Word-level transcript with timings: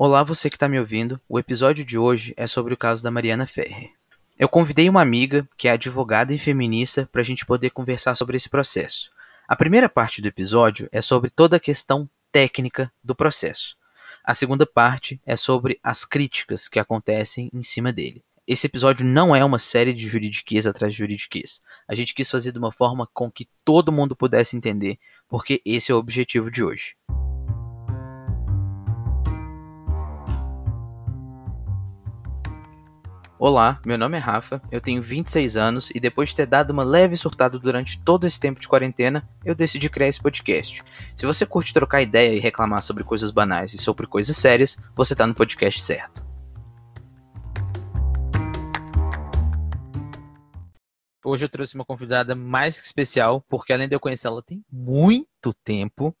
Olá, 0.00 0.22
você 0.22 0.48
que 0.48 0.54
está 0.54 0.68
me 0.68 0.78
ouvindo. 0.78 1.20
O 1.28 1.40
episódio 1.40 1.84
de 1.84 1.98
hoje 1.98 2.32
é 2.36 2.46
sobre 2.46 2.72
o 2.72 2.76
caso 2.76 3.02
da 3.02 3.10
Mariana 3.10 3.48
Ferrer. 3.48 3.90
Eu 4.38 4.48
convidei 4.48 4.88
uma 4.88 5.02
amiga, 5.02 5.44
que 5.56 5.66
é 5.66 5.72
advogada 5.72 6.32
e 6.32 6.38
feminista, 6.38 7.08
para 7.10 7.20
a 7.20 7.24
gente 7.24 7.44
poder 7.44 7.70
conversar 7.70 8.14
sobre 8.14 8.36
esse 8.36 8.48
processo. 8.48 9.10
A 9.48 9.56
primeira 9.56 9.88
parte 9.88 10.22
do 10.22 10.28
episódio 10.28 10.88
é 10.92 11.00
sobre 11.00 11.30
toda 11.30 11.56
a 11.56 11.60
questão 11.60 12.08
técnica 12.30 12.92
do 13.02 13.12
processo. 13.12 13.76
A 14.22 14.34
segunda 14.34 14.64
parte 14.64 15.20
é 15.26 15.34
sobre 15.34 15.80
as 15.82 16.04
críticas 16.04 16.68
que 16.68 16.78
acontecem 16.78 17.50
em 17.52 17.64
cima 17.64 17.92
dele. 17.92 18.22
Esse 18.46 18.68
episódio 18.68 19.04
não 19.04 19.34
é 19.34 19.44
uma 19.44 19.58
série 19.58 19.92
de 19.92 20.06
juridiquês 20.06 20.64
atrás 20.64 20.92
de 20.92 20.98
juridiquês. 21.00 21.60
A 21.88 21.96
gente 21.96 22.14
quis 22.14 22.30
fazer 22.30 22.52
de 22.52 22.58
uma 22.60 22.70
forma 22.70 23.08
com 23.12 23.28
que 23.28 23.48
todo 23.64 23.90
mundo 23.90 24.14
pudesse 24.14 24.56
entender, 24.56 24.96
porque 25.28 25.60
esse 25.64 25.90
é 25.90 25.94
o 25.96 25.98
objetivo 25.98 26.52
de 26.52 26.62
hoje. 26.62 26.94
Olá, 33.40 33.80
meu 33.86 33.96
nome 33.96 34.16
é 34.16 34.20
Rafa, 34.20 34.60
eu 34.68 34.80
tenho 34.80 35.00
26 35.00 35.56
anos 35.56 35.90
e 35.94 36.00
depois 36.00 36.30
de 36.30 36.34
ter 36.34 36.46
dado 36.46 36.72
uma 36.72 36.82
leve 36.82 37.16
surtada 37.16 37.56
durante 37.56 37.96
todo 38.02 38.26
esse 38.26 38.40
tempo 38.40 38.58
de 38.58 38.66
quarentena, 38.66 39.28
eu 39.44 39.54
decidi 39.54 39.88
criar 39.88 40.08
esse 40.08 40.20
podcast. 40.20 40.82
Se 41.16 41.24
você 41.24 41.46
curte 41.46 41.72
trocar 41.72 42.02
ideia 42.02 42.34
e 42.34 42.40
reclamar 42.40 42.82
sobre 42.82 43.04
coisas 43.04 43.30
banais 43.30 43.72
e 43.72 43.78
sobre 43.78 44.08
coisas 44.08 44.36
sérias, 44.36 44.76
você 44.96 45.12
está 45.12 45.24
no 45.24 45.36
podcast 45.36 45.80
certo. 45.80 46.26
Hoje 51.24 51.44
eu 51.44 51.48
trouxe 51.48 51.76
uma 51.76 51.84
convidada 51.84 52.34
mais 52.34 52.80
que 52.80 52.86
especial, 52.86 53.40
porque 53.48 53.72
além 53.72 53.88
de 53.88 53.94
eu 53.94 54.00
conhecer 54.00 54.26
ela 54.26 54.42
tem 54.42 54.64
muito 54.68 55.54
tempo, 55.62 56.12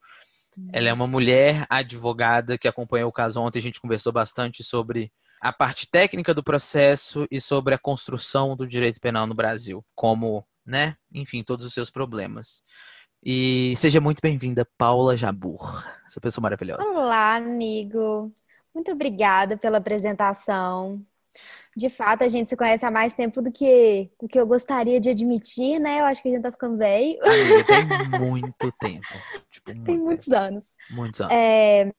ela 0.72 0.88
é 0.88 0.92
uma 0.92 1.08
mulher 1.08 1.66
advogada 1.68 2.56
que 2.56 2.68
acompanhou 2.68 3.08
o 3.08 3.12
caso 3.12 3.40
ontem. 3.40 3.58
A 3.58 3.62
gente 3.62 3.80
conversou 3.80 4.12
bastante 4.12 4.62
sobre 4.62 5.10
a 5.40 5.52
parte 5.52 5.88
técnica 5.90 6.34
do 6.34 6.42
processo 6.42 7.26
e 7.30 7.40
sobre 7.40 7.74
a 7.74 7.78
construção 7.78 8.56
do 8.56 8.66
direito 8.66 9.00
penal 9.00 9.26
no 9.26 9.34
Brasil, 9.34 9.84
como, 9.94 10.44
né, 10.64 10.96
enfim, 11.12 11.42
todos 11.42 11.64
os 11.64 11.72
seus 11.72 11.90
problemas. 11.90 12.62
E 13.22 13.74
seja 13.76 14.00
muito 14.00 14.20
bem-vinda, 14.22 14.66
Paula 14.76 15.16
Jabur, 15.16 15.84
essa 16.06 16.20
pessoa 16.20 16.42
maravilhosa. 16.42 16.82
Olá, 16.82 17.34
amigo. 17.36 18.32
Muito 18.74 18.92
obrigada 18.92 19.56
pela 19.56 19.78
apresentação. 19.78 21.04
De 21.76 21.88
fato, 21.88 22.24
a 22.24 22.28
gente 22.28 22.50
se 22.50 22.56
conhece 22.56 22.84
há 22.84 22.90
mais 22.90 23.12
tempo 23.12 23.40
do 23.40 23.52
que, 23.52 24.10
do 24.20 24.26
que 24.26 24.38
eu 24.38 24.46
gostaria 24.46 25.00
de 25.00 25.10
admitir, 25.10 25.78
né? 25.78 26.00
Eu 26.00 26.06
acho 26.06 26.20
que 26.22 26.28
a 26.28 26.32
gente 26.32 26.42
tá 26.42 26.50
ficando 26.50 26.76
velho. 26.76 27.18
Amiga, 27.22 27.64
tem 27.64 28.20
muito 28.20 28.72
tempo. 28.80 29.06
Tipo, 29.50 29.70
muito 29.74 29.84
tem 29.84 29.98
muitos 29.98 30.26
tempo. 30.26 30.36
anos. 30.40 30.64
Muitos 30.90 31.20
anos. 31.20 31.32
É, 31.32 31.92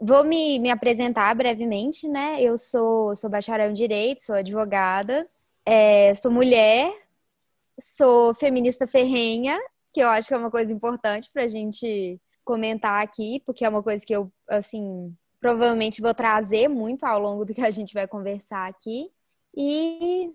vou 0.00 0.24
me, 0.24 0.58
me 0.58 0.70
apresentar 0.70 1.34
brevemente, 1.34 2.08
né? 2.08 2.42
Eu 2.42 2.56
sou, 2.56 3.14
sou 3.14 3.28
bacharel 3.28 3.70
em 3.70 3.74
Direito, 3.74 4.22
sou 4.22 4.34
advogada, 4.34 5.28
é, 5.66 6.14
sou 6.14 6.30
mulher, 6.30 6.90
sou 7.78 8.34
feminista 8.34 8.86
ferrenha, 8.86 9.58
que 9.92 10.00
eu 10.00 10.08
acho 10.08 10.28
que 10.28 10.34
é 10.34 10.38
uma 10.38 10.50
coisa 10.50 10.72
importante 10.72 11.30
pra 11.32 11.46
gente 11.46 12.20
comentar 12.44 13.02
aqui, 13.02 13.42
porque 13.44 13.64
é 13.64 13.68
uma 13.68 13.82
coisa 13.82 14.04
que 14.04 14.14
eu, 14.14 14.32
assim, 14.48 15.14
provavelmente 15.38 16.00
vou 16.00 16.14
trazer 16.14 16.68
muito 16.68 17.04
ao 17.04 17.20
longo 17.20 17.44
do 17.44 17.54
que 17.54 17.60
a 17.60 17.70
gente 17.70 17.92
vai 17.92 18.06
conversar 18.06 18.68
aqui. 18.68 19.10
E 19.54 20.32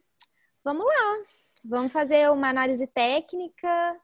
vamos 0.63 0.85
lá, 0.85 1.23
vamos 1.63 1.91
fazer 1.91 2.29
uma 2.31 2.49
análise 2.49 2.85
técnica, 2.85 3.97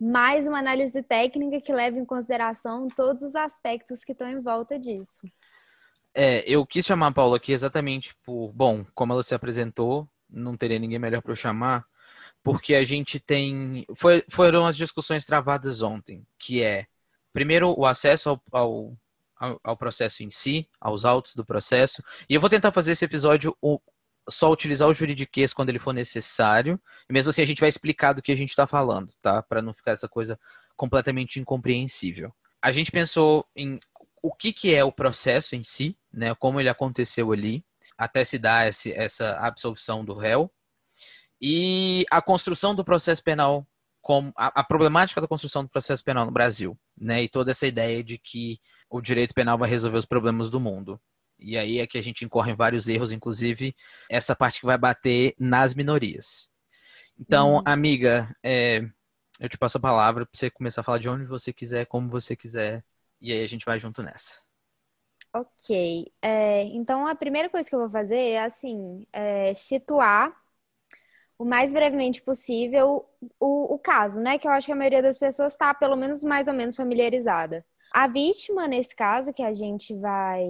mais 0.00 0.46
uma 0.48 0.58
análise 0.58 1.02
técnica 1.02 1.60
que 1.60 1.72
leve 1.72 1.98
em 1.98 2.04
consideração 2.04 2.88
todos 2.96 3.22
os 3.22 3.34
aspectos 3.34 4.02
que 4.02 4.12
estão 4.12 4.26
em 4.28 4.40
volta 4.40 4.78
disso. 4.78 5.20
É, 6.14 6.42
eu 6.50 6.64
quis 6.66 6.86
chamar 6.86 7.08
a 7.08 7.12
Paula 7.12 7.36
aqui 7.36 7.52
exatamente 7.52 8.16
por, 8.24 8.50
bom, 8.52 8.84
como 8.94 9.12
ela 9.12 9.22
se 9.22 9.34
apresentou, 9.34 10.08
não 10.28 10.56
teria 10.56 10.78
ninguém 10.78 10.98
melhor 10.98 11.20
para 11.20 11.32
eu 11.32 11.36
chamar, 11.36 11.84
porque 12.42 12.74
a 12.74 12.84
gente 12.84 13.20
tem, 13.20 13.84
foi, 13.94 14.24
foram 14.28 14.66
as 14.66 14.76
discussões 14.76 15.24
travadas 15.24 15.82
ontem, 15.82 16.26
que 16.38 16.62
é, 16.62 16.86
primeiro, 17.32 17.78
o 17.78 17.84
acesso 17.84 18.30
ao, 18.30 18.42
ao, 19.38 19.60
ao 19.62 19.76
processo 19.76 20.22
em 20.22 20.30
si, 20.30 20.68
aos 20.80 21.04
autos 21.04 21.34
do 21.34 21.44
processo, 21.44 22.02
e 22.28 22.34
eu 22.34 22.40
vou 22.40 22.50
tentar 22.50 22.72
fazer 22.72 22.92
esse 22.92 23.04
episódio 23.04 23.56
o, 23.60 23.78
só 24.30 24.50
utilizar 24.50 24.88
o 24.88 24.94
juridiquês 24.94 25.52
quando 25.52 25.68
ele 25.68 25.78
for 25.78 25.92
necessário, 25.92 26.80
e 27.08 27.12
mesmo 27.12 27.30
assim 27.30 27.42
a 27.42 27.46
gente 27.46 27.60
vai 27.60 27.68
explicar 27.68 28.12
do 28.12 28.22
que 28.22 28.32
a 28.32 28.36
gente 28.36 28.50
está 28.50 28.66
falando, 28.66 29.12
tá? 29.20 29.42
Para 29.42 29.62
não 29.62 29.74
ficar 29.74 29.92
essa 29.92 30.08
coisa 30.08 30.38
completamente 30.76 31.40
incompreensível. 31.40 32.32
A 32.62 32.72
gente 32.72 32.90
pensou 32.90 33.46
em 33.56 33.78
o 34.22 34.32
que, 34.32 34.52
que 34.52 34.74
é 34.74 34.84
o 34.84 34.92
processo 34.92 35.56
em 35.56 35.64
si, 35.64 35.96
né? 36.12 36.34
Como 36.34 36.60
ele 36.60 36.68
aconteceu 36.68 37.32
ali, 37.32 37.64
até 37.96 38.24
se 38.24 38.38
dar 38.38 38.68
esse, 38.68 38.92
essa 38.92 39.32
absolvição 39.38 40.04
do 40.04 40.14
réu, 40.14 40.50
e 41.40 42.04
a 42.10 42.20
construção 42.20 42.74
do 42.74 42.84
processo 42.84 43.22
penal, 43.22 43.66
como 44.02 44.32
a, 44.36 44.60
a 44.60 44.64
problemática 44.64 45.20
da 45.20 45.28
construção 45.28 45.62
do 45.62 45.70
processo 45.70 46.04
penal 46.04 46.26
no 46.26 46.32
Brasil, 46.32 46.78
né? 46.98 47.22
E 47.22 47.28
toda 47.28 47.50
essa 47.50 47.66
ideia 47.66 48.04
de 48.04 48.18
que 48.18 48.60
o 48.90 49.00
direito 49.00 49.32
penal 49.32 49.56
vai 49.56 49.70
resolver 49.70 49.98
os 49.98 50.04
problemas 50.04 50.50
do 50.50 50.60
mundo. 50.60 51.00
E 51.40 51.56
aí 51.58 51.78
é 51.78 51.86
que 51.86 51.98
a 51.98 52.02
gente 52.02 52.24
incorre 52.24 52.52
em 52.52 52.56
vários 52.56 52.88
erros, 52.88 53.12
inclusive 53.12 53.74
essa 54.08 54.36
parte 54.36 54.60
que 54.60 54.66
vai 54.66 54.78
bater 54.78 55.34
nas 55.38 55.74
minorias. 55.74 56.50
Então, 57.18 57.60
Uhum. 57.60 57.64
amiga, 57.66 58.34
é, 58.44 58.82
eu 59.40 59.48
te 59.48 59.58
passo 59.58 59.78
a 59.78 59.80
palavra 59.80 60.26
para 60.26 60.38
você 60.38 60.50
começar 60.50 60.82
a 60.82 60.84
falar 60.84 60.98
de 60.98 61.08
onde 61.08 61.26
você 61.26 61.52
quiser, 61.52 61.86
como 61.86 62.08
você 62.08 62.36
quiser, 62.36 62.84
e 63.20 63.32
aí 63.32 63.42
a 63.44 63.48
gente 63.48 63.64
vai 63.66 63.78
junto 63.80 64.02
nessa. 64.02 64.38
Ok. 65.32 66.12
É, 66.22 66.62
então, 66.64 67.06
a 67.06 67.14
primeira 67.14 67.48
coisa 67.48 67.68
que 67.68 67.74
eu 67.74 67.80
vou 67.80 67.90
fazer 67.90 68.16
é, 68.32 68.42
assim, 68.42 69.06
é, 69.12 69.54
situar 69.54 70.34
o 71.38 71.44
mais 71.44 71.72
brevemente 71.72 72.22
possível 72.22 73.08
o, 73.38 73.74
o 73.74 73.78
caso, 73.78 74.20
né? 74.20 74.38
Que 74.38 74.46
eu 74.46 74.52
acho 74.52 74.66
que 74.66 74.72
a 74.72 74.76
maioria 74.76 75.02
das 75.02 75.18
pessoas 75.18 75.52
está, 75.52 75.72
pelo 75.74 75.96
menos, 75.96 76.22
mais 76.22 76.48
ou 76.48 76.54
menos 76.54 76.76
familiarizada. 76.76 77.64
A 77.92 78.06
vítima, 78.06 78.68
nesse 78.68 78.94
caso, 78.94 79.32
que 79.32 79.42
a 79.42 79.52
gente 79.52 79.94
vai, 79.96 80.46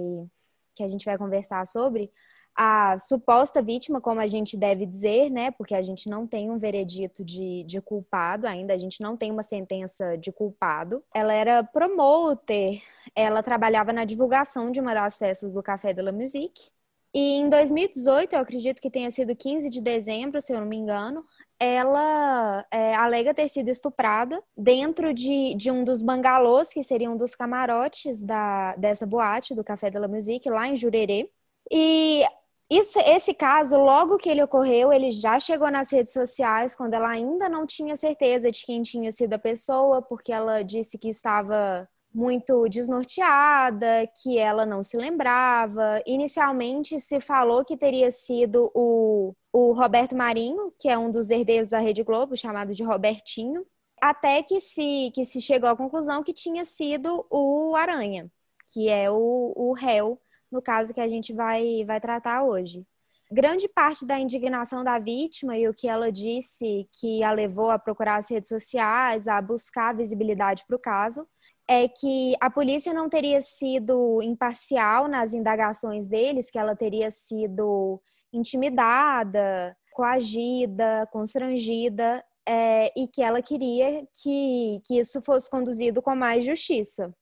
que 0.75 0.83
a 0.83 0.87
gente 0.87 1.05
vai 1.05 1.17
conversar 1.17 1.65
sobre, 1.67 2.11
a 2.55 2.97
suposta 2.97 3.61
vítima, 3.61 4.01
como 4.01 4.19
a 4.19 4.27
gente 4.27 4.57
deve 4.57 4.85
dizer, 4.85 5.29
né? 5.29 5.51
Porque 5.51 5.73
a 5.73 5.81
gente 5.81 6.09
não 6.09 6.27
tem 6.27 6.49
um 6.49 6.57
veredito 6.57 7.23
de, 7.23 7.63
de 7.63 7.81
culpado 7.81 8.45
ainda, 8.45 8.73
a 8.73 8.77
gente 8.77 9.01
não 9.01 9.15
tem 9.15 9.31
uma 9.31 9.43
sentença 9.43 10.17
de 10.17 10.31
culpado. 10.31 11.03
Ela 11.13 11.33
era 11.33 11.63
promoter, 11.63 12.81
ela 13.15 13.41
trabalhava 13.41 13.93
na 13.93 14.05
divulgação 14.05 14.71
de 14.71 14.79
uma 14.79 14.93
das 14.93 15.17
festas 15.17 15.51
do 15.51 15.63
Café 15.63 15.93
de 15.93 16.01
la 16.01 16.11
Musique. 16.11 16.69
E 17.13 17.35
em 17.35 17.49
2018, 17.49 18.33
eu 18.33 18.39
acredito 18.39 18.81
que 18.81 18.89
tenha 18.89 19.11
sido 19.11 19.35
15 19.35 19.69
de 19.69 19.81
dezembro, 19.81 20.41
se 20.41 20.53
eu 20.53 20.59
não 20.59 20.67
me 20.67 20.77
engano, 20.77 21.25
ela 21.61 22.65
é, 22.71 22.95
alega 22.95 23.35
ter 23.35 23.47
sido 23.47 23.69
estuprada 23.69 24.41
dentro 24.57 25.13
de, 25.13 25.53
de 25.53 25.69
um 25.69 25.83
dos 25.83 26.01
bangalôs, 26.01 26.73
que 26.73 26.81
seriam 26.81 27.15
dos 27.15 27.35
camarotes 27.35 28.23
da, 28.23 28.75
dessa 28.77 29.05
boate, 29.05 29.53
do 29.53 29.63
Café 29.63 29.91
de 29.91 29.99
la 29.99 30.07
Musique, 30.07 30.49
lá 30.49 30.67
em 30.67 30.75
Jurerê. 30.75 31.29
E 31.71 32.23
isso, 32.67 32.97
esse 33.05 33.35
caso, 33.35 33.77
logo 33.77 34.17
que 34.17 34.27
ele 34.27 34.41
ocorreu, 34.41 34.91
ele 34.91 35.11
já 35.11 35.39
chegou 35.39 35.69
nas 35.69 35.91
redes 35.91 36.11
sociais, 36.11 36.73
quando 36.73 36.95
ela 36.95 37.09
ainda 37.09 37.47
não 37.47 37.67
tinha 37.67 37.95
certeza 37.95 38.51
de 38.51 38.65
quem 38.65 38.81
tinha 38.81 39.11
sido 39.11 39.33
a 39.33 39.39
pessoa, 39.39 40.01
porque 40.01 40.33
ela 40.33 40.63
disse 40.63 40.97
que 40.97 41.09
estava 41.09 41.87
muito 42.13 42.67
desnorteada, 42.67 44.07
que 44.21 44.37
ela 44.37 44.65
não 44.65 44.83
se 44.83 44.97
lembrava. 44.97 46.01
Inicialmente 46.05 46.99
se 46.99 47.19
falou 47.19 47.63
que 47.63 47.77
teria 47.77 48.11
sido 48.11 48.71
o, 48.75 49.33
o 49.51 49.71
Roberto 49.71 50.15
Marinho, 50.15 50.73
que 50.79 50.89
é 50.89 50.97
um 50.97 51.09
dos 51.09 51.29
herdeiros 51.29 51.69
da 51.69 51.79
Rede 51.79 52.03
Globo, 52.03 52.35
chamado 52.35 52.73
de 52.75 52.83
Robertinho, 52.83 53.65
até 54.01 54.43
que 54.43 54.59
se, 54.59 55.11
que 55.13 55.23
se 55.23 55.39
chegou 55.39 55.69
à 55.69 55.75
conclusão 55.75 56.23
que 56.23 56.33
tinha 56.33 56.65
sido 56.65 57.25
o 57.29 57.75
Aranha, 57.75 58.29
que 58.73 58.89
é 58.89 59.09
o, 59.09 59.53
o 59.55 59.73
réu, 59.73 60.19
no 60.51 60.61
caso 60.61 60.93
que 60.93 60.99
a 60.99 61.07
gente 61.07 61.31
vai, 61.33 61.85
vai 61.85 62.01
tratar 62.01 62.43
hoje. 62.43 62.85
Grande 63.31 63.69
parte 63.69 64.05
da 64.05 64.19
indignação 64.19 64.83
da 64.83 64.99
vítima 64.99 65.57
e 65.57 65.65
o 65.65 65.73
que 65.73 65.87
ela 65.87 66.11
disse 66.11 66.85
que 66.99 67.23
a 67.23 67.31
levou 67.31 67.69
a 67.69 67.79
procurar 67.79 68.17
as 68.17 68.29
redes 68.29 68.49
sociais, 68.49 69.25
a 69.25 69.41
buscar 69.41 69.95
visibilidade 69.95 70.65
para 70.67 70.75
o 70.75 70.79
caso, 70.79 71.25
é 71.71 71.87
que 71.87 72.35
a 72.41 72.49
polícia 72.49 72.93
não 72.93 73.07
teria 73.07 73.39
sido 73.39 74.21
imparcial 74.21 75.07
nas 75.07 75.33
indagações 75.33 76.05
deles, 76.05 76.51
que 76.51 76.59
ela 76.59 76.75
teria 76.75 77.09
sido 77.09 77.97
intimidada, 78.33 79.73
coagida, 79.93 81.07
constrangida, 81.13 82.21
é, 82.45 82.91
e 82.99 83.07
que 83.07 83.21
ela 83.21 83.41
queria 83.41 84.05
que, 84.21 84.81
que 84.83 84.99
isso 84.99 85.21
fosse 85.21 85.49
conduzido 85.49 86.01
com 86.01 86.13
mais 86.13 86.45
justiça. 86.45 87.15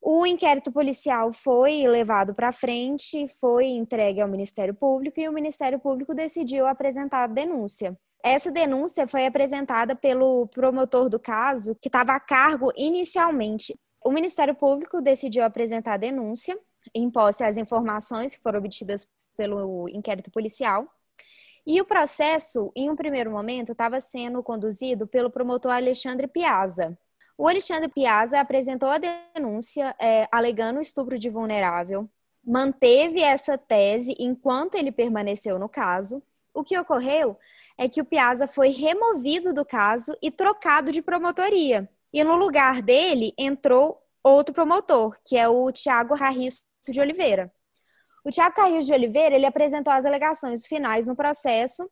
O 0.00 0.26
inquérito 0.26 0.72
policial 0.72 1.32
foi 1.32 1.86
levado 1.86 2.34
para 2.34 2.50
frente, 2.50 3.28
foi 3.38 3.66
entregue 3.66 4.20
ao 4.20 4.26
Ministério 4.26 4.74
Público 4.74 5.20
e 5.20 5.28
o 5.28 5.32
Ministério 5.32 5.78
Público 5.78 6.12
decidiu 6.12 6.66
apresentar 6.66 7.22
a 7.22 7.28
denúncia. 7.28 7.96
Essa 8.24 8.50
denúncia 8.50 9.06
foi 9.06 9.26
apresentada 9.26 9.94
pelo 9.94 10.48
promotor 10.48 11.08
do 11.08 11.20
caso, 11.20 11.76
que 11.80 11.88
estava 11.88 12.14
a 12.14 12.20
cargo 12.20 12.72
inicialmente. 12.76 13.78
O 14.04 14.10
Ministério 14.10 14.54
Público 14.54 15.00
decidiu 15.00 15.44
apresentar 15.44 15.96
denúncia 15.96 16.58
em 16.94 17.10
posse 17.10 17.44
às 17.44 17.56
informações 17.56 18.34
que 18.34 18.42
foram 18.42 18.58
obtidas 18.58 19.06
pelo 19.36 19.88
inquérito 19.88 20.30
policial. 20.30 20.86
E 21.64 21.80
o 21.80 21.84
processo, 21.84 22.72
em 22.74 22.90
um 22.90 22.96
primeiro 22.96 23.30
momento, 23.30 23.72
estava 23.72 24.00
sendo 24.00 24.42
conduzido 24.42 25.06
pelo 25.06 25.30
promotor 25.30 25.72
Alexandre 25.72 26.26
Piazza. 26.26 26.98
O 27.38 27.46
Alexandre 27.46 27.88
Piazza 27.88 28.40
apresentou 28.40 28.88
a 28.88 28.98
denúncia 28.98 29.94
é, 30.00 30.28
alegando 30.30 30.80
estupro 30.80 31.18
de 31.18 31.30
vulnerável, 31.30 32.08
manteve 32.44 33.20
essa 33.20 33.56
tese 33.56 34.14
enquanto 34.18 34.74
ele 34.74 34.90
permaneceu 34.90 35.58
no 35.58 35.68
caso. 35.68 36.22
O 36.52 36.64
que 36.64 36.76
ocorreu 36.76 37.38
é 37.78 37.88
que 37.88 38.00
o 38.00 38.04
Piazza 38.04 38.46
foi 38.46 38.68
removido 38.68 39.52
do 39.52 39.64
caso 39.64 40.16
e 40.20 40.30
trocado 40.30 40.90
de 40.90 41.00
promotoria. 41.00 41.88
E 42.12 42.22
no 42.22 42.36
lugar 42.36 42.82
dele 42.82 43.32
entrou 43.38 44.02
outro 44.22 44.54
promotor, 44.54 45.16
que 45.26 45.36
é 45.36 45.48
o 45.48 45.72
Tiago 45.72 46.14
Rarriço 46.14 46.62
de 46.88 47.00
Oliveira. 47.00 47.52
O 48.24 48.30
Tiago 48.30 48.54
Carrilho 48.54 48.84
de 48.84 48.92
Oliveira, 48.92 49.34
ele 49.34 49.46
apresentou 49.46 49.92
as 49.92 50.04
alegações 50.04 50.66
finais 50.66 51.06
no 51.06 51.16
processo, 51.16 51.88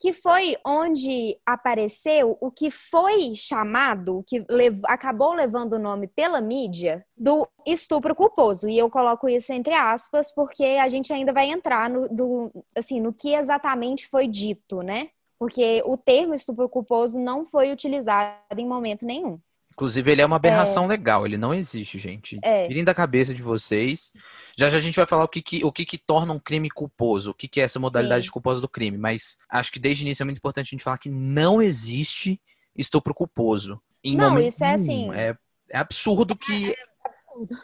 que 0.00 0.14
foi 0.14 0.56
onde 0.66 1.38
apareceu 1.44 2.38
o 2.40 2.50
que 2.50 2.70
foi 2.70 3.34
chamado, 3.34 4.24
que 4.26 4.42
lev 4.48 4.80
acabou 4.86 5.34
levando 5.34 5.74
o 5.74 5.78
nome 5.78 6.08
pela 6.08 6.40
mídia, 6.40 7.04
do 7.14 7.46
estupro 7.66 8.14
culposo. 8.14 8.66
E 8.66 8.78
eu 8.78 8.88
coloco 8.88 9.28
isso 9.28 9.52
entre 9.52 9.74
aspas, 9.74 10.32
porque 10.34 10.64
a 10.64 10.88
gente 10.88 11.12
ainda 11.12 11.34
vai 11.34 11.50
entrar 11.50 11.90
no, 11.90 12.08
do, 12.08 12.50
assim, 12.74 12.98
no 12.98 13.12
que 13.12 13.34
exatamente 13.34 14.08
foi 14.08 14.26
dito, 14.26 14.80
né? 14.80 15.10
Porque 15.40 15.82
o 15.86 15.96
termo 15.96 16.34
estupro 16.34 16.68
culposo 16.68 17.18
não 17.18 17.46
foi 17.46 17.72
utilizado 17.72 18.36
em 18.58 18.66
momento 18.66 19.06
nenhum. 19.06 19.40
Inclusive, 19.72 20.12
ele 20.12 20.20
é 20.20 20.26
uma 20.26 20.36
aberração 20.36 20.84
é... 20.84 20.88
legal, 20.88 21.24
ele 21.24 21.38
não 21.38 21.54
existe, 21.54 21.98
gente. 21.98 22.38
É. 22.42 22.68
Tirem 22.68 22.84
da 22.84 22.92
cabeça 22.92 23.32
de 23.32 23.42
vocês. 23.42 24.12
Já 24.54 24.68
já 24.68 24.76
a 24.76 24.80
gente 24.82 24.96
vai 24.96 25.06
falar 25.06 25.24
o 25.24 25.28
que, 25.28 25.40
que 25.40 25.64
o 25.64 25.72
que, 25.72 25.86
que 25.86 25.96
torna 25.96 26.34
um 26.34 26.38
crime 26.38 26.68
culposo, 26.68 27.30
o 27.30 27.34
que, 27.34 27.48
que 27.48 27.58
é 27.58 27.64
essa 27.64 27.80
modalidade 27.80 28.26
Sim. 28.26 28.32
culposa 28.32 28.60
do 28.60 28.68
crime. 28.68 28.98
Mas 28.98 29.38
acho 29.48 29.72
que 29.72 29.78
desde 29.78 30.04
o 30.04 30.06
início 30.06 30.22
é 30.22 30.26
muito 30.26 30.36
importante 30.36 30.66
a 30.66 30.76
gente 30.76 30.84
falar 30.84 30.98
que 30.98 31.08
não 31.08 31.62
existe 31.62 32.38
estupro 32.76 33.14
culposo. 33.14 33.80
Em 34.04 34.14
não, 34.14 34.38
isso 34.38 34.62
é 34.62 34.74
assim. 34.74 35.10
É, 35.14 35.34
é 35.70 35.78
absurdo 35.78 36.36
que. 36.36 36.70
É 36.70 37.08
absurdo. 37.08 37.56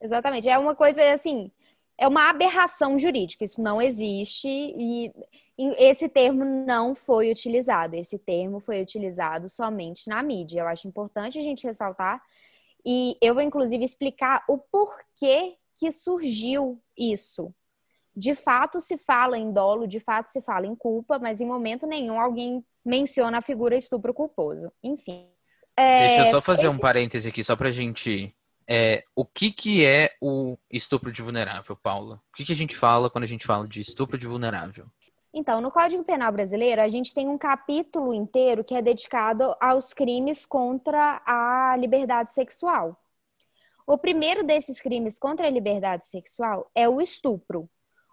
Exatamente. 0.00 0.48
É 0.48 0.56
uma 0.56 0.74
coisa 0.74 1.12
assim. 1.12 1.52
É 1.98 2.08
uma 2.08 2.30
aberração 2.30 2.98
jurídica. 2.98 3.44
Isso 3.44 3.60
não 3.60 3.82
existe. 3.82 4.48
E 4.48 5.12
esse 5.56 6.08
termo 6.08 6.44
não 6.44 6.94
foi 6.94 7.30
utilizado. 7.30 7.94
Esse 7.94 8.18
termo 8.18 8.60
foi 8.60 8.82
utilizado 8.82 9.48
somente 9.48 10.08
na 10.08 10.22
mídia. 10.22 10.60
Eu 10.60 10.68
acho 10.68 10.88
importante 10.88 11.38
a 11.38 11.42
gente 11.42 11.66
ressaltar. 11.66 12.20
E 12.84 13.16
eu 13.22 13.34
vou, 13.34 13.42
inclusive, 13.42 13.84
explicar 13.84 14.44
o 14.48 14.58
porquê 14.58 15.56
que 15.74 15.90
surgiu 15.90 16.82
isso. 16.96 17.54
De 18.16 18.34
fato, 18.34 18.80
se 18.80 18.96
fala 18.96 19.38
em 19.38 19.52
dolo, 19.52 19.86
de 19.86 19.98
fato, 19.98 20.28
se 20.28 20.40
fala 20.40 20.66
em 20.66 20.74
culpa, 20.74 21.18
mas 21.18 21.40
em 21.40 21.46
momento 21.46 21.86
nenhum 21.86 22.20
alguém 22.20 22.64
menciona 22.84 23.38
a 23.38 23.42
figura 23.42 23.76
estupro 23.76 24.14
culposo. 24.14 24.72
Enfim. 24.82 25.26
É, 25.76 26.08
Deixa 26.08 26.26
eu 26.26 26.30
só 26.30 26.40
fazer 26.40 26.68
esse... 26.68 26.76
um 26.76 26.78
parêntese 26.78 27.28
aqui, 27.28 27.42
só 27.42 27.56
pra 27.56 27.72
gente. 27.72 28.34
É, 28.66 29.04
o 29.14 29.24
que, 29.24 29.50
que 29.50 29.84
é 29.84 30.14
o 30.20 30.56
estupro 30.70 31.12
de 31.12 31.22
vulnerável, 31.22 31.76
Paula? 31.76 32.20
O 32.30 32.36
que, 32.36 32.44
que 32.44 32.52
a 32.52 32.56
gente 32.56 32.76
fala 32.76 33.10
quando 33.10 33.24
a 33.24 33.28
gente 33.28 33.44
fala 33.44 33.66
de 33.66 33.80
estupro 33.80 34.16
de 34.16 34.26
vulnerável? 34.26 34.86
Então, 35.36 35.60
no 35.60 35.68
Código 35.68 36.04
Penal 36.04 36.30
brasileiro, 36.30 36.80
a 36.80 36.88
gente 36.88 37.12
tem 37.12 37.28
um 37.28 37.36
capítulo 37.36 38.14
inteiro 38.14 38.62
que 38.62 38.72
é 38.72 38.80
dedicado 38.80 39.52
aos 39.60 39.92
crimes 39.92 40.46
contra 40.46 41.20
a 41.26 41.76
liberdade 41.76 42.30
sexual. 42.30 42.96
O 43.84 43.98
primeiro 43.98 44.44
desses 44.44 44.80
crimes 44.80 45.18
contra 45.18 45.48
a 45.48 45.50
liberdade 45.50 46.06
sexual 46.06 46.70
é 46.72 46.88
o 46.88 47.00
estupro. 47.00 47.68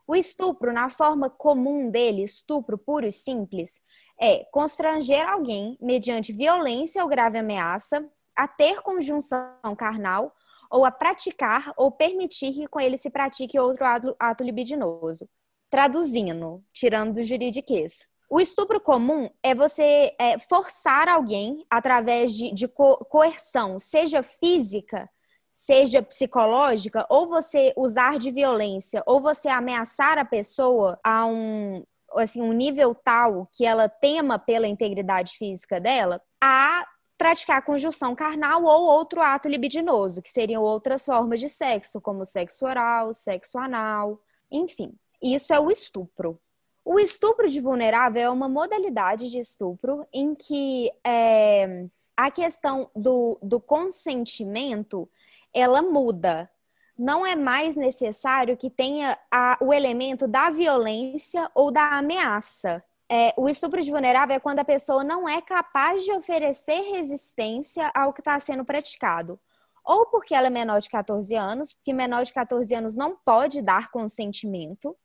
O 0.08 0.16
estupro, 0.16 0.74
na 0.74 0.90
forma 0.90 1.30
comum 1.30 1.92
dele, 1.92 2.24
estupro 2.24 2.76
puro 2.76 3.06
e 3.06 3.12
simples, 3.12 3.80
é 4.20 4.44
constranger 4.46 5.24
alguém 5.30 5.78
mediante 5.80 6.34
violência 6.34 7.04
ou 7.04 7.08
grave 7.08 7.38
ameaça 7.38 8.04
a 8.36 8.48
ter 8.48 8.82
conjunção 8.82 9.76
carnal 9.78 10.34
ou 10.72 10.84
a 10.86 10.90
praticar 10.90 11.72
ou 11.78 11.92
permitir 11.92 12.52
que 12.52 12.68
com 12.68 12.80
ele 12.80 12.98
se 12.98 13.12
pratique 13.12 13.60
outro 13.60 13.86
ato, 13.86 14.44
libidinoso. 14.44 15.30
Traduzindo, 15.72 16.62
tirando 16.74 17.14
do 17.14 17.24
juridiquês. 17.24 18.06
O 18.30 18.42
estupro 18.42 18.80
comum 18.80 19.30
é 19.42 19.56
você 19.56 20.14
é, 20.20 20.38
forçar 20.38 21.08
alguém 21.08 21.66
através 21.70 22.34
de, 22.34 22.54
de 22.54 22.68
co 22.68 22.98
coerção, 23.06 23.80
seja 23.80 24.22
física, 24.22 25.10
seja 25.50 26.04
psicológica, 26.04 27.08
ou 27.10 27.28
você 27.28 27.74
usar 27.78 28.20
de 28.20 28.32
violência, 28.32 29.02
ou 29.06 29.22
você 29.22 29.48
ameaçar 29.48 30.18
a 30.18 30.26
pessoa 30.26 31.00
a 31.04 31.26
um, 31.26 31.84
assim, 32.16 32.42
um 32.42 32.54
nível 32.54 32.94
tal 32.94 33.48
que 33.54 33.66
ela 33.66 33.88
tema 33.88 34.38
pela 34.38 34.68
integridade 34.68 35.38
física 35.38 35.80
dela, 35.80 36.22
a 36.42 36.86
praticar 37.18 37.64
conjunção 37.64 38.14
carnal 38.14 38.64
ou 38.64 38.84
outro 38.90 39.22
ato 39.22 39.48
libidinoso, 39.48 40.22
que 40.22 40.32
seriam 40.32 40.64
outras 40.64 41.06
formas 41.06 41.40
de 41.40 41.48
sexo, 41.48 42.02
como 42.02 42.26
sexo 42.26 42.66
oral, 42.66 43.14
sexo 43.14 43.58
anal, 43.58 44.20
enfim. 44.52 44.94
Isso 45.22 45.54
é 45.54 45.60
o 45.60 45.70
estupro. 45.70 46.40
O 46.84 47.00
estupro 47.00 47.48
de 47.48 47.62
vulnerável 47.62 48.22
é 48.22 48.30
uma 48.30 48.50
modalidade 48.50 49.30
de 49.30 49.38
estupro 49.38 50.08
em 50.12 50.34
que 50.34 50.92
é, 51.06 51.86
a 52.18 52.32
questão 52.32 52.90
do, 52.96 53.38
do 53.42 53.60
consentimento 53.60 55.08
ela 55.54 55.82
muda. 55.82 56.50
Não 56.98 57.26
é 57.26 57.36
mais 57.36 57.76
necessário 57.76 58.58
que 58.58 58.70
tenha 58.70 59.18
a, 59.30 59.58
o 59.62 59.72
elemento 59.72 60.28
da 60.28 60.50
violência 60.50 61.50
ou 61.54 61.72
da 61.72 61.98
ameaça. 61.98 62.84
É, 63.08 63.34
o 63.38 63.48
estupro 63.48 63.82
de 63.82 63.92
vulnerável 63.92 64.36
é 64.36 64.40
quando 64.40 64.60
a 64.60 64.66
pessoa 64.66 65.04
não 65.04 65.30
é 65.30 65.42
capaz 65.42 66.04
de 66.04 66.12
oferecer 66.12 66.82
resistência 66.92 67.92
ao 67.94 68.14
que 68.14 68.22
está 68.22 68.40
sendo 68.40 68.66
praticado 68.66 69.40
ou 69.84 70.06
porque 70.06 70.34
ela 70.34 70.48
é 70.48 70.50
menor 70.50 70.80
de 70.80 70.90
14 70.90 71.36
anos, 71.36 71.74
porque 71.74 71.94
menor 71.94 72.24
de 72.24 72.34
14 72.34 72.74
anos 72.74 72.96
não 72.96 73.16
pode 73.16 73.62
dar 73.62 73.90
consentimento, 73.90 74.96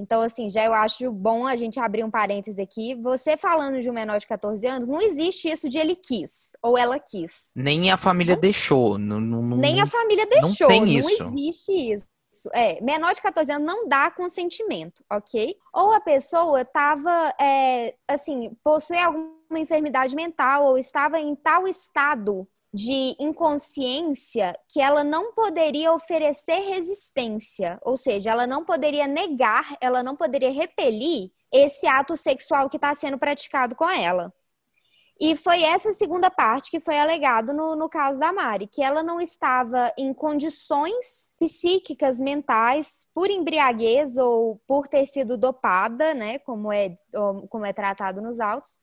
então, 0.00 0.22
assim, 0.22 0.48
já 0.48 0.64
eu 0.64 0.72
acho 0.72 1.10
bom 1.12 1.46
a 1.46 1.54
gente 1.56 1.78
abrir 1.78 2.02
um 2.02 2.10
parêntese 2.10 2.60
aqui. 2.62 2.94
Você 2.96 3.36
falando 3.36 3.80
de 3.80 3.90
um 3.90 3.92
menor 3.92 4.18
de 4.18 4.26
14 4.26 4.66
anos, 4.66 4.88
não 4.88 5.00
existe 5.00 5.48
isso 5.48 5.68
de 5.68 5.78
ele 5.78 5.94
quis 5.94 6.52
ou 6.62 6.78
ela 6.78 6.98
quis. 6.98 7.50
Nem 7.54 7.90
a 7.90 7.96
família 7.96 8.34
não, 8.34 8.40
deixou. 8.40 8.98
Não, 8.98 9.20
não, 9.20 9.42
nem 9.56 9.80
a 9.80 9.86
família 9.86 10.26
deixou. 10.26 10.68
Não, 10.68 10.74
tem 10.74 10.96
isso. 10.96 11.22
não 11.22 11.28
existe 11.28 11.72
isso. 11.72 12.06
É, 12.54 12.80
menor 12.80 13.12
de 13.12 13.20
14 13.20 13.52
anos 13.52 13.66
não 13.66 13.88
dá 13.88 14.10
consentimento, 14.10 15.04
ok? 15.10 15.56
Ou 15.74 15.92
a 15.92 16.00
pessoa 16.00 16.62
estava, 16.62 17.34
é, 17.40 17.94
assim, 18.08 18.56
possui 18.62 18.98
alguma 18.98 19.58
enfermidade 19.58 20.14
mental 20.14 20.64
ou 20.64 20.78
estava 20.78 21.18
em 21.18 21.34
tal 21.34 21.66
estado 21.66 22.46
de 22.72 23.16
inconsciência 23.18 24.56
que 24.68 24.80
ela 24.80 25.02
não 25.02 25.32
poderia 25.32 25.92
oferecer 25.92 26.60
resistência, 26.60 27.78
ou 27.82 27.96
seja, 27.96 28.30
ela 28.30 28.46
não 28.46 28.64
poderia 28.64 29.06
negar, 29.06 29.76
ela 29.80 30.02
não 30.02 30.14
poderia 30.14 30.52
repelir 30.52 31.30
esse 31.52 31.86
ato 31.86 32.16
sexual 32.16 32.70
que 32.70 32.76
está 32.76 32.94
sendo 32.94 33.18
praticado 33.18 33.74
com 33.74 33.88
ela. 33.88 34.32
E 35.20 35.36
foi 35.36 35.62
essa 35.62 35.92
segunda 35.92 36.30
parte 36.30 36.70
que 36.70 36.80
foi 36.80 36.98
alegado 36.98 37.52
no, 37.52 37.76
no 37.76 37.90
caso 37.90 38.18
da 38.18 38.32
Mari, 38.32 38.66
que 38.66 38.82
ela 38.82 39.02
não 39.02 39.20
estava 39.20 39.92
em 39.98 40.14
condições 40.14 41.34
psíquicas, 41.38 42.18
mentais, 42.18 43.06
por 43.12 43.28
embriaguez 43.28 44.16
ou 44.16 44.58
por 44.66 44.88
ter 44.88 45.04
sido 45.04 45.36
dopada, 45.36 46.14
né, 46.14 46.38
como 46.38 46.72
é, 46.72 46.94
como 47.50 47.66
é 47.66 47.72
tratado 47.72 48.22
nos 48.22 48.40
autos, 48.40 48.78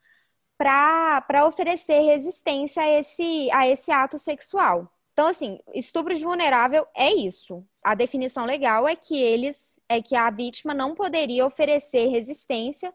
para 0.58 1.46
oferecer 1.46 2.00
resistência 2.00 2.82
a 2.82 2.90
esse, 2.90 3.52
a 3.52 3.68
esse 3.68 3.92
ato 3.92 4.18
sexual. 4.18 4.92
Então, 5.14 5.28
assim, 5.28 5.60
estupro 5.74 6.14
de 6.14 6.24
vulnerável 6.24 6.86
é 6.96 7.12
isso. 7.12 7.66
A 7.84 7.96
definição 7.96 8.46
legal 8.46 8.88
é 8.88 8.96
que 8.96 9.20
eles, 9.20 9.80
é 9.90 10.02
que 10.02 10.16
a 10.16 10.30
vítima 10.30 10.74
não 10.74 10.94
poderia 10.94 11.46
oferecer 11.46 12.08
resistência 12.08 12.94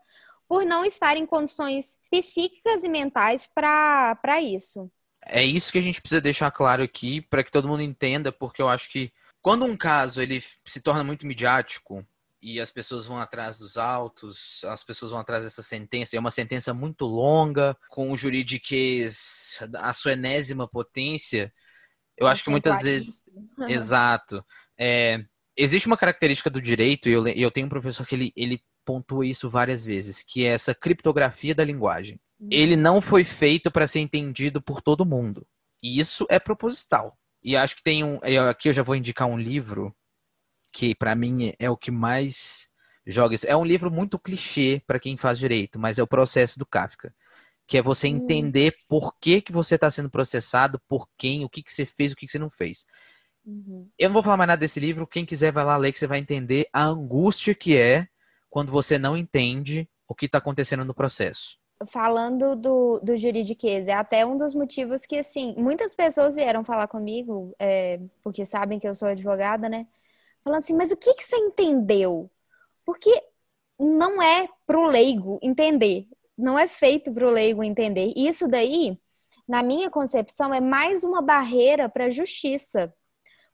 por 0.49 0.65
não 0.65 0.85
estar 0.85 1.17
em 1.17 1.27
condições 1.27 1.99
psíquicas 2.11 2.85
e 2.85 2.89
mentais 2.89 3.49
para 3.53 4.41
isso. 4.41 4.91
É 5.25 5.43
isso 5.43 5.73
que 5.73 5.79
a 5.79 5.83
gente 5.83 6.01
precisa 6.01 6.21
deixar 6.21 6.51
claro 6.51 6.83
aqui 6.83 7.21
para 7.21 7.43
que 7.43 7.51
todo 7.51 7.69
mundo 7.69 7.83
entenda, 7.83 8.31
porque 8.31 8.61
eu 8.61 8.69
acho 8.69 8.91
que 8.91 9.13
quando 9.41 9.65
um 9.65 9.77
caso 9.77 10.21
ele 10.21 10.43
se 10.65 10.81
torna 10.81 11.03
muito 11.03 11.27
midiático, 11.27 12.07
e 12.43 12.61
as 12.61 12.73
pessoas 12.73 13.07
vão 13.07 13.19
atrás 13.19 13.57
dos 13.57 13.77
autos, 13.77 14.65
as 14.65 14.83
pessoas 14.83 15.13
vão 15.13 15.21
atrás 15.21 15.45
dessa 15.45 15.63
sentença. 15.63 16.17
É 16.17 16.21
uma 16.21 16.33
sentença 16.33 16.75
muito 16.75 17.07
longa, 17.07 17.77
com 17.89 18.11
o 18.11 18.17
juridiquês, 18.17 19.61
a 19.77 19.93
sua 19.93 20.15
enésima 20.15 20.67
potência. 20.67 21.53
Eu 22.19 22.27
acho 22.27 22.43
que 22.43 22.51
muitas 22.51 22.83
vezes. 22.83 23.23
Exato. 23.69 24.45
É, 24.77 25.25
existe 25.57 25.87
uma 25.87 25.97
característica 25.97 26.51
do 26.51 26.61
direito, 26.61 27.09
e 27.09 27.13
eu, 27.13 27.27
eu 27.29 27.51
tenho 27.51 27.67
um 27.67 27.71
professor 27.71 28.05
que 28.05 28.17
ele, 28.17 28.33
ele 28.35 28.61
pontua 28.85 29.25
isso 29.25 29.49
várias 29.49 29.85
vezes, 29.85 30.25
que 30.27 30.45
é 30.45 30.49
essa 30.49 30.75
criptografia 30.75 31.55
da 31.55 31.65
linguagem. 31.65 32.19
Uhum. 32.41 32.49
Ele 32.51 32.75
não 32.75 33.01
foi 33.01 33.23
feito 33.23 33.71
para 33.71 33.87
ser 33.87 34.01
entendido 34.01 34.61
por 34.61 34.83
todo 34.83 35.07
mundo. 35.07 35.47
E 35.81 35.97
isso 35.97 36.27
é 36.29 36.41
proposital. 36.41 37.17
E 37.41 37.57
acho 37.57 37.77
que 37.77 37.83
tem 37.83 38.03
um. 38.03 38.19
Aqui 38.49 38.69
eu 38.69 38.73
já 38.73 38.83
vou 38.83 38.97
indicar 38.97 39.29
um 39.29 39.39
livro 39.39 39.95
que, 40.73 40.95
para 40.95 41.15
mim, 41.15 41.53
é 41.59 41.69
o 41.71 41.77
que 41.77 41.91
mais 41.91 42.69
joga 43.07 43.35
isso. 43.35 43.47
É 43.47 43.57
um 43.57 43.65
livro 43.65 43.91
muito 43.91 44.19
clichê 44.19 44.83
para 44.87 44.99
quem 44.99 45.17
faz 45.17 45.39
direito, 45.39 45.79
mas 45.79 45.99
é 45.99 46.03
o 46.03 46.07
processo 46.07 46.59
do 46.59 46.67
Kafka. 46.67 47.15
Que 47.67 47.79
é 47.79 47.83
você 47.83 48.09
hum. 48.09 48.17
entender 48.17 48.75
por 48.89 49.15
que, 49.21 49.41
que 49.41 49.53
você 49.53 49.75
está 49.77 49.91
sendo 49.91 50.11
processado, 50.11 50.81
por 50.89 51.09
quem, 51.17 51.45
o 51.45 51.49
que, 51.49 51.63
que 51.63 51.73
você 51.73 51.87
fez, 51.87 52.13
o 52.13 52.17
que, 52.17 52.27
que 52.27 52.33
você 52.33 52.39
não 52.39 52.51
fez. 52.51 52.85
Uhum. 53.45 53.89
Eu 53.99 54.09
não 54.09 54.15
vou 54.15 54.23
falar 54.23 54.37
mais 54.37 54.49
nada 54.49 54.61
desse 54.61 54.79
livro. 54.79 55.07
Quem 55.07 55.25
quiser 55.25 55.53
vai 55.53 55.65
lá 55.65 55.77
ler 55.77 55.93
que 55.93 55.99
você 55.99 56.07
vai 56.07 56.19
entender 56.19 56.69
a 56.73 56.85
angústia 56.85 57.55
que 57.55 57.77
é 57.77 58.07
quando 58.49 58.71
você 58.71 58.99
não 58.99 59.17
entende 59.17 59.89
o 60.07 60.15
que 60.15 60.27
está 60.27 60.39
acontecendo 60.39 60.85
no 60.85 60.95
processo. 60.95 61.57
Falando 61.89 62.55
do, 62.55 63.01
do 63.01 63.17
juridiquês, 63.17 63.89
é 63.89 63.93
até 63.93 64.25
um 64.25 64.37
dos 64.37 64.55
motivos 64.55 65.05
que, 65.05 65.17
assim, 65.17 65.55
muitas 65.59 65.95
pessoas 65.95 66.37
vieram 66.37 66.63
falar 66.63 66.87
comigo, 66.87 67.53
é, 67.59 67.99
porque 68.23 68.45
sabem 68.45 68.79
que 68.79 68.87
eu 68.87 68.95
sou 68.95 69.09
advogada, 69.09 69.69
né? 69.69 69.87
Falando 70.45 70.61
assim, 70.61 70.75
mas 70.75 70.91
o 70.91 70.97
que, 70.97 71.15
que 71.15 71.25
você 71.25 71.37
entendeu? 71.37 72.31
Porque 72.85 73.11
não 73.79 74.21
é 74.21 74.49
pro 74.67 74.87
leigo 74.87 75.39
entender, 75.43 76.07
não 76.37 76.59
é 76.59 76.67
feito 76.67 77.13
pro 77.13 77.31
leigo 77.31 77.63
entender. 77.63 78.13
Isso 78.17 78.49
daí, 78.49 78.99
na 79.49 79.63
minha 79.63 79.91
concepção, 79.91 80.53
é 80.53 80.61
mais 80.61 81.05
uma 81.05 81.23
barreira 81.23 81.89
para 81.89 82.07
a 82.07 82.11
justiça. 82.11 82.93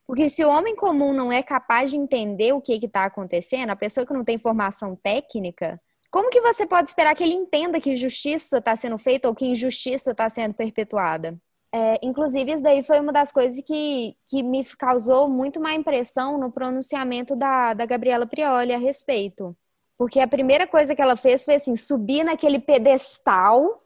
Porque 0.07 0.31
se 0.31 0.43
o 0.43 0.49
homem 0.49 0.75
comum 0.75 1.13
não 1.13 1.31
é 1.31 1.43
capaz 1.43 1.91
de 1.91 1.97
entender 1.99 2.53
o 2.55 2.63
que 2.63 2.73
está 2.73 3.05
acontecendo, 3.05 3.71
a 3.71 3.77
pessoa 3.77 4.07
que 4.07 4.15
não 4.15 4.25
tem 4.25 4.39
formação 4.39 4.97
técnica, 4.97 5.79
como 6.11 6.31
que 6.31 6.41
você 6.41 6.67
pode 6.67 6.89
esperar 6.89 7.15
que 7.15 7.23
ele 7.23 7.35
entenda 7.35 7.81
que 7.81 7.95
justiça 7.95 8.57
está 8.57 8.75
sendo 8.75 8.97
feita 8.97 9.29
ou 9.29 9.35
que 9.35 9.45
injustiça 9.45 10.13
está 10.13 10.27
sendo 10.31 10.55
perpetuada? 10.55 11.39
É, 11.73 11.99
inclusive, 12.03 12.53
isso 12.53 12.63
daí 12.63 12.83
foi 12.83 12.99
uma 12.99 13.13
das 13.13 13.31
coisas 13.31 13.63
que, 13.63 14.17
que 14.29 14.43
me 14.43 14.65
causou 14.65 15.29
muito 15.29 15.61
má 15.61 15.75
impressão 15.75 16.39
no 16.39 16.51
pronunciamento 16.51 17.37
da, 17.37 17.75
da 17.75 17.85
Gabriela 17.85 18.27
Prioli 18.27 18.73
a 18.73 18.79
respeito. 18.79 19.57
Porque 19.97 20.21
a 20.21 20.29
primeira 20.29 20.67
coisa 20.67 20.95
que 20.95 21.03
ela 21.03 21.17
fez 21.17 21.45
foi 21.45 21.57
assim, 21.57 21.77
subir 21.77 22.25
naquele 22.25 22.59
pedestal 22.59 23.77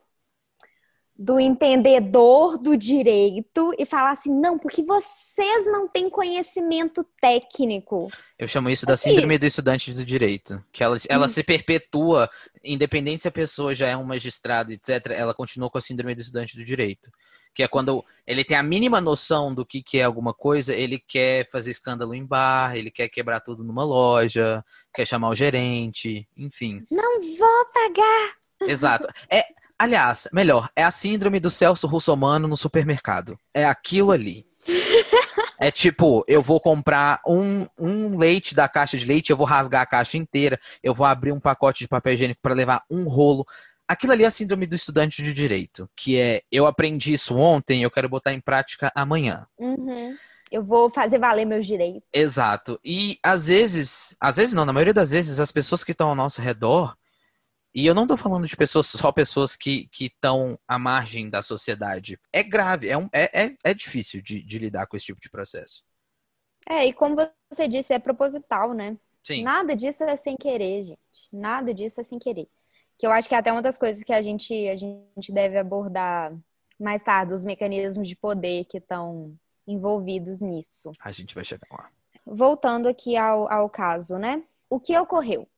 do 1.22 1.38
entendedor 1.38 2.58
do 2.58 2.76
direito 2.76 3.72
e 3.78 3.86
falar 3.86 4.10
assim, 4.10 4.32
não, 4.32 4.58
porque 4.58 4.82
vocês 4.82 5.66
não 5.66 5.86
têm 5.86 6.10
conhecimento 6.10 7.06
técnico. 7.20 8.10
Eu 8.38 8.48
chamo 8.48 8.68
isso 8.68 8.84
da 8.84 8.96
síndrome 8.96 9.38
do 9.38 9.46
estudante 9.46 9.92
do 9.92 10.04
direito, 10.04 10.62
que 10.72 10.82
ela, 10.82 10.96
ela 11.08 11.28
se 11.28 11.42
perpetua, 11.44 12.28
independente 12.64 13.22
se 13.22 13.28
a 13.28 13.32
pessoa 13.32 13.74
já 13.74 13.88
é 13.88 13.96
um 13.96 14.04
magistrado, 14.04 14.72
etc., 14.72 15.10
ela 15.10 15.34
continua 15.34 15.70
com 15.70 15.78
a 15.78 15.82
síndrome 15.82 16.14
do 16.14 16.20
estudante 16.20 16.56
do 16.56 16.64
direito. 16.64 17.10
Que 17.54 17.62
é 17.62 17.68
quando 17.68 18.04
ele 18.26 18.44
tem 18.44 18.56
a 18.56 18.62
mínima 18.62 19.00
noção 19.00 19.54
do 19.54 19.64
que, 19.64 19.82
que 19.82 19.98
é 19.98 20.04
alguma 20.04 20.32
coisa, 20.32 20.74
ele 20.74 20.98
quer 20.98 21.48
fazer 21.50 21.70
escândalo 21.70 22.14
em 22.14 22.24
bar, 22.24 22.76
ele 22.76 22.90
quer 22.90 23.08
quebrar 23.08 23.40
tudo 23.40 23.62
numa 23.64 23.84
loja, 23.84 24.64
quer 24.94 25.06
chamar 25.06 25.28
o 25.28 25.34
gerente, 25.34 26.26
enfim. 26.36 26.84
Não 26.90 27.20
vou 27.20 27.66
pagar! 27.72 28.32
Exato. 28.62 29.08
É, 29.30 29.44
Aliás, 29.82 30.28
melhor, 30.32 30.70
é 30.76 30.84
a 30.84 30.92
síndrome 30.92 31.40
do 31.40 31.50
Celso 31.50 31.88
Russomano 31.88 32.46
no 32.46 32.56
supermercado. 32.56 33.36
É 33.52 33.64
aquilo 33.64 34.12
ali. 34.12 34.46
É 35.58 35.72
tipo, 35.72 36.24
eu 36.28 36.40
vou 36.40 36.60
comprar 36.60 37.20
um, 37.26 37.66
um 37.76 38.16
leite 38.16 38.54
da 38.54 38.68
caixa 38.68 38.96
de 38.96 39.04
leite, 39.04 39.30
eu 39.30 39.36
vou 39.36 39.46
rasgar 39.46 39.82
a 39.82 39.86
caixa 39.86 40.16
inteira, 40.16 40.60
eu 40.82 40.94
vou 40.94 41.04
abrir 41.04 41.32
um 41.32 41.40
pacote 41.40 41.80
de 41.84 41.88
papel 41.88 42.14
higiênico 42.14 42.40
para 42.40 42.54
levar 42.54 42.84
um 42.88 43.08
rolo. 43.08 43.46
Aquilo 43.86 44.12
ali 44.12 44.24
é 44.24 44.26
a 44.26 44.30
síndrome 44.30 44.66
do 44.66 44.76
estudante 44.76 45.22
de 45.22 45.32
direito, 45.32 45.88
que 45.96 46.18
é 46.18 46.42
eu 46.50 46.66
aprendi 46.66 47.12
isso 47.12 47.36
ontem, 47.36 47.82
eu 47.82 47.90
quero 47.90 48.08
botar 48.08 48.32
em 48.32 48.40
prática 48.40 48.90
amanhã. 48.94 49.46
Uhum. 49.58 50.16
Eu 50.50 50.62
vou 50.62 50.90
fazer 50.90 51.18
valer 51.18 51.46
meus 51.46 51.66
direitos. 51.66 52.02
Exato. 52.12 52.78
E 52.84 53.18
às 53.22 53.46
vezes, 53.46 54.14
às 54.20 54.36
vezes 54.36 54.52
não, 54.52 54.64
na 54.64 54.72
maioria 54.72 54.94
das 54.94 55.10
vezes, 55.10 55.40
as 55.40 55.50
pessoas 55.50 55.82
que 55.82 55.92
estão 55.92 56.10
ao 56.10 56.14
nosso 56.14 56.42
redor, 56.42 56.94
e 57.74 57.86
eu 57.86 57.94
não 57.94 58.02
estou 58.02 58.18
falando 58.18 58.46
de 58.46 58.54
pessoas, 58.54 58.86
só 58.86 59.10
pessoas 59.10 59.56
que 59.56 59.88
estão 59.98 60.58
à 60.68 60.78
margem 60.78 61.30
da 61.30 61.40
sociedade. 61.42 62.20
É 62.30 62.42
grave, 62.42 62.88
é, 62.88 62.98
um, 62.98 63.08
é, 63.12 63.44
é, 63.44 63.56
é 63.64 63.72
difícil 63.74 64.20
de, 64.20 64.42
de, 64.42 64.58
lidar 64.58 64.86
com 64.86 64.96
esse 64.96 65.06
tipo 65.06 65.20
de 65.20 65.30
processo. 65.30 65.82
É, 66.68 66.86
e 66.86 66.92
como 66.92 67.16
você 67.50 67.66
disse, 67.66 67.94
é 67.94 67.98
proposital, 67.98 68.74
né? 68.74 68.96
Sim. 69.24 69.42
Nada 69.42 69.74
disso 69.74 70.04
é 70.04 70.16
sem 70.16 70.36
querer, 70.36 70.82
gente. 70.82 70.98
Nada 71.32 71.72
disso 71.72 72.00
é 72.00 72.04
sem 72.04 72.18
querer. 72.18 72.46
Que 73.02 73.06
eu 73.08 73.10
acho 73.10 73.28
que 73.28 73.34
é 73.34 73.38
até 73.38 73.50
uma 73.50 73.60
das 73.60 73.76
coisas 73.76 74.04
que 74.04 74.12
a 74.12 74.22
gente, 74.22 74.54
a 74.68 74.76
gente 74.76 75.32
deve 75.32 75.58
abordar 75.58 76.32
mais 76.78 77.02
tarde, 77.02 77.34
os 77.34 77.44
mecanismos 77.44 78.06
de 78.06 78.14
poder 78.14 78.64
que 78.66 78.78
estão 78.78 79.34
envolvidos 79.66 80.40
nisso. 80.40 80.92
A 81.00 81.10
gente 81.10 81.34
vai 81.34 81.44
chegar 81.44 81.66
lá. 81.72 81.90
Voltando 82.24 82.86
aqui 82.86 83.16
ao, 83.16 83.52
ao 83.52 83.68
caso, 83.68 84.18
né? 84.18 84.44
O 84.70 84.78
que 84.78 84.96
ocorreu? 84.96 85.48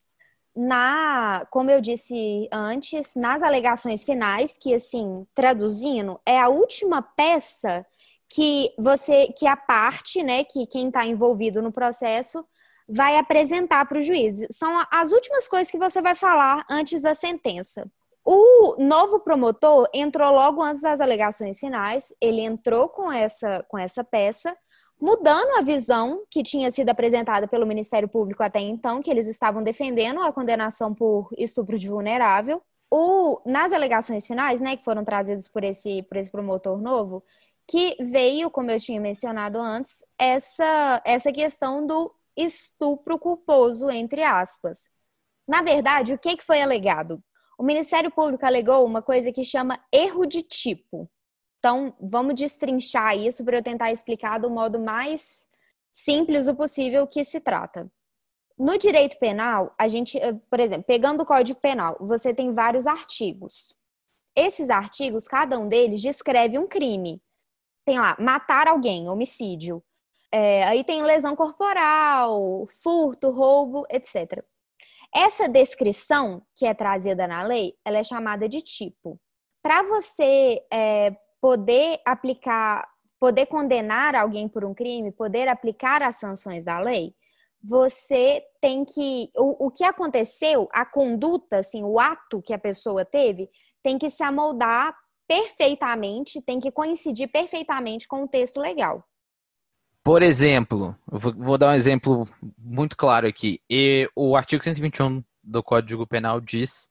na, 0.57 1.47
como 1.51 1.71
eu 1.71 1.83
disse 1.83 2.49
antes, 2.51 3.15
nas 3.15 3.43
alegações 3.43 4.05
finais, 4.05 4.57
que 4.57 4.73
assim, 4.73 5.27
traduzindo, 5.35 6.19
é 6.25 6.41
a 6.41 6.49
última 6.49 7.03
peça 7.03 7.85
que 8.27 8.73
você, 8.79 9.27
que 9.37 9.47
a 9.47 9.57
parte, 9.57 10.23
né, 10.23 10.45
que 10.45 10.67
quem 10.67 10.89
está 10.89 11.05
envolvido 11.05 11.61
no 11.61 11.71
processo 11.71 12.43
vai 12.89 13.17
apresentar 13.17 13.87
para 13.87 13.99
o 13.99 14.03
juiz. 14.03 14.47
São 14.51 14.85
as 14.91 15.13
últimas 15.13 15.49
coisas 15.49 15.71
que 15.71 15.79
você 15.79 16.03
vai 16.03 16.15
falar 16.15 16.65
antes 16.71 17.03
da 17.03 17.15
sentença. 17.15 17.91
O 18.25 18.77
novo 18.79 19.21
promotor 19.21 19.89
entrou 19.93 20.31
logo 20.31 20.63
antes 20.63 20.81
das 20.81 21.01
alegações 21.01 21.59
finais, 21.59 22.15
ele 22.21 22.41
entrou 22.41 22.89
com 22.89 23.13
essa, 23.13 23.65
com 23.69 23.79
essa 23.79 24.03
peça 24.03 24.57
mudando 25.01 25.59
a 25.59 25.63
visão 25.63 26.23
que 26.31 26.43
tinha 26.43 26.71
sido 26.71 26.89
apresentada 26.89 27.47
pelo 27.47 27.67
Ministério 27.67 28.09
Público 28.09 28.43
até 28.43 28.61
então, 28.61 29.03
que 29.03 29.11
eles 29.11 29.27
estavam 29.27 29.63
defendendo 29.63 30.23
a 30.23 30.33
condenação 30.33 30.95
por 30.95 31.29
estupro 31.37 31.79
de 31.79 31.89
vulnerável. 31.89 32.63
O, 32.91 33.41
nas 33.45 33.73
alegações 33.73 34.27
finais, 34.27 34.61
né, 34.61 34.77
que 34.77 34.85
foram 34.85 35.05
trazidas 35.05 35.49
por 35.49 35.63
esse, 35.65 36.03
por 36.05 36.17
esse 36.17 36.31
promotor 36.31 36.81
novo, 36.81 37.23
que 37.67 37.97
veio, 38.01 38.51
como 38.51 38.71
eu 38.71 38.79
tinha 38.79 39.01
mencionado 39.01 39.59
antes, 39.59 40.05
essa, 40.19 41.03
essa 41.05 41.33
questão 41.33 41.87
do 41.87 42.11
estupro 42.37 43.19
culposo, 43.19 43.91
entre 43.91 44.23
aspas. 44.23 44.89
Na 45.47 45.63
verdade, 45.63 46.15
o 46.15 46.19
que, 46.19 46.43
foi 46.43 46.61
alegado? 46.61 47.23
O 47.59 47.63
Ministério 47.63 48.11
Público 48.11 48.45
alegou 48.45 48.85
uma 48.85 49.03
coisa 49.03 49.33
que 49.33 49.45
chama 49.45 49.79
erro 49.93 50.27
de 50.27 50.43
tipo. 50.43 51.09
Então, 51.59 51.95
vamos 52.01 52.35
destrinchar 52.35 53.17
isso 53.17 53.45
para 53.45 53.59
eu 53.59 53.63
tentar 53.63 53.91
explicar 53.93 54.39
do 54.39 54.51
modo 54.51 54.79
mais 54.79 55.47
simples 55.93 56.49
o 56.49 56.55
possível 56.55 57.05
o 57.05 57.09
que 57.09 57.25
se 57.25 57.41
trata. 57.41 57.91
No 58.59 58.79
direito 58.79 59.19
penal, 59.19 59.75
a 59.79 59.89
gente, 59.89 60.19
eh, 60.19 60.33
por 60.51 60.61
exemplo, 60.61 60.85
pegando 60.85 61.23
o 61.23 61.27
Código 61.27 61.59
Penal, 61.61 61.97
você 62.01 62.33
tem 62.33 62.53
vários 62.53 62.87
artigos. 62.87 63.75
Esses 64.37 64.71
artigos, 64.71 65.27
cada 65.27 65.59
um 65.59 65.69
deles 65.69 66.01
descreve 66.01 66.59
um 66.59 66.67
crime. 66.67 67.23
Tem 67.85 67.99
lá, 67.99 68.17
matar 68.19 68.69
alguém, 68.69 69.09
homicídio. 69.09 69.83
É, 70.37 70.65
aí 70.65 70.83
tem 70.83 71.01
lesão 71.01 71.37
corporal, 71.37 72.67
furto, 72.83 73.31
roubo, 73.31 73.85
etc. 73.89 74.45
Essa 75.15 75.49
descrição 75.49 76.43
que 76.57 76.67
é 76.67 76.75
trazida 76.75 77.25
na 77.29 77.45
lei, 77.45 77.75
ela 77.85 77.99
é 77.99 78.03
chamada 78.03 78.49
de 78.49 78.61
tipo. 78.61 79.17
Para 79.63 79.85
você 79.85 80.61
é, 80.73 81.15
poder 81.41 82.01
aplicar, 82.05 82.85
poder 83.21 83.47
condenar 83.47 84.17
alguém 84.17 84.49
por 84.49 84.65
um 84.65 84.75
crime, 84.75 85.13
poder 85.13 85.47
aplicar 85.47 86.03
as 86.03 86.17
sanções 86.17 86.65
da 86.65 86.81
lei, 86.81 87.15
você 87.63 88.43
tem 88.61 88.85
que. 88.85 89.31
O, 89.37 89.67
o 89.67 89.71
que 89.71 89.85
aconteceu, 89.85 90.69
a 90.73 90.85
conduta, 90.85 91.59
assim, 91.59 91.85
o 91.85 92.01
ato 92.01 92.43
que 92.43 92.53
a 92.53 92.59
pessoa 92.59 93.05
teve, 93.05 93.49
tem 93.85 93.97
que 93.97 94.11
se 94.11 94.25
amoldar 94.25 94.97
perfeitamente, 95.29 96.43
tem 96.43 96.59
que 96.59 96.73
coincidir 96.73 97.31
perfeitamente 97.31 98.09
com 98.09 98.25
o 98.25 98.29
texto 98.29 98.59
legal. 98.59 99.05
Por 100.05 100.23
exemplo, 100.23 100.95
vou 101.07 101.59
dar 101.59 101.71
um 101.71 101.75
exemplo 101.75 102.29
muito 102.59 102.97
claro 102.97 103.27
aqui. 103.27 103.61
E 103.69 104.09
o 104.15 104.37
artigo 104.37 104.63
121 104.63 105.25
do 105.43 105.63
Código 105.63 106.07
Penal 106.07 106.41
diz 106.41 106.91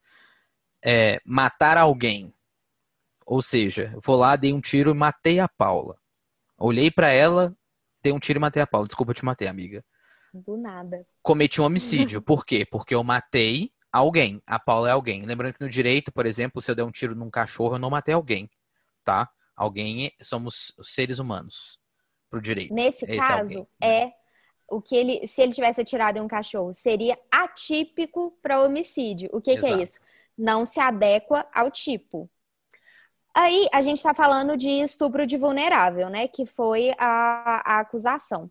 é, 0.83 1.21
matar 1.23 1.77
alguém 1.77 2.33
ou 3.25 3.41
seja, 3.41 3.93
vou 4.03 4.15
lá, 4.15 4.35
dei 4.35 4.53
um 4.53 4.61
tiro 4.61 4.91
e 4.91 4.93
matei 4.93 5.39
a 5.39 5.47
Paula. 5.47 5.97
Olhei 6.57 6.91
para 6.91 7.09
ela, 7.09 7.55
dei 8.01 8.11
um 8.11 8.19
tiro 8.19 8.39
e 8.39 8.41
matei 8.41 8.61
a 8.61 8.67
Paula. 8.67 8.87
Desculpa, 8.87 9.11
eu 9.11 9.15
te 9.15 9.25
matei, 9.25 9.47
amiga. 9.47 9.83
Do 10.33 10.57
nada. 10.57 11.05
Cometi 11.21 11.61
um 11.61 11.65
homicídio. 11.65 12.21
Por 12.21 12.45
quê? 12.45 12.65
Porque 12.65 12.95
eu 12.95 13.03
matei 13.03 13.71
alguém. 13.91 14.41
A 14.45 14.59
Paula 14.59 14.89
é 14.89 14.91
alguém. 14.91 15.25
Lembrando 15.25 15.53
que 15.53 15.63
no 15.63 15.69
direito, 15.69 16.11
por 16.11 16.25
exemplo, 16.25 16.61
se 16.61 16.71
eu 16.71 16.75
der 16.75 16.83
um 16.83 16.91
tiro 16.91 17.15
num 17.15 17.29
cachorro, 17.29 17.75
eu 17.75 17.79
não 17.79 17.89
matei 17.89 18.13
alguém. 18.13 18.49
Tá? 19.03 19.29
Alguém 19.55 20.11
somos 20.21 20.73
seres 20.81 21.19
humanos. 21.19 21.79
Pro 22.33 22.41
direito. 22.41 22.73
Nesse 22.73 23.05
Esse 23.05 23.15
caso, 23.15 23.67
é, 23.79 24.05
é 24.05 24.13
o 24.67 24.81
que 24.81 24.95
ele, 24.95 25.27
se 25.27 25.39
ele 25.39 25.53
tivesse 25.53 25.81
atirado 25.81 26.17
em 26.17 26.19
um 26.19 26.27
cachorro, 26.27 26.73
seria 26.73 27.15
atípico 27.31 28.35
para 28.41 28.63
homicídio. 28.63 29.29
O 29.31 29.39
que, 29.39 29.55
que, 29.55 29.67
é 29.67 29.77
isso? 29.79 29.99
Não 30.35 30.65
se 30.65 30.79
adequa 30.79 31.47
ao 31.53 31.69
tipo. 31.69 32.27
Aí 33.35 33.67
a 33.71 33.83
gente 33.83 33.97
está 33.97 34.15
falando 34.15 34.57
de 34.57 34.67
estupro 34.67 35.27
de 35.27 35.37
vulnerável, 35.37 36.09
né? 36.09 36.27
Que 36.27 36.43
foi 36.43 36.89
a, 36.97 37.75
a 37.75 37.79
acusação. 37.81 38.49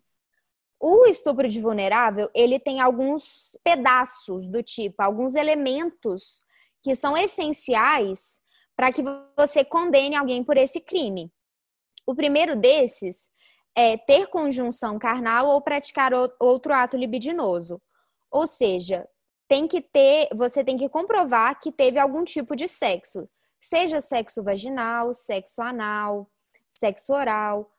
O 0.79 1.05
estupro 1.05 1.49
de 1.49 1.59
vulnerável, 1.59 2.29
ele 2.33 2.59
tem 2.59 2.79
alguns 2.79 3.57
pedaços 3.65 4.47
do 4.47 4.63
tipo, 4.63 5.03
alguns 5.03 5.35
elementos 5.35 6.41
que 6.81 6.95
são 6.95 7.17
essenciais 7.17 8.39
para 8.77 8.93
que 8.93 9.03
você 9.35 9.65
condene 9.65 10.15
alguém 10.15 10.41
por 10.41 10.55
esse 10.55 10.79
crime. 10.79 11.29
O 12.05 12.15
primeiro 12.15 12.55
desses 12.55 13.29
é 13.75 13.97
ter 13.97 14.27
conjunção 14.27 14.99
carnal 14.99 15.47
ou 15.47 15.61
praticar 15.61 16.11
outro 16.39 16.73
ato 16.73 16.95
libidinoso. 16.95 17.81
Ou 18.31 18.47
seja, 18.47 19.07
tem 19.47 19.67
que 19.67 19.81
ter, 19.81 20.29
você 20.33 20.63
tem 20.63 20.77
que 20.77 20.89
comprovar 20.89 21.59
que 21.59 21.71
teve 21.71 21.99
algum 21.99 22.23
tipo 22.23 22.55
de 22.55 22.67
sexo, 22.67 23.29
seja 23.61 24.01
sexo 24.01 24.43
vaginal, 24.43 25.13
sexo 25.13 25.61
anal, 25.61 26.29
sexo 26.67 27.13
oral, 27.13 27.71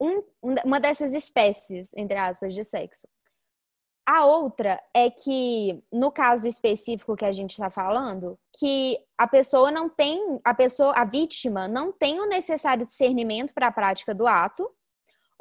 um, 0.00 0.22
uma 0.64 0.80
dessas 0.80 1.14
espécies, 1.14 1.92
entre 1.96 2.16
aspas, 2.16 2.54
de 2.54 2.64
sexo. 2.64 3.06
A 4.04 4.26
outra 4.26 4.82
é 4.92 5.08
que, 5.08 5.80
no 5.92 6.10
caso 6.10 6.48
específico 6.48 7.14
que 7.14 7.24
a 7.24 7.30
gente 7.30 7.52
está 7.52 7.70
falando, 7.70 8.36
que 8.58 8.98
a 9.16 9.28
pessoa 9.28 9.70
não 9.70 9.88
tem, 9.88 10.40
a 10.42 10.52
pessoa, 10.52 10.92
a 10.96 11.04
vítima 11.04 11.68
não 11.68 11.92
tem 11.92 12.20
o 12.20 12.26
necessário 12.26 12.84
discernimento 12.84 13.54
para 13.54 13.68
a 13.68 13.72
prática 13.72 14.12
do 14.12 14.26
ato, 14.26 14.68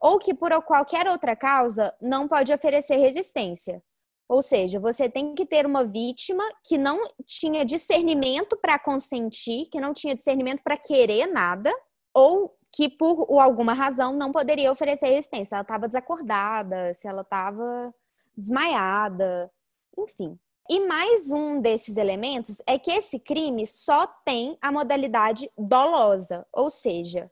ou 0.01 0.17
que 0.17 0.33
por 0.33 0.51
qualquer 0.63 1.07
outra 1.07 1.35
causa 1.35 1.95
não 2.01 2.27
pode 2.27 2.51
oferecer 2.51 2.95
resistência. 2.95 3.81
Ou 4.27 4.41
seja, 4.41 4.79
você 4.79 5.09
tem 5.09 5.35
que 5.35 5.45
ter 5.45 5.65
uma 5.65 5.83
vítima 5.83 6.43
que 6.65 6.77
não 6.77 7.01
tinha 7.25 7.65
discernimento 7.65 8.57
para 8.57 8.79
consentir, 8.79 9.67
que 9.69 9.79
não 9.79 9.93
tinha 9.93 10.15
discernimento 10.15 10.61
para 10.63 10.77
querer 10.77 11.27
nada, 11.27 11.71
ou 12.13 12.55
que 12.73 12.89
por 12.89 13.27
alguma 13.39 13.73
razão 13.73 14.13
não 14.13 14.31
poderia 14.31 14.71
oferecer 14.71 15.07
resistência. 15.07 15.55
Ela 15.55 15.63
estava 15.63 15.87
desacordada, 15.87 16.93
se 16.93 17.07
ela 17.07 17.21
estava 17.21 17.93
desmaiada, 18.35 19.51
enfim. 19.97 20.39
E 20.69 20.79
mais 20.87 21.29
um 21.31 21.59
desses 21.59 21.97
elementos 21.97 22.61
é 22.65 22.79
que 22.79 22.91
esse 22.91 23.19
crime 23.19 23.67
só 23.67 24.07
tem 24.25 24.57
a 24.61 24.71
modalidade 24.71 25.51
dolosa, 25.57 26.47
ou 26.53 26.69
seja, 26.69 27.29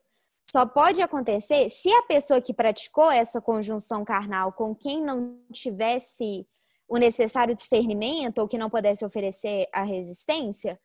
só 0.49 0.65
pode 0.65 1.01
acontecer 1.01 1.69
se 1.69 1.91
a 1.91 2.01
pessoa 2.03 2.41
que 2.41 2.53
praticou 2.53 3.11
essa 3.11 3.39
conjunção 3.39 4.03
carnal 4.03 4.51
com 4.51 4.73
quem 4.73 5.01
não 5.01 5.39
tivesse 5.53 6.47
o 6.87 6.97
necessário 6.97 7.53
discernimento 7.53 8.39
ou 8.39 8.47
que 8.47 8.57
não 8.57 8.69
pudesse 8.69 9.05
oferecer 9.05 9.67
a 9.71 9.83
resistência 9.83 10.79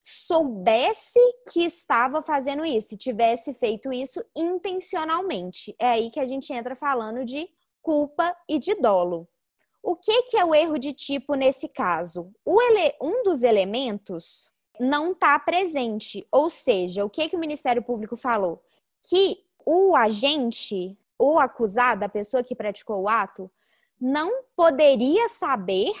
soubesse 0.00 1.20
que 1.52 1.64
estava 1.64 2.22
fazendo 2.22 2.64
isso, 2.64 2.96
tivesse 2.96 3.52
feito 3.52 3.92
isso 3.92 4.24
intencionalmente. 4.34 5.74
É 5.78 5.86
aí 5.86 6.10
que 6.10 6.20
a 6.20 6.26
gente 6.26 6.52
entra 6.52 6.74
falando 6.74 7.24
de 7.24 7.48
culpa 7.82 8.34
e 8.48 8.58
de 8.58 8.74
dolo. 8.76 9.28
O 9.82 9.96
que, 9.96 10.22
que 10.24 10.36
é 10.36 10.44
o 10.44 10.54
erro 10.54 10.78
de 10.78 10.92
tipo 10.92 11.34
nesse 11.34 11.68
caso? 11.68 12.32
Ele... 12.46 12.94
Um 13.00 13.22
dos 13.22 13.42
elementos 13.42 14.48
não 14.80 15.12
está 15.12 15.38
presente, 15.38 16.26
ou 16.32 16.48
seja, 16.48 17.04
o 17.04 17.10
que, 17.10 17.28
que 17.28 17.36
o 17.36 17.40
Ministério 17.40 17.82
Público 17.82 18.16
falou? 18.16 18.62
Que 19.08 19.44
o 19.64 19.96
agente, 19.96 20.98
o 21.18 21.38
acusado, 21.38 22.04
a 22.04 22.08
pessoa 22.08 22.42
que 22.42 22.54
praticou 22.54 23.02
o 23.02 23.08
ato, 23.08 23.50
não 24.00 24.44
poderia 24.56 25.28
saber 25.28 25.92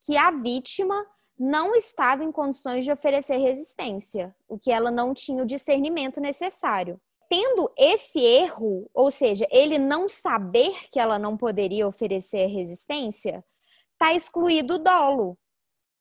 que 0.00 0.16
a 0.16 0.30
vítima 0.30 1.06
não 1.38 1.74
estava 1.74 2.24
em 2.24 2.32
condições 2.32 2.84
de 2.84 2.90
oferecer 2.90 3.36
resistência, 3.36 4.34
o 4.48 4.58
que 4.58 4.72
ela 4.72 4.90
não 4.90 5.12
tinha 5.12 5.42
o 5.42 5.46
discernimento 5.46 6.20
necessário. 6.20 7.00
Tendo 7.28 7.70
esse 7.76 8.20
erro, 8.20 8.88
ou 8.94 9.10
seja, 9.10 9.46
ele 9.50 9.78
não 9.78 10.08
saber 10.08 10.88
que 10.90 10.98
ela 10.98 11.18
não 11.18 11.36
poderia 11.36 11.86
oferecer 11.86 12.46
resistência, 12.46 13.44
está 13.92 14.14
excluído 14.14 14.74
o 14.74 14.78
dolo. 14.78 15.36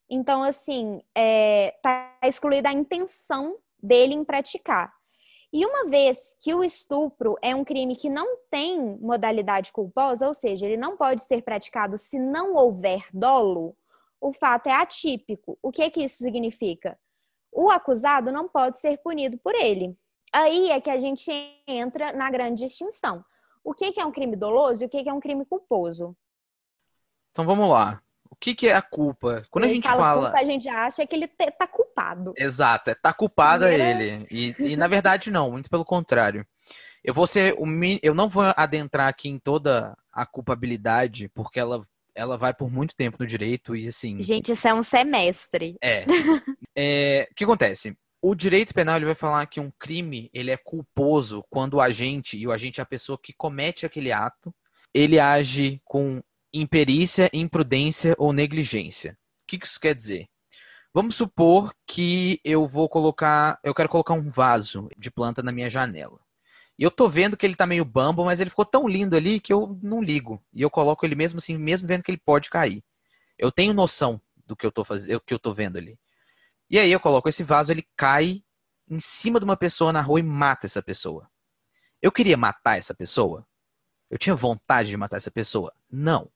Então, 0.09 0.43
assim, 0.43 0.97
está 0.97 1.21
é, 1.21 1.79
tá 1.81 2.17
excluída 2.24 2.70
a 2.70 2.74
intenção 2.74 3.57
dele 3.81 4.13
em 4.13 4.24
praticar. 4.24 4.93
E 5.55 5.65
uma 5.65 5.85
vez 5.85 6.35
que 6.37 6.53
o 6.53 6.61
estupro 6.61 7.37
é 7.41 7.55
um 7.55 7.63
crime 7.63 7.96
que 7.96 8.09
não 8.09 8.39
tem 8.51 8.98
modalidade 8.98 9.72
culposa, 9.72 10.27
ou 10.27 10.33
seja, 10.33 10.65
ele 10.65 10.75
não 10.75 10.98
pode 10.98 11.22
ser 11.22 11.44
praticado 11.44 11.98
se 11.98 12.20
não 12.20 12.55
houver 12.55 13.07
dolo, 13.13 13.74
o 14.20 14.33
fato 14.33 14.68
é 14.68 14.74
atípico. 14.74 15.57
O 15.63 15.72
que, 15.72 15.89
que 15.89 16.03
isso 16.03 16.18
significa? 16.18 17.00
O 17.53 17.70
acusado 17.70 18.33
não 18.33 18.50
pode 18.50 18.81
ser 18.81 18.98
punido 18.98 19.37
por 19.37 19.55
ele. 19.55 19.98
Aí 20.33 20.72
é 20.72 20.81
que 20.81 20.89
a 20.89 21.00
gente 21.00 21.31
entra 21.65 22.11
na 22.11 22.29
grande 22.29 22.65
distinção. 22.65 23.24
O 23.63 23.74
que, 23.74 23.94
que 23.94 24.01
é 24.01 24.05
um 24.05 24.11
crime 24.11 24.35
doloso 24.35 24.83
e 24.83 24.87
o 24.87 24.89
que, 24.89 25.03
que 25.03 25.09
é 25.09 25.13
um 25.13 25.22
crime 25.22 25.46
culposo? 25.46 26.13
Então 27.31 27.46
vamos 27.46 27.70
lá. 27.70 28.03
O 28.35 28.37
que, 28.37 28.53
que 28.53 28.67
é 28.67 28.75
a 28.75 28.81
culpa? 28.81 29.45
Quando 29.50 29.63
ele 29.63 29.71
a 29.71 29.75
gente 29.75 29.87
fala. 29.87 30.29
Culpa, 30.29 30.39
a 30.39 30.45
gente 30.45 30.67
acha 30.67 31.07
que 31.07 31.15
ele 31.15 31.27
tá 31.27 31.65
culpado. 31.65 32.33
Exato, 32.37 32.89
é 32.89 32.93
tá 32.93 33.13
culpado 33.13 33.65
Primeira... 33.65 34.03
ele. 34.03 34.27
E, 34.29 34.55
e 34.59 34.75
na 34.75 34.87
verdade 34.87 35.31
não, 35.31 35.51
muito 35.51 35.69
pelo 35.69 35.85
contrário. 35.85 36.45
Eu 37.01 37.13
vou 37.13 37.25
ser 37.25 37.55
o 37.57 37.65
eu 38.03 38.13
não 38.13 38.27
vou 38.27 38.43
adentrar 38.57 39.07
aqui 39.07 39.29
em 39.29 39.39
toda 39.39 39.95
a 40.11 40.25
culpabilidade, 40.25 41.29
porque 41.29 41.59
ela 41.59 41.81
ela 42.13 42.37
vai 42.37 42.53
por 42.53 42.69
muito 42.69 42.95
tempo 42.95 43.17
no 43.19 43.27
direito 43.27 43.75
e 43.75 43.87
assim. 43.87 44.21
Gente, 44.21 44.51
isso 44.51 44.67
é 44.67 44.74
um 44.74 44.83
semestre. 44.83 45.77
É. 45.81 46.05
é 46.75 47.27
o 47.31 47.35
que 47.35 47.43
acontece? 47.45 47.95
O 48.21 48.35
direito 48.35 48.74
penal 48.74 48.98
ele 48.98 49.05
vai 49.05 49.15
falar 49.15 49.45
que 49.45 49.59
um 49.59 49.71
crime 49.79 50.29
ele 50.33 50.51
é 50.51 50.57
culposo 50.57 51.45
quando 51.50 51.75
o 51.75 51.81
agente 51.81 52.37
e 52.37 52.45
o 52.45 52.51
agente 52.51 52.79
é 52.79 52.83
a 52.83 52.85
pessoa 52.85 53.19
que 53.21 53.33
comete 53.33 53.85
aquele 53.85 54.11
ato, 54.11 54.53
ele 54.93 55.19
age 55.19 55.79
com 55.85 56.21
imperícia, 56.55 57.29
imprudência 57.33 58.15
ou 58.18 58.31
negligência. 58.31 59.18
O 59.44 59.48
que 59.48 59.59
isso 59.63 59.79
quer 59.79 59.94
dizer? 59.94 60.27
Vamos 60.94 61.15
supor 61.15 61.75
que 61.85 62.39
eu 62.44 62.65
vou 62.68 62.87
colocar, 62.87 63.59
eu 63.63 63.74
quero 63.74 63.89
colocar 63.89 64.13
um 64.13 64.31
vaso 64.31 64.87
de 64.98 65.11
planta 65.11 65.44
na 65.44 65.51
minha 65.51 65.70
janela. 65.70 66.20
E 66.79 66.83
eu 66.83 66.91
tô 66.91 67.09
vendo 67.09 67.35
que 67.35 67.46
ele 67.46 67.55
tá 67.55 67.65
meio 67.65 67.83
bambo, 67.83 68.24
mas 68.24 68.39
ele 68.39 68.50
ficou 68.50 68.65
tão 68.65 68.87
lindo 68.87 69.15
ali 69.15 69.39
que 69.39 69.51
eu 69.51 69.77
não 69.83 70.01
ligo. 70.01 70.41
E 70.53 70.61
eu 70.61 70.70
coloco 70.70 71.05
ele 71.05 71.15
mesmo 71.15 71.37
assim, 71.37 71.57
mesmo 71.57 71.87
vendo 71.87 72.03
que 72.03 72.11
ele 72.11 72.22
pode 72.24 72.50
cair. 72.50 72.83
Eu 73.37 73.51
tenho 73.51 73.74
noção 73.74 74.22
do 74.46 74.55
que 74.55 74.65
eu 74.65 74.72
tô 74.72 74.83
fazendo, 74.83 75.20
que 75.20 75.33
eu 75.33 75.39
tô 75.39 75.53
vendo 75.53 75.77
ali. 75.77 76.00
E 76.70 76.79
aí 76.79 76.91
eu 76.91 77.00
coloco 77.00 77.27
esse 77.27 77.44
vaso, 77.44 77.72
ele 77.72 77.85
cai 77.96 78.41
em 78.89 79.00
cima 79.00 79.39
de 79.39 79.46
uma 79.46 79.57
pessoa 79.57 79.91
na 79.91 80.01
rua 80.01 80.20
e 80.20 80.24
mata 80.24 80.65
essa 80.65 80.81
pessoa. 80.81 81.29
Eu 82.01 82.11
queria 82.11 82.37
matar 82.37 82.77
essa 82.77 82.94
pessoa? 82.94 83.46
Eu 84.09 84.18
tinha 84.18 84.35
vontade 84.35 84.89
de 84.89 84.98
matar 84.98 85.18
essa 85.18 85.31
pessoa? 85.31 85.74
Não. 85.89 86.29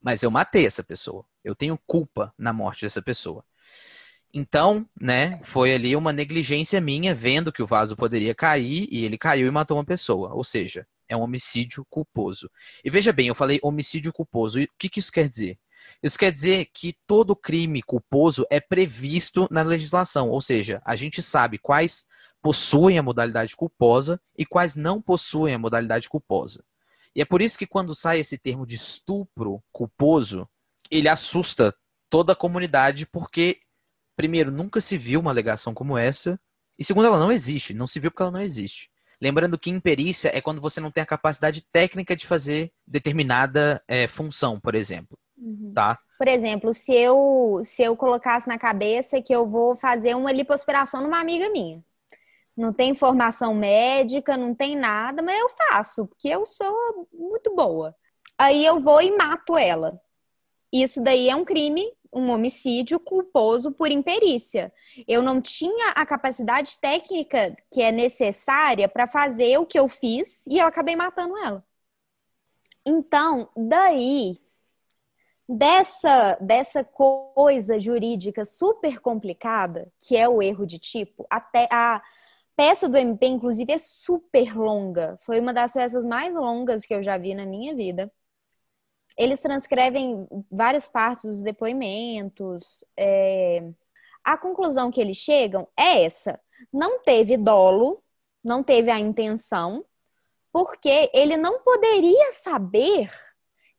Mas 0.00 0.22
eu 0.22 0.30
matei 0.30 0.66
essa 0.66 0.82
pessoa. 0.82 1.24
Eu 1.44 1.54
tenho 1.54 1.78
culpa 1.86 2.32
na 2.38 2.52
morte 2.52 2.84
dessa 2.84 3.02
pessoa. 3.02 3.44
Então, 4.32 4.86
né, 5.00 5.40
foi 5.42 5.74
ali 5.74 5.96
uma 5.96 6.12
negligência 6.12 6.80
minha, 6.80 7.14
vendo 7.14 7.52
que 7.52 7.62
o 7.62 7.66
vaso 7.66 7.96
poderia 7.96 8.34
cair 8.34 8.86
e 8.90 9.04
ele 9.04 9.16
caiu 9.16 9.46
e 9.46 9.50
matou 9.50 9.76
uma 9.76 9.84
pessoa. 9.84 10.34
Ou 10.34 10.44
seja, 10.44 10.86
é 11.08 11.16
um 11.16 11.22
homicídio 11.22 11.86
culposo. 11.88 12.50
E 12.84 12.90
veja 12.90 13.12
bem, 13.12 13.28
eu 13.28 13.34
falei 13.34 13.58
homicídio 13.62 14.12
culposo. 14.12 14.60
E 14.60 14.64
o 14.64 14.68
que, 14.78 14.88
que 14.88 15.00
isso 15.00 15.10
quer 15.10 15.28
dizer? 15.28 15.58
Isso 16.02 16.18
quer 16.18 16.30
dizer 16.30 16.68
que 16.72 16.94
todo 17.06 17.34
crime 17.34 17.82
culposo 17.82 18.44
é 18.50 18.60
previsto 18.60 19.48
na 19.50 19.62
legislação, 19.62 20.28
ou 20.28 20.40
seja, 20.40 20.82
a 20.84 20.94
gente 20.94 21.22
sabe 21.22 21.58
quais 21.58 22.04
possuem 22.42 22.98
a 22.98 23.02
modalidade 23.02 23.56
culposa 23.56 24.20
e 24.36 24.46
quais 24.46 24.76
não 24.76 25.00
possuem 25.00 25.54
a 25.54 25.58
modalidade 25.58 26.08
culposa. 26.08 26.62
E 27.14 27.22
é 27.22 27.24
por 27.24 27.42
isso 27.42 27.58
que 27.58 27.66
quando 27.66 27.94
sai 27.94 28.20
esse 28.20 28.38
termo 28.38 28.66
de 28.66 28.74
estupro 28.74 29.62
culposo, 29.72 30.48
ele 30.90 31.08
assusta 31.08 31.74
toda 32.10 32.32
a 32.32 32.36
comunidade, 32.36 33.06
porque 33.06 33.60
primeiro, 34.18 34.50
nunca 34.50 34.80
se 34.80 34.98
viu 34.98 35.20
uma 35.20 35.30
alegação 35.30 35.72
como 35.72 35.96
essa. 35.96 36.40
E 36.76 36.84
segundo, 36.84 37.06
ela 37.06 37.20
não 37.20 37.30
existe. 37.30 37.72
Não 37.72 37.86
se 37.86 38.00
viu 38.00 38.10
porque 38.10 38.24
ela 38.24 38.32
não 38.32 38.40
existe. 38.40 38.90
Lembrando 39.22 39.56
que 39.56 39.70
imperícia 39.70 40.36
é 40.36 40.40
quando 40.40 40.60
você 40.60 40.80
não 40.80 40.90
tem 40.90 41.02
a 41.02 41.06
capacidade 41.06 41.64
técnica 41.72 42.16
de 42.16 42.26
fazer 42.26 42.72
determinada 42.84 43.80
é, 43.86 44.08
função, 44.08 44.58
por 44.58 44.74
exemplo. 44.74 45.16
Uhum. 45.36 45.72
Tá? 45.72 45.96
Por 46.18 46.26
exemplo, 46.26 46.74
se 46.74 46.92
eu, 46.92 47.60
se 47.62 47.82
eu 47.84 47.96
colocasse 47.96 48.48
na 48.48 48.58
cabeça 48.58 49.22
que 49.22 49.32
eu 49.32 49.48
vou 49.48 49.76
fazer 49.76 50.16
uma 50.16 50.32
lipoaspiração 50.32 51.00
numa 51.00 51.20
amiga 51.20 51.48
minha. 51.50 51.80
Não 52.58 52.72
tem 52.72 52.94
formação 52.94 53.54
médica, 53.54 54.36
não 54.36 54.54
tem 54.54 54.76
nada, 54.76 55.22
mas 55.22 55.38
eu 55.38 55.48
faço, 55.48 56.06
porque 56.06 56.28
eu 56.28 56.44
sou 56.44 57.08
muito 57.12 57.54
boa. 57.54 57.94
Aí 58.36 58.66
eu 58.66 58.80
vou 58.80 59.00
e 59.00 59.16
mato 59.16 59.56
ela. 59.56 60.00
Isso 60.72 61.02
daí 61.02 61.28
é 61.28 61.36
um 61.36 61.44
crime 61.44 61.90
um 62.12 62.30
homicídio 62.30 62.98
culposo 62.98 63.72
por 63.72 63.90
imperícia. 63.90 64.72
Eu 65.06 65.22
não 65.22 65.40
tinha 65.40 65.90
a 65.90 66.06
capacidade 66.06 66.78
técnica 66.78 67.56
que 67.70 67.82
é 67.82 67.92
necessária 67.92 68.88
para 68.88 69.06
fazer 69.06 69.58
o 69.58 69.66
que 69.66 69.78
eu 69.78 69.88
fiz 69.88 70.46
e 70.46 70.58
eu 70.58 70.66
acabei 70.66 70.96
matando 70.96 71.36
ela. 71.36 71.64
Então, 72.84 73.48
daí 73.54 74.38
dessa 75.48 76.36
dessa 76.40 76.84
coisa 76.84 77.78
jurídica 77.78 78.44
super 78.44 79.00
complicada, 79.00 79.90
que 79.98 80.16
é 80.16 80.28
o 80.28 80.42
erro 80.42 80.66
de 80.66 80.78
tipo, 80.78 81.26
até 81.30 81.68
a 81.70 82.02
peça 82.58 82.88
do 82.88 82.96
MP, 82.96 83.24
inclusive, 83.24 83.72
é 83.72 83.78
super 83.78 84.58
longa. 84.58 85.16
Foi 85.18 85.38
uma 85.38 85.54
das 85.54 85.74
peças 85.74 86.04
mais 86.04 86.34
longas 86.34 86.84
que 86.84 86.92
eu 86.92 87.04
já 87.04 87.16
vi 87.16 87.32
na 87.32 87.46
minha 87.46 87.72
vida. 87.72 88.12
Eles 89.16 89.40
transcrevem 89.40 90.26
várias 90.50 90.88
partes 90.88 91.22
dos 91.22 91.40
depoimentos. 91.40 92.84
É... 92.96 93.62
A 94.24 94.36
conclusão 94.36 94.90
que 94.90 95.00
eles 95.00 95.18
chegam 95.18 95.68
é 95.78 96.02
essa: 96.02 96.40
não 96.72 97.00
teve 97.00 97.36
dolo, 97.36 98.02
não 98.42 98.60
teve 98.64 98.90
a 98.90 98.98
intenção, 98.98 99.84
porque 100.52 101.08
ele 101.14 101.36
não 101.36 101.60
poderia 101.60 102.32
saber 102.32 103.08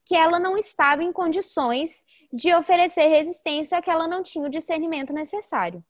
que 0.05 0.15
ela 0.15 0.39
não 0.39 0.57
estava 0.57 1.03
em 1.03 1.11
condições 1.11 2.01
de 2.31 2.55
oferecer 2.55 3.07
resistência, 3.07 3.81
que 3.81 3.91
ela 3.91 4.07
não 4.07 4.23
tinha 4.23 4.45
o 4.45 4.49
discernimento 4.49 5.11
necessário. 5.11 5.83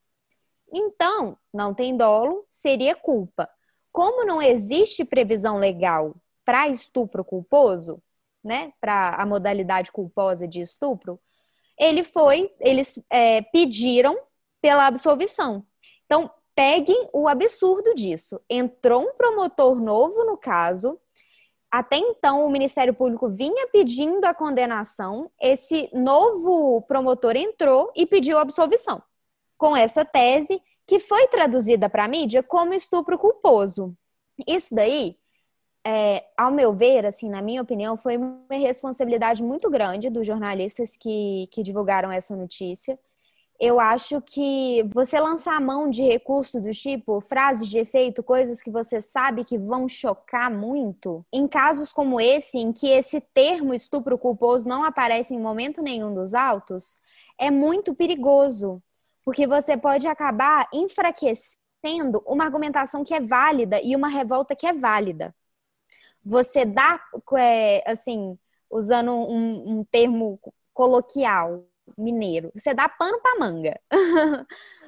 Então, 0.72 1.38
não 1.54 1.74
tem 1.74 1.98
dolo, 1.98 2.46
seria 2.50 2.96
culpa. 2.96 3.50
Como 3.92 4.26
não 4.26 4.42
existe 4.42 5.04
previsão 5.04 5.58
legal 5.58 6.16
para 6.46 6.70
estupro 6.70 7.24
culposo, 7.24 8.02
né, 8.44 8.72
para 8.80 9.16
a 9.16 9.26
modalidade 9.26 9.92
culposa 9.92 10.48
de 10.48 10.62
estupro, 10.62 11.20
ele 11.78 12.04
foi, 12.04 12.54
eles 12.60 13.02
é, 13.10 13.42
pediram 13.42 14.18
pela 14.62 14.88
absolvição. 14.88 15.66
Então, 16.06 16.30
peguem 16.56 17.10
o 17.14 17.28
absurdo 17.28 17.96
disso. 17.96 18.40
Entrou 18.50 19.02
um 19.04 19.14
promotor 19.14 19.80
novo 19.80 20.26
no 20.26 20.38
caso. 20.38 21.00
Até 21.72 21.98
então, 21.98 22.46
o 22.46 22.50
Ministério 22.50 22.94
Público 22.94 23.30
vinha 23.30 23.68
pedindo 23.72 24.26
a 24.26 24.34
condenação. 24.34 25.32
Esse 25.40 25.90
novo 25.94 26.82
promotor 26.82 27.36
entrou 27.36 27.92
e 27.96 28.06
pediu 28.06 28.38
absolvição 28.38 29.02
com 29.60 29.76
essa 29.76 30.06
tese 30.06 30.60
que 30.88 30.98
foi 30.98 31.28
traduzida 31.28 31.88
para 31.88 32.06
a 32.06 32.08
mídia 32.08 32.42
como 32.42 32.74
estupro 32.74 33.20
culposo. 33.20 33.94
Isso 34.48 34.74
daí, 34.74 35.18
é, 35.86 36.26
ao 36.36 36.50
meu 36.52 36.74
ver, 36.74 37.06
assim, 37.06 37.30
na 37.30 37.42
minha 37.42 37.62
opinião, 37.62 37.98
foi 37.98 38.18
uma 38.18 38.42
responsabilidade 38.50 39.44
muito 39.44 39.70
grande 39.70 40.10
dos 40.10 40.26
jornalistas 40.26 40.96
que, 40.98 41.48
que 41.52 41.62
divulgaram 41.62 42.10
essa 42.10 42.36
notícia. 42.36 42.98
Eu 43.60 43.82
acho 43.82 44.22
que 44.22 44.82
você 44.94 45.20
lançar 45.20 45.58
a 45.58 45.60
mão 45.60 45.90
de 45.90 46.04
recursos 46.04 46.64
do 46.64 46.72
tipo 46.72 47.20
frases 47.20 47.68
de 47.68 47.78
efeito, 47.78 48.24
coisas 48.24 48.62
que 48.62 48.72
você 48.72 49.02
sabe 49.02 49.44
que 49.44 49.58
vão 49.58 49.90
chocar 49.90 50.50
muito, 50.50 51.26
em 51.34 51.46
casos 51.46 51.92
como 51.92 52.22
esse, 52.22 52.58
em 52.58 52.72
que 52.72 52.88
esse 52.88 53.20
termo 53.20 53.74
estupro 53.74 54.18
culposo 54.18 54.70
não 54.70 54.86
aparece 54.86 55.36
em 55.36 55.40
momento 55.40 55.82
nenhum 55.82 56.14
dos 56.14 56.34
autos, 56.34 56.98
é 57.38 57.52
muito 57.52 57.94
perigoso 57.94 58.82
porque 59.30 59.46
você 59.46 59.78
pode 59.78 60.08
acabar 60.08 60.68
enfraquecendo 60.74 62.20
uma 62.26 62.46
argumentação 62.46 63.04
que 63.04 63.14
é 63.14 63.22
válida 63.22 63.80
e 63.80 63.96
uma 63.96 64.08
revolta 64.08 64.56
que 64.56 64.66
é 64.66 64.74
válida. 64.74 65.36
Você 66.26 66.66
dá, 66.66 67.00
é, 67.38 67.84
assim, 67.86 68.36
usando 68.72 69.12
um, 69.12 69.82
um 69.82 69.84
termo 69.84 70.40
coloquial 70.74 71.64
mineiro, 71.96 72.52
você 72.56 72.74
dá 72.74 72.90
pano 72.90 73.22
para 73.22 73.38
manga. 73.38 73.80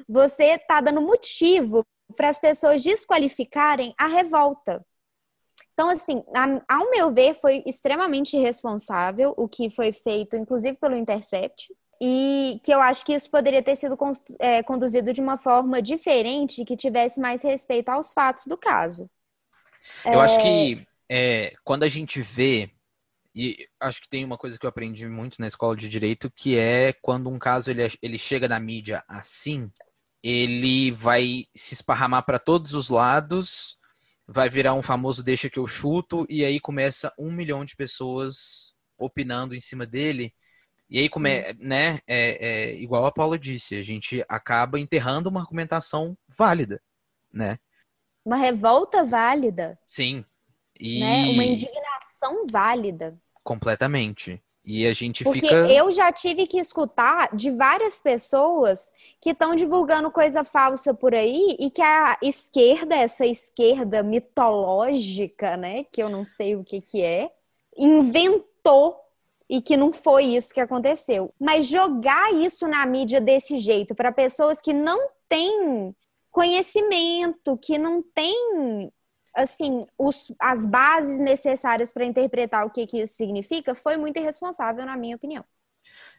você 0.09 0.55
está 0.55 0.81
dando 0.81 1.03
motivo 1.03 1.85
para 2.15 2.29
as 2.29 2.39
pessoas 2.39 2.81
desqualificarem 2.81 3.93
a 3.95 4.07
revolta. 4.07 4.83
Então, 5.71 5.87
assim, 5.87 6.23
ao 6.67 6.89
meu 6.89 7.13
ver, 7.13 7.35
foi 7.35 7.61
extremamente 7.67 8.35
irresponsável 8.35 9.35
o 9.37 9.47
que 9.47 9.69
foi 9.69 9.93
feito, 9.93 10.35
inclusive 10.35 10.79
pelo 10.79 10.95
Intercept, 10.95 11.71
e 12.03 12.59
que 12.63 12.73
eu 12.73 12.81
acho 12.81 13.05
que 13.05 13.13
isso 13.13 13.29
poderia 13.29 13.61
ter 13.61 13.75
sido 13.75 13.95
é, 14.39 14.63
conduzido 14.63 15.13
de 15.13 15.21
uma 15.21 15.37
forma 15.37 15.79
diferente, 15.79 16.65
que 16.65 16.75
tivesse 16.75 17.19
mais 17.19 17.43
respeito 17.43 17.89
aos 17.89 18.11
fatos 18.11 18.47
do 18.47 18.57
caso. 18.57 19.07
Eu 20.03 20.19
é... 20.19 20.25
acho 20.25 20.41
que 20.41 20.83
é, 21.07 21.53
quando 21.63 21.83
a 21.83 21.87
gente 21.87 22.19
vê, 22.19 22.71
e 23.35 23.67
acho 23.79 24.01
que 24.01 24.09
tem 24.09 24.25
uma 24.25 24.35
coisa 24.35 24.57
que 24.57 24.65
eu 24.65 24.69
aprendi 24.69 25.07
muito 25.07 25.39
na 25.39 25.45
escola 25.45 25.75
de 25.75 25.87
direito, 25.87 26.31
que 26.35 26.57
é 26.57 26.91
quando 27.03 27.29
um 27.29 27.37
caso 27.37 27.69
ele, 27.69 27.83
ele 28.01 28.17
chega 28.17 28.47
na 28.47 28.59
mídia 28.59 29.03
assim, 29.07 29.69
ele 30.23 30.91
vai 30.91 31.45
se 31.55 31.75
esparramar 31.75 32.25
para 32.25 32.39
todos 32.39 32.73
os 32.73 32.89
lados, 32.89 33.77
vai 34.27 34.49
virar 34.49 34.73
um 34.73 34.81
famoso 34.81 35.21
deixa 35.21 35.51
que 35.51 35.59
eu 35.59 35.67
chuto, 35.67 36.25
e 36.27 36.43
aí 36.43 36.59
começa 36.59 37.13
um 37.15 37.31
milhão 37.31 37.63
de 37.63 37.75
pessoas 37.75 38.73
opinando 38.97 39.53
em 39.53 39.61
cima 39.61 39.85
dele 39.85 40.33
e 40.91 40.99
aí, 40.99 41.07
como 41.07 41.25
é, 41.25 41.53
né, 41.57 41.99
é, 42.05 42.47
é, 42.47 42.75
igual 42.75 43.05
a 43.05 43.11
Paula 43.13 43.39
disse, 43.39 43.77
a 43.77 43.81
gente 43.81 44.25
acaba 44.27 44.77
enterrando 44.77 45.29
uma 45.29 45.39
argumentação 45.39 46.17
válida, 46.37 46.81
né? 47.33 47.57
Uma 48.25 48.35
revolta 48.35 49.01
válida. 49.05 49.79
Sim. 49.87 50.25
E... 50.77 50.99
Né? 50.99 51.31
Uma 51.31 51.45
indignação 51.45 52.45
válida. 52.51 53.15
Completamente. 53.41 54.41
E 54.65 54.85
a 54.85 54.91
gente 54.91 55.23
Porque 55.23 55.39
fica. 55.39 55.55
eu 55.71 55.89
já 55.91 56.11
tive 56.11 56.45
que 56.45 56.59
escutar 56.59 57.33
de 57.33 57.49
várias 57.51 57.97
pessoas 58.01 58.91
que 59.21 59.29
estão 59.29 59.55
divulgando 59.55 60.11
coisa 60.11 60.43
falsa 60.43 60.93
por 60.93 61.15
aí 61.15 61.55
e 61.57 61.71
que 61.71 61.81
a 61.81 62.17
esquerda, 62.21 62.95
essa 62.95 63.25
esquerda 63.25 64.03
mitológica, 64.03 65.55
né, 65.55 65.85
que 65.85 66.03
eu 66.03 66.09
não 66.09 66.25
sei 66.25 66.57
o 66.57 66.65
que 66.65 66.81
que 66.81 67.01
é, 67.01 67.31
inventou 67.77 68.99
e 69.51 69.61
que 69.61 69.75
não 69.75 69.91
foi 69.91 70.23
isso 70.23 70.53
que 70.53 70.61
aconteceu. 70.61 71.33
Mas 71.37 71.65
jogar 71.65 72.33
isso 72.33 72.65
na 72.69 72.85
mídia 72.85 73.19
desse 73.19 73.57
jeito 73.57 73.93
para 73.93 74.09
pessoas 74.09 74.61
que 74.61 74.71
não 74.71 75.09
têm 75.27 75.93
conhecimento, 76.31 77.57
que 77.57 77.77
não 77.77 78.01
têm 78.01 78.89
assim 79.35 79.81
os, 79.97 80.31
as 80.39 80.65
bases 80.65 81.19
necessárias 81.19 81.91
para 81.91 82.05
interpretar 82.05 82.65
o 82.65 82.69
que, 82.69 82.87
que 82.87 83.01
isso 83.01 83.15
significa, 83.15 83.75
foi 83.75 83.97
muito 83.97 84.17
irresponsável, 84.17 84.85
na 84.85 84.95
minha 84.95 85.17
opinião. 85.17 85.43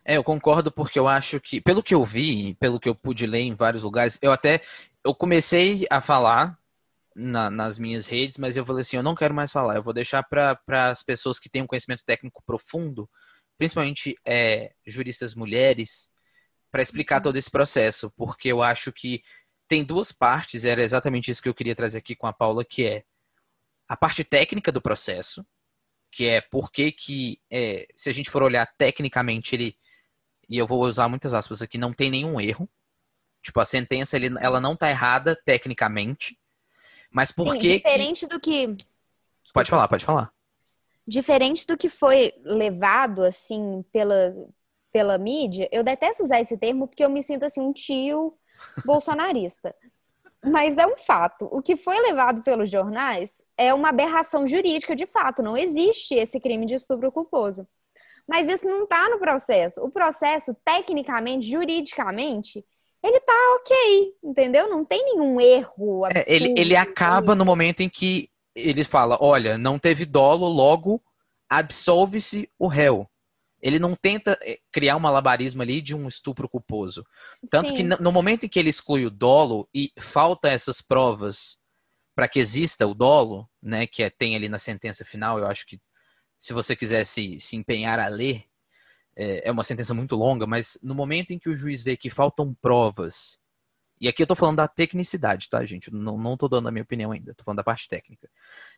É, 0.04 0.18
eu 0.18 0.24
concordo 0.24 0.70
porque 0.70 0.98
eu 0.98 1.08
acho 1.08 1.40
que, 1.40 1.58
pelo 1.58 1.82
que 1.82 1.94
eu 1.94 2.04
vi, 2.04 2.52
pelo 2.60 2.78
que 2.78 2.88
eu 2.88 2.94
pude 2.94 3.26
ler 3.26 3.40
em 3.40 3.54
vários 3.54 3.82
lugares, 3.82 4.18
eu 4.20 4.30
até 4.30 4.60
eu 5.02 5.14
comecei 5.14 5.86
a 5.90 6.02
falar 6.02 6.58
na, 7.16 7.50
nas 7.50 7.78
minhas 7.78 8.06
redes, 8.06 8.36
mas 8.36 8.58
eu 8.58 8.66
falei 8.66 8.82
assim, 8.82 8.96
eu 8.96 9.02
não 9.02 9.14
quero 9.14 9.32
mais 9.32 9.50
falar, 9.50 9.76
eu 9.76 9.82
vou 9.82 9.94
deixar 9.94 10.22
para 10.22 10.58
as 10.68 11.02
pessoas 11.02 11.38
que 11.38 11.48
têm 11.48 11.62
um 11.62 11.66
conhecimento 11.66 12.04
técnico 12.04 12.42
profundo 12.44 13.08
principalmente 13.62 14.18
é, 14.24 14.72
juristas 14.84 15.36
mulheres, 15.36 16.10
para 16.68 16.82
explicar 16.82 17.18
uhum. 17.18 17.22
todo 17.22 17.36
esse 17.36 17.48
processo, 17.48 18.10
porque 18.16 18.48
eu 18.48 18.60
acho 18.60 18.90
que 18.90 19.22
tem 19.68 19.84
duas 19.84 20.10
partes, 20.10 20.64
era 20.64 20.82
exatamente 20.82 21.30
isso 21.30 21.40
que 21.40 21.48
eu 21.48 21.54
queria 21.54 21.76
trazer 21.76 21.98
aqui 21.98 22.16
com 22.16 22.26
a 22.26 22.32
Paula, 22.32 22.64
que 22.64 22.84
é 22.84 23.04
a 23.88 23.96
parte 23.96 24.24
técnica 24.24 24.72
do 24.72 24.82
processo, 24.82 25.46
que 26.10 26.26
é 26.26 26.40
porque 26.40 26.90
que, 26.90 27.40
é, 27.48 27.86
se 27.94 28.10
a 28.10 28.12
gente 28.12 28.30
for 28.30 28.42
olhar 28.42 28.66
tecnicamente, 28.76 29.54
ele, 29.54 29.78
e 30.48 30.58
eu 30.58 30.66
vou 30.66 30.82
usar 30.82 31.08
muitas 31.08 31.32
aspas 31.32 31.62
aqui, 31.62 31.78
não 31.78 31.92
tem 31.92 32.10
nenhum 32.10 32.40
erro, 32.40 32.68
tipo, 33.44 33.60
a 33.60 33.64
sentença, 33.64 34.16
ele, 34.16 34.34
ela 34.40 34.60
não 34.60 34.74
tá 34.74 34.90
errada 34.90 35.40
tecnicamente, 35.44 36.36
mas 37.12 37.30
por 37.30 37.52
Sim, 37.52 37.60
que... 37.60 37.76
diferente 37.76 38.26
que... 38.26 38.26
do 38.26 38.40
que... 38.40 38.76
Pode 39.54 39.70
falar, 39.70 39.86
pode 39.86 40.04
falar 40.04 40.32
diferente 41.06 41.66
do 41.66 41.76
que 41.76 41.88
foi 41.88 42.32
levado 42.44 43.22
assim 43.22 43.84
pela 43.92 44.34
pela 44.92 45.16
mídia, 45.16 45.68
eu 45.72 45.82
detesto 45.82 46.22
usar 46.22 46.40
esse 46.40 46.56
termo 46.56 46.86
porque 46.86 47.02
eu 47.02 47.08
me 47.08 47.22
sinto 47.22 47.44
assim 47.44 47.62
um 47.62 47.72
tio 47.72 48.34
bolsonarista. 48.84 49.74
Mas 50.44 50.76
é 50.76 50.86
um 50.86 50.96
fato. 50.96 51.48
O 51.52 51.62
que 51.62 51.76
foi 51.76 51.98
levado 52.00 52.42
pelos 52.42 52.68
jornais 52.68 53.42
é 53.56 53.72
uma 53.72 53.88
aberração 53.88 54.46
jurídica 54.46 54.94
de 54.94 55.06
fato. 55.06 55.42
Não 55.42 55.56
existe 55.56 56.14
esse 56.14 56.38
crime 56.40 56.66
de 56.66 56.74
estupro 56.74 57.12
culposo. 57.12 57.66
Mas 58.28 58.48
isso 58.48 58.66
não 58.66 58.84
está 58.84 59.08
no 59.08 59.18
processo. 59.18 59.80
O 59.82 59.90
processo, 59.90 60.54
tecnicamente, 60.64 61.48
juridicamente, 61.48 62.64
ele 63.02 63.20
tá 63.20 63.56
ok, 63.56 64.14
entendeu? 64.22 64.68
Não 64.68 64.84
tem 64.84 65.04
nenhum 65.04 65.40
erro. 65.40 66.04
Absurdo, 66.04 66.28
é, 66.28 66.34
ele, 66.34 66.54
ele 66.56 66.76
acaba 66.76 67.34
no 67.34 67.44
momento 67.44 67.80
em 67.80 67.88
que 67.88 68.28
ele 68.54 68.84
fala: 68.84 69.18
olha, 69.20 69.56
não 69.56 69.78
teve 69.78 70.04
dolo, 70.04 70.46
logo 70.48 71.02
absolve-se 71.48 72.50
o 72.58 72.66
réu. 72.66 73.08
Ele 73.60 73.78
não 73.78 73.94
tenta 73.94 74.38
eh, 74.42 74.58
criar 74.72 74.96
um 74.96 75.00
malabarismo 75.00 75.62
ali 75.62 75.80
de 75.80 75.94
um 75.94 76.08
estupro 76.08 76.48
culposo. 76.48 77.06
Tanto 77.50 77.68
Sim. 77.68 77.76
que 77.76 77.82
no 77.82 78.10
momento 78.10 78.44
em 78.44 78.48
que 78.48 78.58
ele 78.58 78.70
exclui 78.70 79.06
o 79.06 79.10
dolo 79.10 79.68
e 79.72 79.92
falta 80.00 80.48
essas 80.48 80.80
provas 80.80 81.58
para 82.14 82.26
que 82.26 82.40
exista 82.40 82.86
o 82.86 82.94
dolo, 82.94 83.48
né, 83.62 83.86
que 83.86 84.02
é, 84.02 84.10
tem 84.10 84.34
ali 84.34 84.48
na 84.48 84.58
sentença 84.58 85.04
final, 85.04 85.38
eu 85.38 85.46
acho 85.46 85.66
que 85.66 85.80
se 86.38 86.52
você 86.52 86.74
quiser 86.74 87.04
se, 87.04 87.38
se 87.38 87.54
empenhar 87.54 87.98
a 88.00 88.08
ler, 88.08 88.44
é, 89.14 89.48
é 89.48 89.52
uma 89.52 89.64
sentença 89.64 89.94
muito 89.94 90.16
longa, 90.16 90.46
mas 90.46 90.78
no 90.82 90.94
momento 90.94 91.32
em 91.32 91.38
que 91.38 91.48
o 91.48 91.56
juiz 91.56 91.82
vê 91.82 91.96
que 91.96 92.10
faltam 92.10 92.54
provas 92.60 93.41
e 94.02 94.08
aqui 94.08 94.22
eu 94.22 94.26
tô 94.26 94.34
falando 94.34 94.56
da 94.56 94.68
tecnicidade, 94.68 95.48
tá, 95.48 95.64
gente? 95.64 95.90
Não, 95.92 96.18
não 96.18 96.36
tô 96.36 96.48
dando 96.48 96.68
a 96.68 96.72
minha 96.72 96.82
opinião 96.82 97.12
ainda, 97.12 97.34
tô 97.34 97.44
falando 97.44 97.58
da 97.58 97.64
parte 97.64 97.88
técnica. 97.88 98.28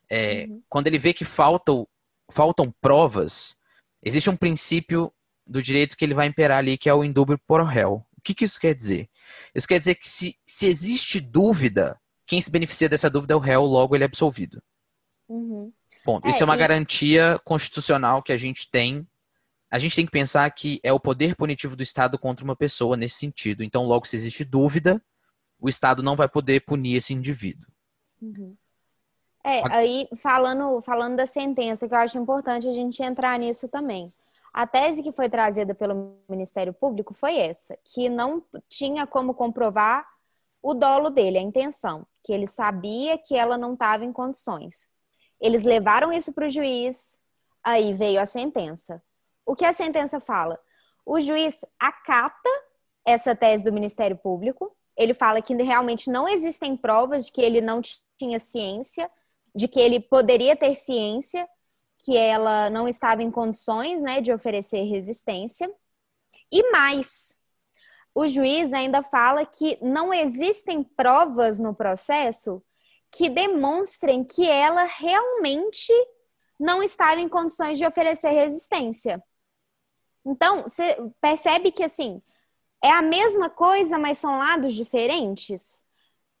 É, 0.09 0.45
uhum. 0.45 0.61
Quando 0.69 0.87
ele 0.87 0.99
vê 0.99 1.13
que 1.13 1.25
faltam, 1.25 1.87
faltam 2.31 2.73
provas, 2.79 3.57
existe 4.03 4.29
um 4.29 4.37
princípio 4.37 5.11
do 5.45 5.61
direito 5.61 5.97
que 5.97 6.05
ele 6.05 6.13
vai 6.13 6.27
imperar 6.27 6.59
ali, 6.59 6.77
que 6.77 6.87
é 6.87 6.93
o 6.93 7.03
indúbio 7.03 7.39
por 7.47 7.63
réu. 7.65 8.05
O 8.17 8.21
que, 8.23 8.33
que 8.33 8.45
isso 8.45 8.59
quer 8.59 8.73
dizer? 8.73 9.09
Isso 9.53 9.67
quer 9.67 9.79
dizer 9.79 9.95
que 9.95 10.07
se, 10.07 10.37
se 10.45 10.67
existe 10.67 11.19
dúvida 11.19 11.99
quem 12.27 12.41
se 12.41 12.49
beneficia 12.49 12.89
dessa 12.89 13.09
dúvida 13.09 13.33
é 13.33 13.37
o 13.37 13.39
réu, 13.39 13.63
logo 13.63 13.95
ele 13.95 14.03
é 14.03 14.05
absolvido. 14.05 14.61
Uhum. 15.27 15.71
Ponto. 16.03 16.25
É, 16.25 16.29
Isso 16.29 16.43
é 16.43 16.45
uma 16.45 16.55
e- 16.55 16.59
garantia 16.59 17.39
constitucional 17.43 18.21
que 18.21 18.31
a 18.31 18.37
gente 18.37 18.69
tem. 18.69 19.07
A 19.69 19.79
gente 19.79 19.95
tem 19.95 20.05
que 20.05 20.11
pensar 20.11 20.49
que 20.51 20.79
é 20.83 20.93
o 20.93 20.99
poder 20.99 21.35
punitivo 21.35 21.75
do 21.75 21.83
Estado 21.83 22.17
contra 22.17 22.45
uma 22.45 22.55
pessoa 22.55 22.95
nesse 22.95 23.17
sentido. 23.17 23.63
Então, 23.63 23.83
logo, 23.83 24.05
se 24.05 24.15
existe 24.15 24.43
dúvida, 24.43 25.01
o 25.59 25.69
Estado 25.69 26.03
não 26.03 26.15
vai 26.15 26.27
poder 26.27 26.61
punir 26.61 26.97
esse 26.97 27.13
indivíduo. 27.13 27.67
Uhum. 28.21 28.55
É, 29.43 29.61
aí 29.71 30.09
falando, 30.15 30.81
falando 30.81 31.15
da 31.17 31.25
sentença, 31.25 31.87
que 31.87 31.93
eu 31.93 31.99
acho 31.99 32.17
importante 32.17 32.67
a 32.67 32.73
gente 32.73 33.03
entrar 33.03 33.37
nisso 33.37 33.67
também. 33.67 34.11
A 34.51 34.65
tese 34.65 35.03
que 35.03 35.11
foi 35.11 35.29
trazida 35.29 35.75
pelo 35.75 36.17
Ministério 36.29 36.73
Público 36.73 37.13
foi 37.13 37.37
essa, 37.37 37.77
que 37.83 38.09
não 38.09 38.41
tinha 38.67 39.05
como 39.05 39.33
comprovar 39.33 40.07
o 40.63 40.73
dolo 40.73 41.09
dele, 41.11 41.37
a 41.37 41.41
intenção, 41.41 42.07
que 42.23 42.33
ele 42.33 42.47
sabia 42.47 43.19
que 43.19 43.35
ela 43.35 43.57
não 43.57 43.73
estava 43.73 44.03
em 44.03 44.11
condições. 44.11 44.87
Eles 45.39 45.63
levaram 45.63 46.11
isso 46.11 46.33
para 46.33 46.47
o 46.47 46.49
juiz, 46.49 47.19
aí 47.63 47.93
veio 47.93 48.19
a 48.19 48.25
sentença. 48.25 49.03
O 49.45 49.55
que 49.55 49.65
a 49.65 49.73
sentença 49.73 50.19
fala? 50.19 50.59
O 51.05 51.19
juiz 51.19 51.63
acata 51.79 52.49
essa 53.05 53.35
tese 53.35 53.63
do 53.63 53.71
Ministério 53.71 54.17
Público, 54.17 54.75
ele 54.97 55.13
fala 55.13 55.41
que 55.41 55.53
realmente 55.55 56.09
não 56.09 56.27
existem 56.27 56.75
provas 56.75 57.25
de 57.25 57.31
que 57.31 57.41
ele 57.41 57.61
não 57.61 57.81
tinha 58.17 58.39
ciência, 58.39 59.09
de 59.53 59.67
que 59.67 59.79
ele 59.79 59.99
poderia 59.99 60.55
ter 60.55 60.75
ciência, 60.75 61.47
que 61.97 62.17
ela 62.17 62.69
não 62.69 62.87
estava 62.87 63.23
em 63.23 63.31
condições 63.31 64.01
né, 64.01 64.21
de 64.21 64.31
oferecer 64.31 64.83
resistência. 64.83 65.71
E 66.51 66.71
mais, 66.71 67.37
o 68.13 68.27
juiz 68.27 68.73
ainda 68.73 69.01
fala 69.01 69.45
que 69.45 69.77
não 69.81 70.13
existem 70.13 70.83
provas 70.83 71.59
no 71.59 71.73
processo 71.73 72.63
que 73.11 73.29
demonstrem 73.29 74.23
que 74.23 74.47
ela 74.47 74.83
realmente 74.83 75.93
não 76.59 76.83
estava 76.83 77.19
em 77.21 77.29
condições 77.29 77.77
de 77.77 77.85
oferecer 77.85 78.29
resistência. 78.29 79.23
Então, 80.25 80.63
você 80.63 80.97
percebe 81.21 81.71
que 81.71 81.83
assim, 81.83 82.21
é 82.85 82.91
a 82.91 83.01
mesma 83.01 83.49
coisa, 83.49 83.97
mas 83.97 84.19
são 84.19 84.37
lados 84.37 84.75
diferentes? 84.75 85.83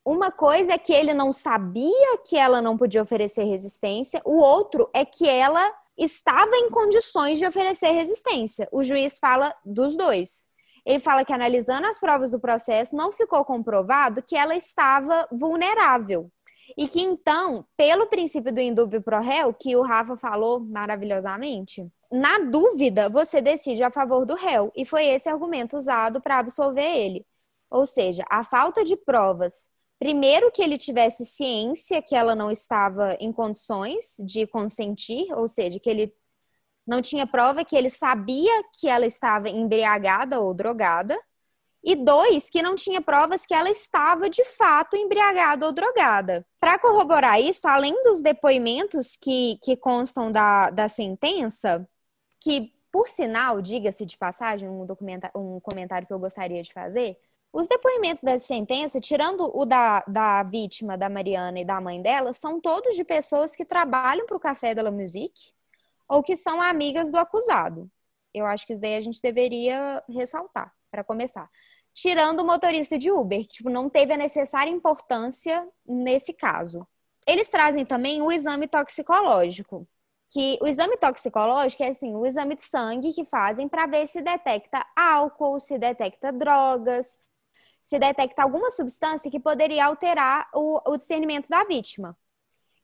Uma 0.05 0.31
coisa 0.31 0.73
é 0.73 0.77
que 0.77 0.93
ele 0.93 1.11
não 1.11 1.33
sabia 1.33 2.19
que 2.23 2.37
ela 2.37 2.61
não 2.61 2.77
podia 2.77 3.01
oferecer 3.01 3.45
resistência, 3.45 4.21
o 4.23 4.37
outro 4.37 4.87
é 4.93 5.03
que 5.03 5.27
ela 5.27 5.73
estava 5.97 6.55
em 6.55 6.69
condições 6.69 7.39
de 7.39 7.47
oferecer 7.47 7.89
resistência. 7.89 8.69
O 8.71 8.83
juiz 8.83 9.17
fala 9.17 9.55
dos 9.65 9.95
dois. 9.95 10.45
Ele 10.85 10.99
fala 10.99 11.25
que 11.25 11.33
analisando 11.33 11.87
as 11.87 11.99
provas 11.99 12.29
do 12.29 12.39
processo, 12.39 12.95
não 12.95 13.11
ficou 13.11 13.43
comprovado 13.43 14.21
que 14.21 14.35
ela 14.35 14.55
estava 14.55 15.27
vulnerável. 15.31 16.29
E 16.77 16.87
que 16.87 17.01
então, 17.01 17.65
pelo 17.75 18.05
princípio 18.05 18.53
do 18.53 18.59
indúbio 18.59 19.01
pro 19.01 19.19
réu, 19.19 19.51
que 19.51 19.75
o 19.75 19.81
Rafa 19.81 20.15
falou 20.15 20.59
maravilhosamente, 20.59 21.87
na 22.15 22.39
dúvida, 22.39 23.09
você 23.09 23.41
decide 23.41 23.83
a 23.83 23.91
favor 23.91 24.25
do 24.25 24.35
réu. 24.35 24.71
E 24.75 24.85
foi 24.85 25.05
esse 25.05 25.29
argumento 25.29 25.77
usado 25.77 26.21
para 26.21 26.39
absolver 26.39 26.81
ele. 26.83 27.25
Ou 27.69 27.85
seja, 27.85 28.23
a 28.29 28.43
falta 28.43 28.83
de 28.83 28.95
provas 28.95 29.69
Primeiro, 29.97 30.51
que 30.51 30.61
ele 30.61 30.77
tivesse 30.77 31.25
ciência 31.25 32.01
que 32.01 32.15
ela 32.15 32.35
não 32.35 32.51
estava 32.51 33.15
em 33.19 33.31
condições 33.31 34.17
de 34.19 34.45
consentir, 34.45 35.25
ou 35.33 35.47
seja, 35.47 35.79
que 35.79 35.89
ele 35.89 36.13
não 36.85 37.01
tinha 37.01 37.25
prova 37.25 37.63
que 37.65 37.75
ele 37.75 37.89
sabia 37.89 38.51
que 38.79 38.87
ela 38.87 39.05
estava 39.05 39.49
embriagada 39.49 40.39
ou 40.39 40.53
drogada. 40.53 41.17
E 41.83 41.95
dois, 41.95 42.49
que 42.49 42.61
não 42.63 42.75
tinha 42.75 42.99
provas 42.99 43.45
que 43.45 43.53
ela 43.53 43.69
estava 43.69 44.29
de 44.29 44.43
fato 44.43 44.95
embriagada 44.97 45.65
ou 45.65 45.71
drogada. 45.71 46.45
Para 46.59 46.79
corroborar 46.79 47.39
isso, 47.39 47.67
além 47.67 47.93
dos 48.03 48.21
depoimentos 48.21 49.15
que, 49.15 49.57
que 49.63 49.77
constam 49.77 50.31
da, 50.31 50.71
da 50.71 50.87
sentença, 50.87 51.87
que, 52.45 52.71
por 52.91 53.09
sinal, 53.09 53.59
diga-se 53.59 54.05
de 54.05 54.15
passagem, 54.15 54.69
um, 54.69 54.85
um 55.35 55.59
comentário 55.59 56.05
que 56.05 56.13
eu 56.13 56.19
gostaria 56.19 56.61
de 56.61 56.71
fazer, 56.71 57.17
os 57.51 57.67
depoimentos 57.67 58.21
dessa 58.21 58.45
sentença, 58.45 59.01
tirando 59.01 59.49
o 59.51 59.65
da, 59.65 60.03
da 60.07 60.43
vítima, 60.43 60.95
da 60.95 61.09
Mariana 61.09 61.59
e 61.59 61.65
da 61.65 61.81
mãe 61.81 61.99
dela, 61.99 62.33
são 62.33 62.61
todos 62.61 62.95
de 62.95 63.03
pessoas 63.03 63.55
que 63.55 63.65
trabalham 63.65 64.27
para 64.27 64.37
o 64.37 64.39
Café 64.39 64.75
de 64.75 64.81
la 64.83 64.91
Musique 64.91 65.53
ou 66.07 66.21
que 66.21 66.35
são 66.35 66.61
amigas 66.61 67.11
do 67.11 67.17
acusado. 67.17 67.89
Eu 68.31 68.45
acho 68.45 68.67
que 68.67 68.73
isso 68.73 68.81
daí 68.81 68.95
a 68.95 69.01
gente 69.01 69.19
deveria 69.19 70.03
ressaltar, 70.07 70.71
para 70.91 71.03
começar. 71.03 71.49
Tirando 71.95 72.41
o 72.41 72.45
motorista 72.45 72.95
de 72.95 73.09
Uber, 73.09 73.39
que 73.41 73.47
tipo, 73.47 73.71
não 73.71 73.89
teve 73.89 74.13
a 74.13 74.17
necessária 74.17 74.69
importância 74.69 75.67
nesse 75.83 76.31
caso. 76.31 76.87
Eles 77.25 77.49
trazem 77.49 77.83
também 77.83 78.21
o 78.21 78.31
exame 78.31 78.67
toxicológico, 78.67 79.87
que 80.27 80.57
o 80.61 80.67
exame 80.67 80.97
toxicológico 80.97 81.83
é 81.83 81.89
assim, 81.89 82.15
o 82.15 82.25
exame 82.25 82.55
de 82.55 82.63
sangue 82.63 83.13
que 83.13 83.25
fazem 83.25 83.67
para 83.67 83.85
ver 83.85 84.07
se 84.07 84.21
detecta 84.21 84.85
álcool, 84.95 85.59
se 85.59 85.77
detecta 85.77 86.31
drogas, 86.31 87.19
se 87.83 87.99
detecta 87.99 88.41
alguma 88.41 88.71
substância 88.71 89.29
que 89.29 89.39
poderia 89.39 89.85
alterar 89.85 90.49
o, 90.53 90.81
o 90.91 90.97
discernimento 90.97 91.47
da 91.47 91.63
vítima. 91.63 92.17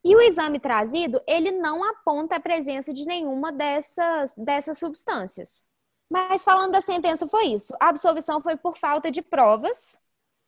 E 0.03 0.15
o 0.15 0.21
exame 0.21 0.59
trazido, 0.59 1.21
ele 1.27 1.51
não 1.51 1.83
aponta 1.83 2.35
a 2.35 2.39
presença 2.39 2.93
de 2.93 3.05
nenhuma 3.05 3.51
dessas, 3.51 4.33
dessas 4.35 4.77
substâncias. 4.77 5.65
Mas 6.09 6.43
falando 6.43 6.73
da 6.73 6.81
sentença, 6.81 7.27
foi 7.27 7.45
isso. 7.45 7.73
A 7.79 7.89
absolvição 7.89 8.41
foi 8.41 8.57
por 8.57 8.77
falta 8.77 9.09
de 9.09 9.21
provas, 9.21 9.97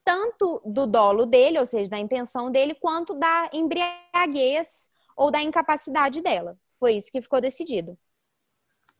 tanto 0.03 0.61
do 0.65 0.85
dolo 0.85 1.25
dele, 1.25 1.59
ou 1.59 1.65
seja, 1.65 1.89
da 1.89 1.99
intenção 1.99 2.51
dele, 2.51 2.75
quanto 2.75 3.13
da 3.13 3.49
embriaguez 3.53 4.89
ou 5.15 5.31
da 5.31 5.41
incapacidade 5.41 6.21
dela. 6.21 6.57
Foi 6.83 6.97
isso 6.97 7.09
que 7.09 7.21
ficou 7.21 7.39
decidido. 7.39 7.97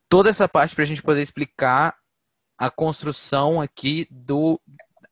Toda 0.07 0.29
essa 0.29 0.47
parte 0.47 0.73
para 0.73 0.85
a 0.85 0.87
gente 0.87 1.03
poder 1.03 1.21
explicar 1.21 1.93
a 2.57 2.71
construção 2.71 3.59
aqui 3.59 4.07
do, 4.09 4.57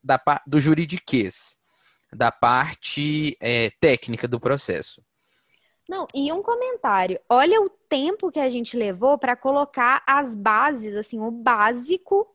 da, 0.01 0.17
do 0.47 0.61
juridiquês, 0.61 1.57
da 2.13 2.31
parte 2.31 3.35
é, 3.41 3.71
técnica 3.81 4.25
do 4.25 4.39
processo. 4.39 5.03
Não, 5.89 6.07
e 6.15 6.31
um 6.31 6.41
comentário. 6.41 7.19
Olha 7.29 7.59
o 7.61 7.69
tempo 7.69 8.31
que 8.31 8.39
a 8.39 8.47
gente 8.47 8.77
levou 8.77 9.17
para 9.17 9.35
colocar 9.35 10.01
as 10.07 10.33
bases, 10.33 10.95
assim, 10.95 11.19
o 11.19 11.29
básico, 11.29 12.25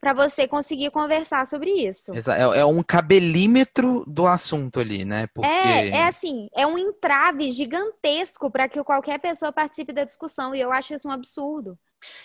para 0.00 0.12
você 0.12 0.46
conseguir 0.46 0.90
conversar 0.90 1.46
sobre 1.46 1.70
isso. 1.70 2.12
É, 2.14 2.60
é 2.60 2.64
um 2.64 2.82
cabelímetro 2.82 4.04
do 4.06 4.26
assunto 4.26 4.78
ali, 4.80 5.04
né? 5.04 5.26
Porque 5.28 5.48
É, 5.48 5.88
é 5.88 6.06
assim, 6.06 6.48
é 6.54 6.66
um 6.66 6.78
entrave 6.78 7.50
gigantesco 7.50 8.50
para 8.50 8.68
que 8.68 8.82
qualquer 8.84 9.18
pessoa 9.18 9.52
participe 9.52 9.92
da 9.92 10.04
discussão, 10.04 10.54
e 10.54 10.60
eu 10.60 10.72
acho 10.72 10.94
isso 10.94 11.08
um 11.08 11.12
absurdo. 11.12 11.78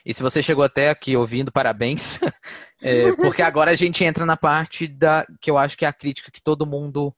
E 0.05 0.13
se 0.13 0.21
você 0.21 0.43
chegou 0.43 0.63
até 0.63 0.89
aqui 0.89 1.15
ouvindo, 1.15 1.51
parabéns. 1.51 2.19
É, 2.83 3.15
porque 3.15 3.43
agora 3.43 3.69
a 3.69 3.75
gente 3.75 4.03
entra 4.03 4.25
na 4.25 4.35
parte 4.35 4.87
da 4.87 5.23
que 5.39 5.51
eu 5.51 5.55
acho 5.55 5.77
que 5.77 5.85
é 5.85 5.87
a 5.87 5.93
crítica 5.93 6.31
que 6.31 6.41
todo 6.41 6.65
mundo 6.65 7.15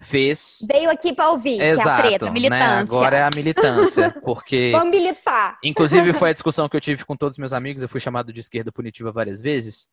fez. 0.00 0.58
Veio 0.68 0.90
aqui 0.90 1.14
para 1.14 1.30
ouvir, 1.30 1.56
que 1.56 1.62
é 1.62 1.66
a 1.66 1.70
Exato, 1.70 2.02
treta, 2.02 2.24
a 2.26 2.28
né? 2.28 2.34
militância. 2.34 2.96
Agora 2.96 3.16
é 3.16 3.22
a 3.22 3.30
militância, 3.34 4.10
porque 4.24 4.70
Vamos 4.70 4.90
militar. 4.90 5.58
inclusive 5.62 6.12
foi 6.14 6.30
a 6.30 6.32
discussão 6.32 6.68
que 6.68 6.76
eu 6.76 6.80
tive 6.80 7.04
com 7.04 7.16
todos 7.16 7.34
os 7.34 7.38
meus 7.38 7.52
amigos, 7.52 7.82
eu 7.82 7.88
fui 7.88 8.00
chamado 8.00 8.32
de 8.32 8.40
esquerda 8.40 8.70
punitiva 8.70 9.10
várias 9.10 9.40
vezes, 9.40 9.88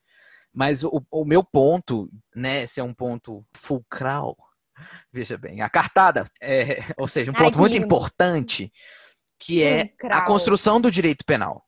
mas 0.54 0.84
o, 0.84 1.04
o 1.10 1.26
meu 1.26 1.44
ponto, 1.44 2.10
né, 2.36 2.64
esse 2.64 2.80
é 2.80 2.84
um 2.84 2.94
ponto 2.94 3.46
fulcral, 3.56 4.38
veja 5.12 5.38
bem, 5.38 5.62
a 5.62 5.70
cartada, 5.70 6.26
é, 6.42 6.84
ou 6.98 7.08
seja, 7.08 7.32
um 7.32 7.36
Ai, 7.38 7.44
ponto 7.46 7.54
que 7.54 7.60
muito 7.60 7.78
importante, 7.78 8.72
que 9.40 9.64
é 9.64 9.82
a 9.82 9.88
Fulcral. 9.88 10.26
construção 10.26 10.80
do 10.80 10.92
direito 10.92 11.26
penal. 11.26 11.66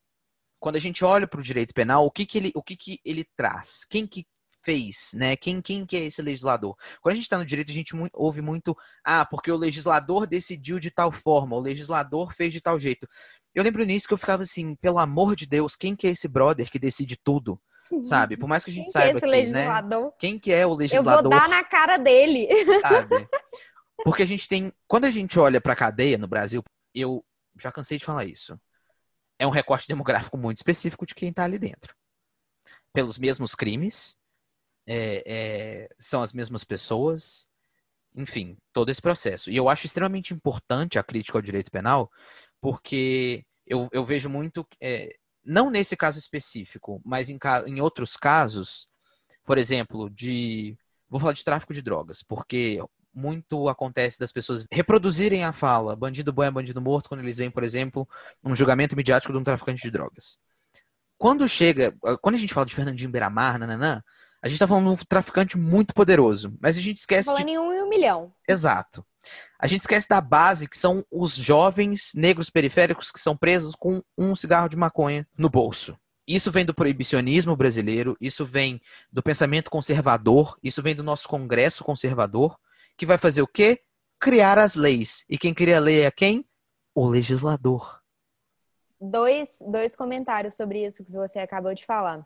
Quando 0.59 0.77
a 0.77 0.79
gente 0.79 1.03
olha 1.03 1.27
para 1.27 1.39
o 1.39 1.43
direito 1.43 1.73
penal, 1.73 2.05
o 2.05 2.11
que, 2.11 2.25
que, 2.25 2.37
ele, 2.37 2.51
o 2.55 2.63
que, 2.63 2.75
que 2.75 2.99
ele 3.05 3.25
traz? 3.35 3.85
Quem 3.89 4.07
que 4.07 4.25
fez, 4.65 5.11
né? 5.13 5.35
Quem, 5.37 5.61
quem 5.61 5.85
que 5.85 5.95
é 5.95 6.01
esse 6.05 6.21
legislador? 6.21 6.75
Quando 7.01 7.13
a 7.13 7.15
gente 7.15 7.23
está 7.25 7.37
no 7.37 7.45
direito, 7.45 7.69
a 7.71 7.73
gente 7.73 7.95
mu- 7.95 8.09
ouve 8.13 8.41
muito, 8.41 8.75
ah, 9.03 9.25
porque 9.25 9.51
o 9.51 9.55
legislador 9.57 10.25
decidiu 10.27 10.79
de 10.79 10.89
tal 10.91 11.11
forma, 11.11 11.55
o 11.55 11.59
legislador 11.61 12.33
fez 12.33 12.51
de 12.51 12.59
tal 12.59 12.79
jeito. 12.79 13.07
Eu 13.53 13.63
lembro 13.63 13.85
nisso 13.85 14.07
que 14.07 14.13
eu 14.13 14.17
ficava 14.17 14.43
assim, 14.43 14.75
pelo 14.75 14.99
amor 14.99 15.35
de 15.35 15.45
Deus, 15.45 15.75
quem 15.75 15.95
que 15.95 16.07
é 16.07 16.09
esse 16.11 16.27
brother 16.27 16.69
que 16.69 16.79
decide 16.79 17.15
tudo, 17.23 17.61
sabe? 18.03 18.35
Por 18.35 18.49
mais 18.49 18.65
que 18.65 18.71
a 18.71 18.73
gente 18.73 18.85
Quem 18.85 18.91
que 18.93 18.99
é 18.99 19.01
saiba 19.01 19.17
esse 19.19 19.27
né? 19.27 19.37
legislador? 19.37 20.13
Quem 20.19 20.39
que 20.39 20.51
é 20.51 20.65
o 20.65 20.71
Eu 20.71 20.75
legislador? 20.77 21.21
vou 21.21 21.31
dar 21.31 21.47
na 21.47 21.63
cara 21.63 21.97
dele. 21.97 22.47
sabe? 22.81 23.27
Porque 24.03 24.23
a 24.23 24.25
gente 24.25 24.47
tem. 24.47 24.71
Quando 24.87 25.05
a 25.05 25.11
gente 25.11 25.39
olha 25.39 25.61
para 25.61 25.73
a 25.73 25.75
cadeia 25.75 26.17
no 26.17 26.27
Brasil, 26.27 26.63
eu 26.93 27.23
já 27.57 27.71
cansei 27.71 27.97
de 27.97 28.05
falar 28.05 28.25
isso. 28.25 28.59
É 29.39 29.45
um 29.45 29.51
recorte 29.51 29.87
demográfico 29.87 30.37
muito 30.37 30.57
específico 30.57 31.05
de 31.05 31.15
quem 31.15 31.29
está 31.29 31.43
ali 31.43 31.57
dentro. 31.59 31.93
Pelos 32.93 33.17
mesmos 33.17 33.53
crimes, 33.55 34.15
é, 34.87 35.23
é, 35.25 35.89
são 35.99 36.21
as 36.21 36.33
mesmas 36.33 36.63
pessoas, 36.63 37.47
enfim, 38.15 38.57
todo 38.71 38.89
esse 38.89 39.01
processo. 39.01 39.49
E 39.49 39.55
eu 39.55 39.67
acho 39.69 39.85
extremamente 39.85 40.33
importante 40.33 40.97
a 40.97 41.03
crítica 41.03 41.37
ao 41.37 41.41
direito 41.41 41.71
penal, 41.71 42.11
porque 42.61 43.45
eu, 43.65 43.89
eu 43.91 44.05
vejo 44.05 44.29
muito, 44.29 44.67
é, 44.81 45.15
não 45.43 45.69
nesse 45.69 45.95
caso 45.95 46.19
específico, 46.19 47.01
mas 47.05 47.29
em, 47.29 47.37
em 47.67 47.81
outros 47.81 48.15
casos, 48.17 48.87
por 49.43 49.57
exemplo, 49.57 50.09
de. 50.09 50.77
Vou 51.07 51.19
falar 51.19 51.33
de 51.33 51.43
tráfico 51.43 51.73
de 51.73 51.81
drogas, 51.81 52.23
porque 52.23 52.79
muito 53.13 53.69
acontece 53.69 54.19
das 54.19 54.31
pessoas 54.31 54.65
reproduzirem 54.69 55.45
a 55.45 55.53
fala 55.53 55.95
bandido 55.95 56.33
bom 56.33 56.43
é 56.43 56.51
bandido 56.51 56.81
morto 56.81 57.07
quando 57.07 57.21
eles 57.21 57.37
veem, 57.37 57.49
por 57.49 57.63
exemplo, 57.63 58.07
um 58.43 58.53
julgamento 58.53 58.95
midiático 58.95 59.31
de 59.31 59.39
um 59.39 59.43
traficante 59.43 59.81
de 59.81 59.91
drogas. 59.91 60.37
Quando 61.17 61.47
chega, 61.47 61.95
quando 62.21 62.35
a 62.35 62.37
gente 62.37 62.53
fala 62.53 62.65
de 62.65 62.75
Fernandinho 62.75 63.09
Beiramar, 63.09 63.57
nananã, 63.57 64.03
a 64.41 64.47
gente 64.47 64.59
tá 64.59 64.67
falando 64.67 64.95
de 64.95 65.01
um 65.01 65.05
traficante 65.07 65.57
muito 65.57 65.93
poderoso, 65.93 66.55
mas 66.61 66.77
a 66.77 66.81
gente 66.81 66.97
esquece 66.97 67.25
falando 67.25 67.45
de... 67.45 67.51
em 67.51 67.57
um 67.57 67.73
e 67.73 67.81
um 67.81 67.89
milhão. 67.89 68.33
Exato. 68.47 69.05
A 69.59 69.67
gente 69.67 69.81
esquece 69.81 70.07
da 70.07 70.21
base, 70.21 70.67
que 70.67 70.77
são 70.77 71.03
os 71.11 71.35
jovens 71.35 72.11
negros 72.13 72.49
periféricos 72.49 73.11
que 73.11 73.19
são 73.19 73.35
presos 73.35 73.73
com 73.75 74.01
um 74.17 74.35
cigarro 74.35 74.69
de 74.69 74.77
maconha 74.77 75.27
no 75.37 75.49
bolso. 75.49 75.97
Isso 76.27 76.51
vem 76.51 76.65
do 76.65 76.73
proibicionismo 76.73 77.55
brasileiro, 77.55 78.17
isso 78.19 78.45
vem 78.45 78.81
do 79.11 79.21
pensamento 79.21 79.69
conservador, 79.69 80.57
isso 80.63 80.81
vem 80.81 80.95
do 80.95 81.03
nosso 81.03 81.27
Congresso 81.27 81.83
conservador, 81.83 82.57
que 82.97 83.05
vai 83.05 83.17
fazer 83.17 83.41
o 83.41 83.47
quê? 83.47 83.81
Criar 84.19 84.57
as 84.57 84.75
leis. 84.75 85.23
E 85.29 85.37
quem 85.37 85.53
cria 85.53 85.77
a 85.77 85.79
lei 85.79 86.01
é 86.01 86.11
quem? 86.11 86.45
O 86.95 87.07
legislador. 87.07 88.01
Dois, 88.99 89.59
dois 89.67 89.95
comentários 89.95 90.55
sobre 90.55 90.83
isso 90.83 91.03
que 91.03 91.11
você 91.11 91.39
acabou 91.39 91.75
de 91.75 91.85
falar. 91.85 92.25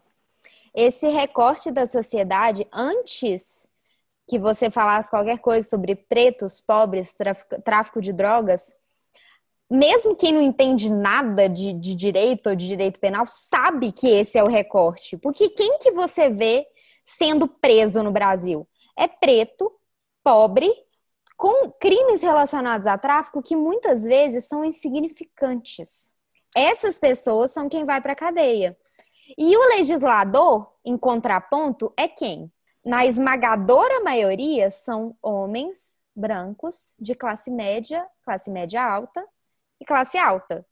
Esse 0.74 1.08
recorte 1.08 1.72
da 1.72 1.86
sociedade, 1.86 2.68
antes 2.72 3.70
que 4.28 4.38
você 4.38 4.70
falasse 4.70 5.10
qualquer 5.10 5.40
coisa 5.40 5.68
sobre 5.68 5.96
pretos, 5.96 6.60
pobres, 6.60 7.14
tráfico, 7.14 7.62
tráfico 7.62 8.02
de 8.02 8.14
drogas, 8.14 8.74
mesmo 9.70 10.16
quem 10.16 10.32
não 10.32 10.42
entende 10.42 10.90
nada 10.90 11.48
de, 11.48 11.74
de 11.74 11.94
direito 11.96 12.50
ou 12.50 12.56
de 12.56 12.68
direito 12.68 13.00
penal 13.00 13.26
sabe 13.28 13.92
que 13.92 14.08
esse 14.08 14.38
é 14.38 14.44
o 14.44 14.48
recorte. 14.48 15.18
Porque 15.18 15.50
quem 15.50 15.78
que 15.78 15.92
você 15.92 16.30
vê 16.30 16.66
sendo 17.04 17.48
preso 17.48 18.02
no 18.02 18.12
Brasil? 18.12 18.68
É 18.98 19.08
preto, 19.08 19.72
pobre, 20.24 20.72
com 21.38 21.72
crimes 21.72 22.22
relacionados 22.22 22.86
a 22.86 22.98
tráfico 22.98 23.42
que 23.42 23.56
muitas 23.56 24.04
vezes 24.04 24.46
são 24.46 24.66
insignificantes. 24.66 26.12
Essas 26.56 27.00
pessoas 27.00 27.52
são 27.52 27.70
quem 27.70 27.86
vai 27.86 28.02
para 28.02 28.14
a 28.14 28.16
cadeia. 28.16 28.78
E 29.38 29.58
o 29.58 29.68
legislador, 29.78 30.74
em 30.84 30.98
contraponto, 30.98 31.94
é 31.98 32.08
quem? 32.08 32.52
Na 32.84 33.06
esmagadora 33.06 34.02
maioria, 34.02 34.72
são 34.72 35.16
homens 35.22 35.98
brancos 36.16 36.94
de 37.00 37.16
classe 37.16 37.52
média, 37.52 38.06
classe 38.24 38.50
média 38.50 38.84
alta, 38.84 39.26
e 39.80 39.86
classe 39.86 40.18
alta. 40.18 40.66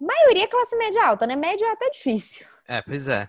maioria 0.00 0.44
é 0.44 0.48
classe 0.48 0.76
média 0.76 1.06
alta, 1.06 1.26
né? 1.26 1.36
Média 1.36 1.66
é 1.66 1.70
até 1.70 1.90
difícil. 1.90 2.46
É, 2.66 2.80
pois 2.82 3.08
é. 3.08 3.28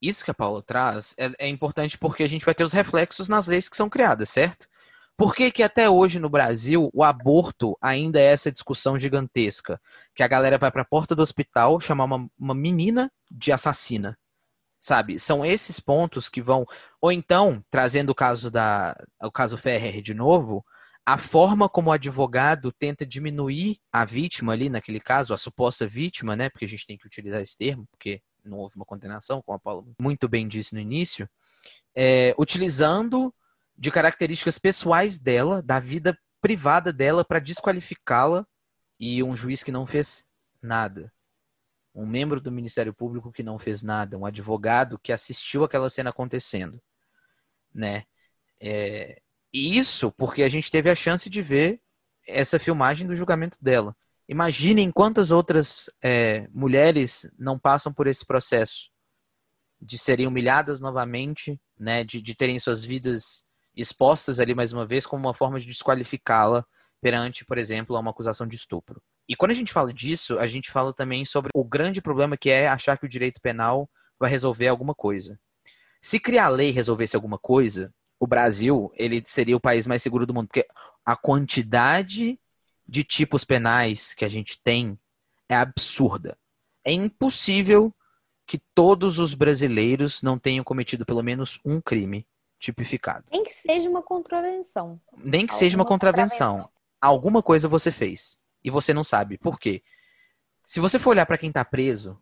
Isso 0.00 0.24
que 0.24 0.30
a 0.30 0.34
Paula 0.34 0.62
traz 0.62 1.14
é, 1.18 1.30
é, 1.38 1.48
importante 1.48 1.96
porque 1.96 2.22
a 2.22 2.28
gente 2.28 2.44
vai 2.44 2.54
ter 2.54 2.64
os 2.64 2.72
reflexos 2.72 3.28
nas 3.28 3.46
leis 3.46 3.68
que 3.68 3.76
são 3.76 3.88
criadas, 3.88 4.28
certo? 4.28 4.68
Por 5.16 5.34
que, 5.34 5.50
que 5.50 5.62
até 5.62 5.88
hoje 5.88 6.18
no 6.18 6.28
Brasil 6.28 6.90
o 6.92 7.02
aborto 7.02 7.76
ainda 7.80 8.20
é 8.20 8.24
essa 8.24 8.52
discussão 8.52 8.98
gigantesca? 8.98 9.80
Que 10.14 10.22
a 10.22 10.28
galera 10.28 10.58
vai 10.58 10.70
para 10.70 10.82
a 10.82 10.86
porta 10.86 11.14
do 11.14 11.22
hospital 11.22 11.80
chamar 11.80 12.04
uma, 12.04 12.28
uma 12.38 12.54
menina 12.54 13.10
de 13.30 13.50
assassina. 13.50 14.18
Sabe? 14.78 15.18
São 15.18 15.44
esses 15.44 15.80
pontos 15.80 16.28
que 16.28 16.42
vão. 16.42 16.66
Ou 17.00 17.10
então, 17.10 17.64
trazendo 17.70 18.10
o 18.10 18.14
caso 18.14 18.50
da. 18.50 18.94
o 19.22 19.30
caso 19.30 19.56
Ferrer 19.56 20.02
de 20.02 20.12
novo, 20.12 20.64
a 21.04 21.16
forma 21.16 21.68
como 21.68 21.88
o 21.88 21.92
advogado 21.92 22.70
tenta 22.70 23.06
diminuir 23.06 23.78
a 23.90 24.04
vítima 24.04 24.52
ali, 24.52 24.68
naquele 24.68 25.00
caso, 25.00 25.32
a 25.32 25.38
suposta 25.38 25.86
vítima, 25.86 26.36
né? 26.36 26.50
Porque 26.50 26.66
a 26.66 26.68
gente 26.68 26.86
tem 26.86 26.98
que 26.98 27.06
utilizar 27.06 27.40
esse 27.40 27.56
termo, 27.56 27.86
porque 27.90 28.20
não 28.44 28.58
houve 28.58 28.76
uma 28.76 28.84
condenação, 28.84 29.40
como 29.40 29.56
a 29.56 29.58
Paula 29.58 29.84
muito 29.98 30.28
bem 30.28 30.46
disse 30.46 30.74
no 30.74 30.80
início, 30.80 31.28
é, 31.94 32.34
utilizando 32.38 33.32
de 33.76 33.90
características 33.90 34.58
pessoais 34.58 35.18
dela, 35.18 35.62
da 35.62 35.78
vida 35.78 36.18
privada 36.40 36.92
dela, 36.92 37.24
para 37.24 37.38
desqualificá-la 37.38 38.46
e 38.98 39.22
um 39.22 39.36
juiz 39.36 39.62
que 39.62 39.72
não 39.72 39.86
fez 39.86 40.24
nada. 40.62 41.12
Um 41.94 42.06
membro 42.06 42.40
do 42.40 42.52
Ministério 42.52 42.94
Público 42.94 43.32
que 43.32 43.42
não 43.42 43.58
fez 43.58 43.82
nada, 43.82 44.18
um 44.18 44.26
advogado 44.26 44.98
que 44.98 45.12
assistiu 45.12 45.64
aquela 45.64 45.88
cena 45.88 46.10
acontecendo, 46.10 46.80
né? 47.74 48.04
É, 48.60 49.20
e 49.52 49.78
isso 49.78 50.12
porque 50.12 50.42
a 50.42 50.48
gente 50.48 50.70
teve 50.70 50.90
a 50.90 50.94
chance 50.94 51.28
de 51.28 51.42
ver 51.42 51.80
essa 52.26 52.58
filmagem 52.58 53.06
do 53.06 53.14
julgamento 53.14 53.56
dela. 53.60 53.96
Imaginem 54.28 54.90
quantas 54.90 55.30
outras 55.30 55.88
é, 56.02 56.48
mulheres 56.52 57.30
não 57.38 57.58
passam 57.58 57.92
por 57.92 58.06
esse 58.06 58.26
processo 58.26 58.90
de 59.80 59.98
serem 59.98 60.26
humilhadas 60.26 60.80
novamente, 60.80 61.60
né, 61.78 62.02
de, 62.02 62.20
de 62.20 62.34
terem 62.34 62.58
suas 62.58 62.84
vidas 62.84 63.45
expostas 63.76 64.40
ali 64.40 64.54
mais 64.54 64.72
uma 64.72 64.86
vez 64.86 65.06
como 65.06 65.26
uma 65.26 65.34
forma 65.34 65.60
de 65.60 65.66
desqualificá-la 65.66 66.64
perante, 67.00 67.44
por 67.44 67.58
exemplo, 67.58 67.96
a 67.96 68.00
uma 68.00 68.10
acusação 68.10 68.46
de 68.46 68.56
estupro. 68.56 69.02
E 69.28 69.36
quando 69.36 69.50
a 69.50 69.54
gente 69.54 69.72
fala 69.72 69.92
disso, 69.92 70.38
a 70.38 70.46
gente 70.46 70.70
fala 70.70 70.92
também 70.92 71.24
sobre 71.24 71.50
o 71.54 71.64
grande 71.64 72.00
problema 72.00 72.36
que 72.36 72.48
é 72.48 72.66
achar 72.66 72.96
que 72.96 73.04
o 73.04 73.08
direito 73.08 73.40
penal 73.40 73.88
vai 74.18 74.30
resolver 74.30 74.68
alguma 74.68 74.94
coisa. 74.94 75.38
Se 76.00 76.18
criar 76.18 76.48
lei 76.48 76.70
resolvesse 76.70 77.16
alguma 77.16 77.38
coisa, 77.38 77.92
o 78.18 78.26
Brasil 78.26 78.90
ele 78.94 79.22
seria 79.26 79.56
o 79.56 79.60
país 79.60 79.86
mais 79.86 80.02
seguro 80.02 80.26
do 80.26 80.32
mundo, 80.32 80.46
porque 80.46 80.66
a 81.04 81.16
quantidade 81.16 82.38
de 82.88 83.04
tipos 83.04 83.44
penais 83.44 84.14
que 84.14 84.24
a 84.24 84.28
gente 84.28 84.60
tem 84.62 84.98
é 85.48 85.56
absurda. 85.56 86.38
É 86.84 86.92
impossível 86.92 87.92
que 88.46 88.60
todos 88.74 89.18
os 89.18 89.34
brasileiros 89.34 90.22
não 90.22 90.38
tenham 90.38 90.64
cometido 90.64 91.04
pelo 91.04 91.22
menos 91.22 91.58
um 91.64 91.80
crime 91.80 92.26
tipificado. 92.66 93.24
Nem 93.30 93.44
que 93.44 93.52
seja 93.52 93.88
uma 93.88 94.02
contravenção. 94.02 95.00
Nem 95.16 95.46
que 95.46 95.52
Alguma 95.52 95.58
seja 95.58 95.76
uma 95.76 95.84
contravenção. 95.84 96.52
contravenção. 96.52 96.76
Alguma 97.00 97.42
coisa 97.42 97.68
você 97.68 97.92
fez 97.92 98.38
e 98.64 98.70
você 98.70 98.92
não 98.92 99.04
sabe. 99.04 99.38
Por 99.38 99.58
quê? 99.58 99.82
Se 100.64 100.80
você 100.80 100.98
for 100.98 101.10
olhar 101.10 101.26
para 101.26 101.38
quem 101.38 101.48
está 101.48 101.64
preso, 101.64 102.20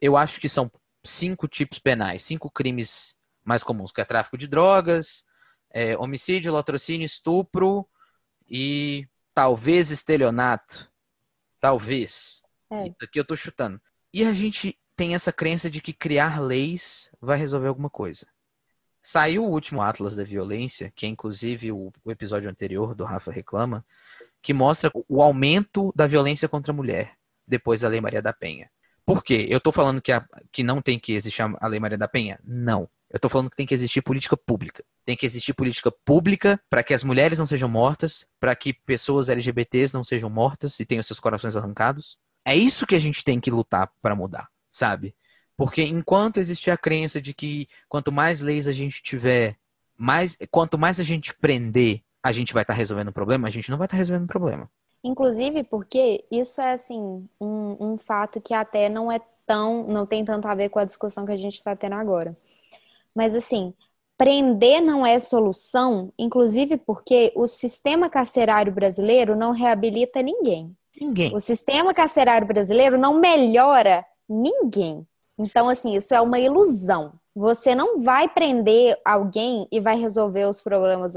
eu 0.00 0.16
acho 0.16 0.40
que 0.40 0.48
são 0.48 0.70
cinco 1.04 1.46
tipos 1.46 1.78
penais, 1.78 2.22
cinco 2.22 2.50
crimes 2.50 3.14
mais 3.44 3.62
comuns, 3.62 3.92
que 3.92 4.00
é 4.00 4.04
tráfico 4.04 4.38
de 4.38 4.46
drogas, 4.46 5.24
é, 5.70 5.96
homicídio, 5.98 6.52
latrocínio, 6.52 7.04
estupro 7.04 7.86
e 8.48 9.06
talvez 9.34 9.90
estelionato. 9.90 10.90
Talvez. 11.60 12.40
É. 12.70 12.84
Aqui 13.04 13.20
eu 13.20 13.24
tô 13.24 13.36
chutando. 13.36 13.80
E 14.12 14.24
a 14.24 14.32
gente 14.32 14.78
tem 14.96 15.14
essa 15.14 15.32
crença 15.32 15.70
de 15.70 15.80
que 15.80 15.92
criar 15.92 16.40
leis 16.40 17.10
vai 17.20 17.36
resolver 17.36 17.68
alguma 17.68 17.90
coisa. 17.90 18.26
Saiu 19.02 19.44
o 19.44 19.50
último 19.50 19.82
Atlas 19.82 20.14
da 20.14 20.22
Violência, 20.22 20.92
que 20.94 21.04
é 21.04 21.08
inclusive 21.08 21.72
o, 21.72 21.92
o 22.04 22.10
episódio 22.10 22.48
anterior 22.48 22.94
do 22.94 23.04
Rafa 23.04 23.32
Reclama, 23.32 23.84
que 24.40 24.54
mostra 24.54 24.90
o 25.08 25.20
aumento 25.20 25.92
da 25.94 26.06
violência 26.06 26.48
contra 26.48 26.72
a 26.72 26.74
mulher 26.74 27.14
depois 27.46 27.80
da 27.80 27.88
Lei 27.88 28.00
Maria 28.00 28.22
da 28.22 28.32
Penha. 28.32 28.70
Por 29.04 29.22
quê? 29.22 29.46
Eu 29.50 29.60
tô 29.60 29.72
falando 29.72 30.00
que, 30.00 30.12
a, 30.12 30.24
que 30.52 30.62
não 30.62 30.80
tem 30.80 30.98
que 30.98 31.12
existir 31.12 31.42
a 31.42 31.66
Lei 31.66 31.80
Maria 31.80 31.98
da 31.98 32.06
Penha? 32.06 32.38
Não. 32.44 32.88
Eu 33.10 33.16
estou 33.16 33.30
falando 33.30 33.50
que 33.50 33.56
tem 33.56 33.66
que 33.66 33.74
existir 33.74 34.00
política 34.00 34.36
pública. 34.36 34.84
Tem 35.04 35.16
que 35.16 35.26
existir 35.26 35.52
política 35.52 35.90
pública 35.90 36.58
para 36.70 36.82
que 36.82 36.94
as 36.94 37.04
mulheres 37.04 37.38
não 37.38 37.46
sejam 37.46 37.68
mortas, 37.68 38.24
para 38.40 38.54
que 38.54 38.72
pessoas 38.72 39.28
LGBTs 39.28 39.92
não 39.92 40.02
sejam 40.02 40.30
mortas 40.30 40.78
e 40.80 40.86
tenham 40.86 41.02
seus 41.02 41.20
corações 41.20 41.56
arrancados. 41.56 42.16
É 42.44 42.56
isso 42.56 42.86
que 42.86 42.94
a 42.94 43.00
gente 43.00 43.22
tem 43.22 43.38
que 43.38 43.50
lutar 43.50 43.90
para 44.00 44.16
mudar, 44.16 44.48
sabe? 44.70 45.14
Porque 45.56 45.82
enquanto 45.82 46.40
existir 46.40 46.70
a 46.70 46.76
crença 46.76 47.20
de 47.20 47.34
que 47.34 47.68
quanto 47.88 48.10
mais 48.10 48.40
leis 48.40 48.66
a 48.66 48.72
gente 48.72 49.02
tiver, 49.02 49.56
mais, 49.96 50.36
quanto 50.50 50.78
mais 50.78 50.98
a 50.98 51.04
gente 51.04 51.34
prender, 51.34 52.02
a 52.22 52.32
gente 52.32 52.52
vai 52.52 52.62
estar 52.62 52.74
tá 52.74 52.78
resolvendo 52.78 53.08
o 53.08 53.12
problema, 53.12 53.48
a 53.48 53.50
gente 53.50 53.70
não 53.70 53.78
vai 53.78 53.86
estar 53.86 53.96
tá 53.96 53.98
resolvendo 53.98 54.24
o 54.24 54.32
problema. 54.32 54.70
Inclusive 55.04 55.64
porque 55.64 56.24
isso 56.30 56.60
é 56.60 56.72
assim 56.72 57.28
um, 57.40 57.76
um 57.80 57.98
fato 57.98 58.40
que 58.40 58.54
até 58.54 58.88
não 58.88 59.10
é 59.10 59.20
tão, 59.44 59.84
não 59.84 60.06
tem 60.06 60.24
tanto 60.24 60.46
a 60.46 60.54
ver 60.54 60.68
com 60.68 60.78
a 60.78 60.84
discussão 60.84 61.26
que 61.26 61.32
a 61.32 61.36
gente 61.36 61.54
está 61.54 61.74
tendo 61.74 61.94
agora. 61.94 62.36
Mas 63.14 63.34
assim, 63.34 63.74
prender 64.16 64.80
não 64.80 65.04
é 65.04 65.18
solução, 65.18 66.12
inclusive 66.16 66.76
porque 66.76 67.32
o 67.34 67.48
sistema 67.48 68.08
carcerário 68.08 68.72
brasileiro 68.72 69.34
não 69.34 69.50
reabilita 69.50 70.22
ninguém. 70.22 70.74
Ninguém. 70.98 71.34
O 71.34 71.40
sistema 71.40 71.92
carcerário 71.92 72.46
brasileiro 72.46 72.96
não 72.96 73.18
melhora 73.18 74.04
ninguém. 74.28 75.04
Então, 75.42 75.68
assim, 75.68 75.96
isso 75.96 76.14
é 76.14 76.20
uma 76.20 76.38
ilusão. 76.38 77.14
Você 77.34 77.74
não 77.74 78.00
vai 78.00 78.28
prender 78.28 78.96
alguém 79.04 79.66
e 79.72 79.80
vai 79.80 79.96
resolver 79.96 80.44
os 80.44 80.62
problemas 80.62 81.14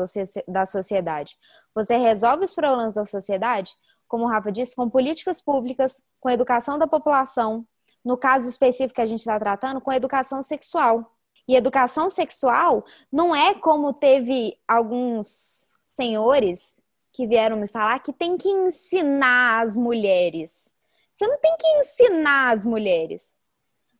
da 0.47 0.65
sociedade. 0.65 1.37
Você 1.75 1.95
resolve 1.95 2.45
os 2.45 2.53
problemas 2.53 2.95
da 2.95 3.05
sociedade, 3.05 3.71
como 4.07 4.23
o 4.23 4.27
Rafa 4.27 4.51
disse, 4.51 4.75
com 4.75 4.89
políticas 4.89 5.39
públicas, 5.39 6.01
com 6.19 6.29
educação 6.29 6.79
da 6.79 6.87
população. 6.87 7.65
No 8.03 8.17
caso 8.17 8.49
específico 8.49 8.95
que 8.95 9.01
a 9.01 9.05
gente 9.05 9.19
está 9.19 9.37
tratando, 9.39 9.79
com 9.79 9.91
educação 9.91 10.41
sexual. 10.41 11.11
E 11.47 11.55
educação 11.55 12.09
sexual 12.09 12.83
não 13.11 13.35
é 13.35 13.53
como 13.53 13.93
teve 13.93 14.57
alguns 14.67 15.69
senhores 15.85 16.81
que 17.13 17.27
vieram 17.27 17.57
me 17.57 17.67
falar 17.67 17.99
que 17.99 18.11
tem 18.11 18.37
que 18.37 18.49
ensinar 18.49 19.61
as 19.63 19.77
mulheres. 19.77 20.75
Você 21.13 21.27
não 21.27 21.37
tem 21.39 21.55
que 21.57 21.67
ensinar 21.77 22.53
as 22.53 22.65
mulheres. 22.65 23.39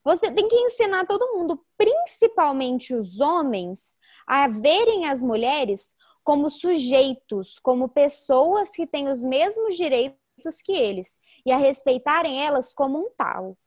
Você 0.05 0.31
tem 0.31 0.47
que 0.47 0.55
ensinar 0.55 1.07
todo 1.07 1.35
mundo, 1.35 1.59
principalmente 1.75 2.93
os 2.93 3.19
homens, 3.19 3.97
a 4.27 4.47
verem 4.47 5.07
as 5.07 5.19
mulheres 5.19 5.95
como 6.23 6.47
sujeitos, 6.47 7.57
como 7.57 7.89
pessoas 7.89 8.69
que 8.69 8.85
têm 8.85 9.09
os 9.09 9.23
mesmos 9.23 9.75
direitos 9.75 10.61
que 10.63 10.73
eles, 10.73 11.19
e 11.43 11.51
a 11.51 11.57
respeitarem 11.57 12.43
elas 12.45 12.71
como 12.71 12.99
um 12.99 13.09
tal, 13.17 13.57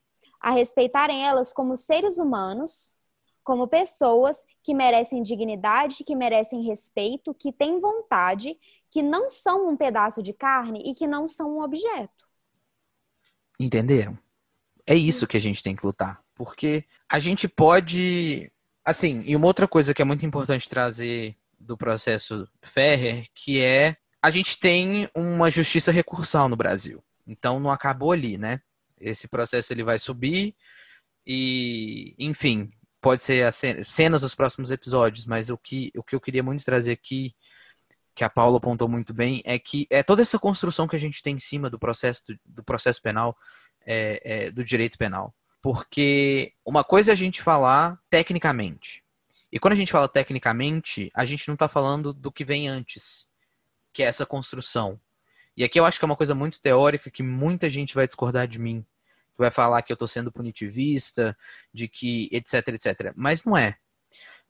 a 0.40 0.52
respeitarem 0.52 1.26
elas 1.26 1.52
como 1.52 1.76
seres 1.76 2.18
humanos, 2.18 2.94
como 3.42 3.66
pessoas 3.66 4.44
que 4.62 4.74
merecem 4.74 5.22
dignidade, 5.22 6.04
que 6.04 6.14
merecem 6.14 6.62
respeito, 6.62 7.34
que 7.34 7.52
têm 7.52 7.80
vontade, 7.80 8.56
que 8.90 9.02
não 9.02 9.28
são 9.28 9.68
um 9.68 9.76
pedaço 9.76 10.22
de 10.22 10.32
carne 10.32 10.82
e 10.84 10.94
que 10.94 11.06
não 11.06 11.26
são 11.26 11.56
um 11.56 11.62
objeto. 11.62 12.28
Entenderam? 13.58 14.16
É 14.86 14.94
isso 14.94 15.26
que 15.26 15.36
a 15.36 15.40
gente 15.40 15.62
tem 15.62 15.74
que 15.74 15.84
lutar. 15.84 16.22
Porque 16.38 16.84
a 17.10 17.18
gente 17.18 17.48
pode. 17.48 18.50
Assim, 18.84 19.22
e 19.26 19.36
uma 19.36 19.46
outra 19.46 19.68
coisa 19.68 19.92
que 19.92 20.00
é 20.00 20.04
muito 20.04 20.24
importante 20.24 20.68
trazer 20.68 21.36
do 21.58 21.76
processo 21.76 22.48
Ferrer, 22.62 23.26
que 23.34 23.60
é 23.60 23.96
a 24.22 24.30
gente 24.30 24.58
tem 24.58 25.10
uma 25.14 25.50
justiça 25.50 25.92
recursal 25.92 26.48
no 26.48 26.56
Brasil. 26.56 27.02
Então 27.26 27.60
não 27.60 27.70
acabou 27.70 28.12
ali, 28.12 28.38
né? 28.38 28.60
Esse 29.00 29.28
processo 29.28 29.72
ele 29.72 29.84
vai 29.84 29.98
subir 29.98 30.54
e, 31.26 32.14
enfim, 32.18 32.70
pode 33.00 33.22
ser 33.22 33.52
cenas 33.84 34.22
dos 34.22 34.34
próximos 34.34 34.70
episódios, 34.70 35.26
mas 35.26 35.50
o 35.50 35.58
que, 35.58 35.92
o 35.96 36.02
que 36.02 36.14
eu 36.14 36.20
queria 36.20 36.42
muito 36.42 36.64
trazer 36.64 36.92
aqui, 36.92 37.34
que 38.14 38.24
a 38.24 38.30
Paula 38.30 38.56
apontou 38.56 38.88
muito 38.88 39.12
bem, 39.12 39.42
é 39.44 39.58
que 39.58 39.86
é 39.90 40.02
toda 40.02 40.22
essa 40.22 40.38
construção 40.38 40.88
que 40.88 40.96
a 40.96 40.98
gente 40.98 41.22
tem 41.22 41.36
em 41.36 41.40
cima 41.40 41.68
do 41.68 41.78
processo, 41.78 42.24
do, 42.26 42.38
do 42.44 42.64
processo 42.64 43.00
penal, 43.02 43.36
é, 43.86 44.46
é, 44.46 44.50
do 44.50 44.64
direito 44.64 44.98
penal. 44.98 45.34
Porque 45.62 46.52
uma 46.64 46.84
coisa 46.84 47.10
é 47.10 47.14
a 47.14 47.16
gente 47.16 47.42
falar 47.42 47.98
tecnicamente. 48.10 49.02
E 49.50 49.58
quando 49.58 49.72
a 49.72 49.76
gente 49.76 49.92
fala 49.92 50.08
tecnicamente, 50.08 51.10
a 51.14 51.24
gente 51.24 51.48
não 51.48 51.54
está 51.54 51.68
falando 51.68 52.12
do 52.12 52.30
que 52.30 52.44
vem 52.44 52.68
antes, 52.68 53.28
que 53.92 54.02
é 54.02 54.06
essa 54.06 54.26
construção. 54.26 55.00
E 55.56 55.64
aqui 55.64 55.80
eu 55.80 55.84
acho 55.84 55.98
que 55.98 56.04
é 56.04 56.06
uma 56.06 56.16
coisa 56.16 56.34
muito 56.34 56.60
teórica 56.60 57.10
que 57.10 57.22
muita 57.22 57.68
gente 57.68 57.94
vai 57.94 58.06
discordar 58.06 58.46
de 58.46 58.58
mim 58.58 58.84
que 59.38 59.42
vai 59.42 59.52
falar 59.52 59.82
que 59.82 59.92
eu 59.92 59.94
estou 59.94 60.08
sendo 60.08 60.32
punitivista, 60.32 61.36
de 61.72 61.86
que 61.86 62.28
etc, 62.32 62.68
etc. 62.68 63.12
Mas 63.14 63.44
não 63.44 63.56
é. 63.56 63.76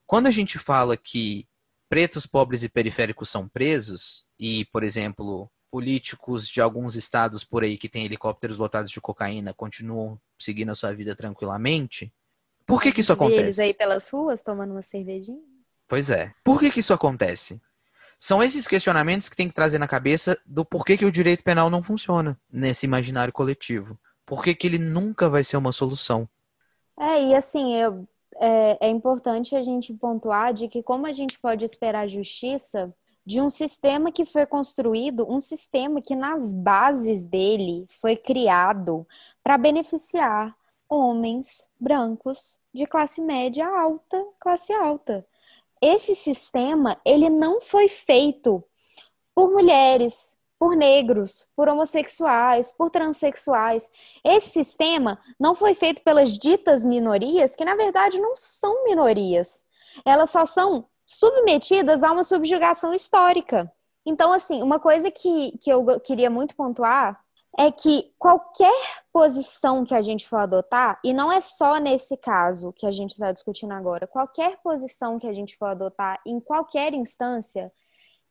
Quando 0.07 0.27
a 0.27 0.31
gente 0.31 0.59
fala 0.59 0.97
que 0.97 1.47
pretos, 1.91 2.27
pobres 2.27 2.63
e 2.63 2.71
periféricos 2.71 3.29
são 3.29 3.47
presos, 3.47 4.27
e, 4.41 4.65
por 4.67 4.83
exemplo, 4.83 5.51
políticos 5.71 6.49
de 6.49 6.61
alguns 6.61 6.97
estados 6.97 7.45
por 7.45 7.63
aí 7.63 7.77
que 7.77 7.89
têm 7.89 8.05
helicópteros 8.05 8.59
lotados 8.59 8.91
de 8.91 9.01
cocaína 9.01 9.53
continuam 9.55 10.19
seguindo 10.39 10.71
a 10.71 10.75
sua 10.75 10.93
vida 10.93 11.15
tranquilamente, 11.15 12.13
por 12.67 12.83
que 12.83 12.93
que 12.93 13.01
isso 13.01 13.13
acontece? 13.13 13.41
Eles 13.41 13.59
aí 13.59 13.75
pelas 13.75 14.09
ruas 14.11 14.43
tomando 14.43 14.73
uma 14.73 14.83
cervejinha? 14.83 15.43
Pois 15.89 16.11
é. 16.11 16.33
Por 16.45 16.61
que 16.61 16.71
que 16.71 16.81
isso 16.81 16.93
acontece? 16.93 17.61
São 18.19 18.43
esses 18.43 18.67
questionamentos 18.67 19.29
que 19.29 19.37
tem 19.37 19.49
que 19.49 19.55
trazer 19.55 19.79
na 19.79 19.89
cabeça 19.89 20.39
do 20.45 20.65
porquê 20.65 20.97
que 20.97 21.05
o 21.05 21.13
direito 21.13 21.43
penal 21.43 21.71
não 21.71 21.83
funciona 21.83 22.39
nesse 22.51 22.85
imaginário 22.85 23.33
coletivo 23.33 23.99
por 24.29 24.45
que, 24.45 24.55
que 24.55 24.67
ele 24.67 24.79
nunca 24.79 25.29
vai 25.29 25.43
ser 25.43 25.57
uma 25.57 25.73
solução? 25.73 26.29
É, 27.01 27.23
e 27.23 27.35
assim, 27.35 27.75
eu, 27.75 28.07
é, 28.37 28.87
é 28.87 28.91
importante 28.91 29.57
a 29.57 29.63
gente 29.63 29.95
pontuar 29.95 30.53
de 30.53 30.69
que 30.69 30.83
como 30.83 31.07
a 31.07 31.13
gente 31.13 31.39
pode 31.41 31.65
esperar 31.65 32.07
justiça 32.07 32.95
de 33.29 33.43
um 33.43 33.51
sistema 33.51 34.11
que 34.11 34.25
foi 34.25 34.47
construído, 34.47 35.31
um 35.31 35.39
sistema 35.39 36.01
que 36.01 36.17
nas 36.17 36.51
bases 36.51 37.27
dele 37.27 37.85
foi 37.91 38.17
criado 38.17 39.07
para 39.45 39.59
beneficiar 39.59 40.57
homens 40.89 41.69
brancos 41.79 42.59
de 42.73 42.87
classe 42.87 43.21
média 43.21 43.69
alta, 43.69 44.25
classe 44.41 44.73
alta. 44.73 45.27
Esse 45.79 46.15
sistema, 46.15 46.99
ele 47.05 47.29
não 47.29 47.61
foi 47.61 47.87
feito 47.87 48.65
por 49.35 49.51
mulheres, 49.51 50.35
por 50.59 50.75
negros, 50.75 51.47
por 51.55 51.69
homossexuais, 51.69 52.73
por 52.73 52.89
transexuais. 52.89 53.91
Esse 54.25 54.49
sistema 54.49 55.21
não 55.39 55.55
foi 55.55 55.75
feito 55.75 56.01
pelas 56.03 56.39
ditas 56.39 56.83
minorias, 56.83 57.55
que 57.55 57.63
na 57.67 57.77
verdade 57.77 58.19
não 58.19 58.35
são 58.35 58.85
minorias. 58.85 59.63
Elas 60.03 60.31
só 60.31 60.47
são 60.47 60.87
submetidas 61.09 62.03
a 62.03 62.13
uma 62.13 62.23
subjugação 62.23 62.93
histórica. 62.93 63.73
Então, 64.05 64.31
assim, 64.31 64.63
uma 64.63 64.79
coisa 64.79 65.11
que, 65.11 65.57
que 65.59 65.71
eu 65.71 65.99
queria 66.01 66.29
muito 66.29 66.55
pontuar 66.55 67.19
é 67.59 67.73
que 67.73 68.13
qualquer 68.19 69.03
posição 69.11 69.85
que 69.85 69.95
a 69.95 70.03
gente 70.03 70.29
for 70.29 70.37
adotar, 70.37 71.01
e 71.03 71.13
não 71.15 71.33
é 71.33 71.41
só 71.41 71.79
nesse 71.79 72.17
caso 72.19 72.73
que 72.75 72.87
a 72.87 72.91
gente 72.91 73.13
está 73.13 73.33
discutindo 73.33 73.73
agora, 73.73 74.07
qualquer 74.07 74.59
posição 74.63 75.19
que 75.19 75.27
a 75.27 75.33
gente 75.33 75.57
for 75.57 75.67
adotar 75.67 76.21
em 76.27 76.39
qualquer 76.39 76.93
instância, 76.93 77.73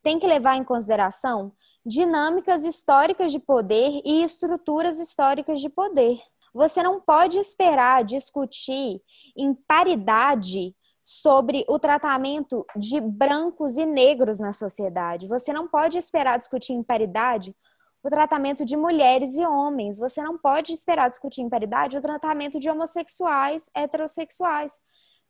tem 0.02 0.18
que 0.18 0.26
levar 0.26 0.56
em 0.56 0.64
consideração 0.64 1.52
dinâmicas 1.84 2.64
históricas 2.64 3.32
de 3.32 3.40
poder 3.40 4.00
e 4.04 4.22
estruturas 4.22 5.00
históricas 5.00 5.60
de 5.60 5.68
poder. 5.68 6.20
Você 6.54 6.82
não 6.82 7.00
pode 7.00 7.38
esperar 7.38 8.04
discutir 8.04 9.02
em 9.36 9.52
paridade 9.52 10.74
sobre 11.10 11.64
o 11.66 11.78
tratamento 11.78 12.66
de 12.76 13.00
brancos 13.00 13.78
e 13.78 13.86
negros 13.86 14.38
na 14.38 14.52
sociedade. 14.52 15.26
Você 15.26 15.54
não 15.54 15.66
pode 15.66 15.96
esperar 15.96 16.38
discutir 16.38 16.74
em 16.74 16.82
paridade 16.82 17.56
o 18.02 18.10
tratamento 18.10 18.62
de 18.62 18.76
mulheres 18.76 19.38
e 19.38 19.46
homens. 19.46 19.98
Você 19.98 20.22
não 20.22 20.36
pode 20.36 20.70
esperar 20.70 21.08
discutir 21.08 21.40
em 21.40 21.48
paridade 21.48 21.96
o 21.96 22.02
tratamento 22.02 22.60
de 22.60 22.68
homossexuais, 22.68 23.70
heterossexuais. 23.74 24.78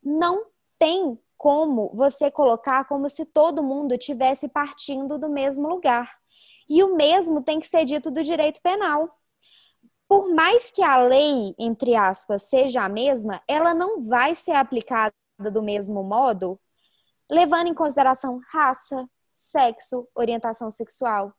Não 0.03 0.47
tem 0.77 1.17
como 1.37 1.89
você 1.95 2.29
colocar 2.29 2.83
como 2.83 3.07
se 3.07 3.23
todo 3.23 3.63
mundo 3.63 3.97
tivesse 3.97 4.49
partindo 4.49 5.17
do 5.17 5.29
mesmo 5.29 5.69
lugar. 5.69 6.11
E 6.67 6.83
o 6.83 6.93
mesmo 6.93 7.41
tem 7.41 7.57
que 7.57 7.67
ser 7.67 7.85
dito 7.85 8.11
do 8.11 8.21
direito 8.21 8.61
penal. 8.61 9.09
Por 10.09 10.35
mais 10.35 10.73
que 10.73 10.83
a 10.83 10.97
lei, 10.97 11.55
entre 11.57 11.95
aspas, 11.95 12.49
seja 12.49 12.83
a 12.83 12.89
mesma, 12.89 13.41
ela 13.47 13.73
não 13.73 14.01
vai 14.01 14.35
ser 14.35 14.57
aplicada 14.57 15.13
do 15.51 15.61
mesmo 15.61 16.03
modo, 16.03 16.59
levando 17.29 17.67
em 17.67 17.73
consideração 17.73 18.41
raça, 18.51 19.07
sexo, 19.33 20.07
orientação 20.13 20.69
sexual, 20.69 21.33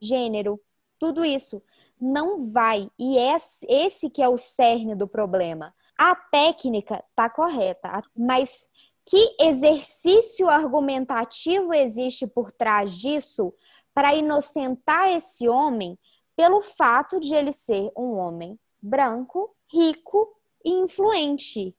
gênero, 0.00 0.60
tudo 0.98 1.24
isso. 1.24 1.62
Não 2.00 2.52
vai. 2.52 2.90
E 2.98 3.18
é 3.18 3.36
esse 3.68 4.10
que 4.10 4.22
é 4.22 4.28
o 4.28 4.36
cerne 4.36 4.94
do 4.94 5.06
problema. 5.06 5.74
A 5.96 6.14
técnica 6.14 7.02
está 7.10 7.30
correta, 7.30 8.02
mas 8.14 8.66
que 9.04 9.36
exercício 9.40 10.48
argumentativo 10.48 11.72
existe 11.72 12.26
por 12.26 12.50
trás 12.50 12.92
disso 12.92 13.54
para 13.94 14.14
inocentar 14.14 15.08
esse 15.10 15.48
homem 15.48 15.98
pelo 16.34 16.60
fato 16.60 17.18
de 17.20 17.34
ele 17.34 17.52
ser 17.52 17.90
um 17.96 18.16
homem 18.16 18.58
branco, 18.82 19.54
rico 19.72 20.28
e 20.64 20.70
influente. 20.70 21.74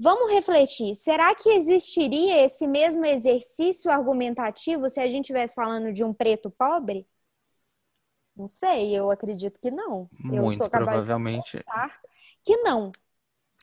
Vamos 0.00 0.30
refletir, 0.30 0.94
será 0.94 1.34
que 1.34 1.48
existiria 1.50 2.44
esse 2.44 2.66
mesmo 2.66 3.04
exercício 3.04 3.90
argumentativo 3.90 4.88
se 4.88 5.00
a 5.00 5.08
gente 5.08 5.24
estivesse 5.24 5.54
falando 5.54 5.92
de 5.92 6.04
um 6.04 6.14
preto 6.14 6.50
pobre? 6.50 7.06
Não 8.36 8.46
sei, 8.46 8.96
eu 8.96 9.10
acredito 9.10 9.60
que 9.60 9.70
não. 9.70 10.08
Muito 10.12 10.70
provavelmente. 10.70 11.60
que 12.44 12.56
não. 12.58 12.92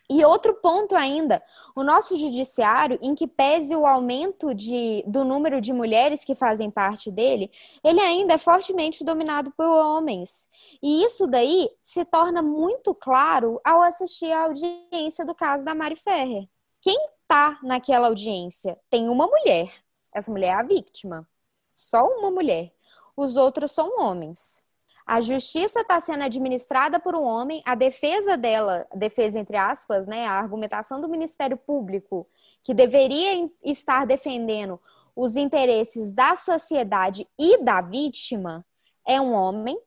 E 0.10 0.24
outro 0.24 0.54
ponto 0.56 0.96
ainda, 0.96 1.42
o 1.76 1.84
nosso 1.84 2.16
judiciário, 2.16 3.00
em 3.02 3.16
que 3.16 3.26
pese 3.26 3.76
o 3.76 3.88
aumento 3.88 4.54
de, 4.54 5.04
do 5.08 5.24
número 5.24 5.60
de 5.60 5.74
mulheres 5.74 6.24
que 6.24 6.36
fazem 6.36 6.70
parte 6.70 7.10
dele, 7.10 7.52
ele 7.84 8.00
ainda 8.00 8.34
é 8.34 8.38
fortemente 8.38 9.04
dominado 9.04 9.52
por 9.52 9.66
homens. 9.66 10.48
E 10.82 11.04
isso 11.04 11.26
daí 11.26 11.68
se 11.82 12.06
torna 12.06 12.44
muito 12.44 12.94
claro 12.94 13.60
ao 13.64 13.82
assistir 13.82 14.32
a 14.32 14.44
audiência 14.44 15.26
do 15.26 15.34
caso 15.34 15.66
da 15.66 15.74
Mari 15.74 15.96
Ferrer. 15.96 16.48
Quem 16.82 16.98
está 17.22 17.60
naquela 17.64 18.08
audiência 18.08 18.80
tem 18.92 19.10
uma 19.10 19.26
mulher. 19.26 19.74
Essa 20.14 20.32
mulher 20.32 20.50
é 20.50 20.60
a 20.60 20.64
vítima. 20.64 21.28
Só 21.72 22.08
uma 22.08 22.30
mulher. 22.30 22.72
Os 23.18 23.36
outros 23.36 23.72
são 23.72 24.00
homens. 24.00 24.64
A 25.06 25.22
justiça 25.22 25.82
está 25.82 26.00
sendo 26.00 26.24
administrada 26.24 27.00
por 27.00 27.16
um 27.16 27.22
homem, 27.22 27.62
a 27.64 27.76
defesa 27.76 28.36
dela, 28.36 28.88
defesa 28.96 29.38
entre 29.38 29.56
aspas, 29.56 30.08
né, 30.08 30.26
a 30.26 30.32
argumentação 30.32 31.00
do 31.00 31.08
Ministério 31.08 31.58
Público, 31.58 32.28
que 32.64 32.74
deveria 32.74 33.48
estar 33.64 34.08
defendendo 34.08 34.82
os 35.16 35.36
interesses 35.36 36.12
da 36.12 36.36
sociedade 36.36 37.28
e 37.38 37.64
da 37.64 37.82
vítima, 37.82 38.66
é 39.08 39.22
um 39.22 39.32
homem, 39.32 39.80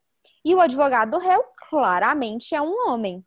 e 0.43 0.55
o 0.55 0.61
advogado 0.61 1.11
do 1.11 1.17
réu 1.17 1.43
claramente 1.69 2.55
é 2.55 2.61
um 2.61 2.87
homem. 2.87 3.23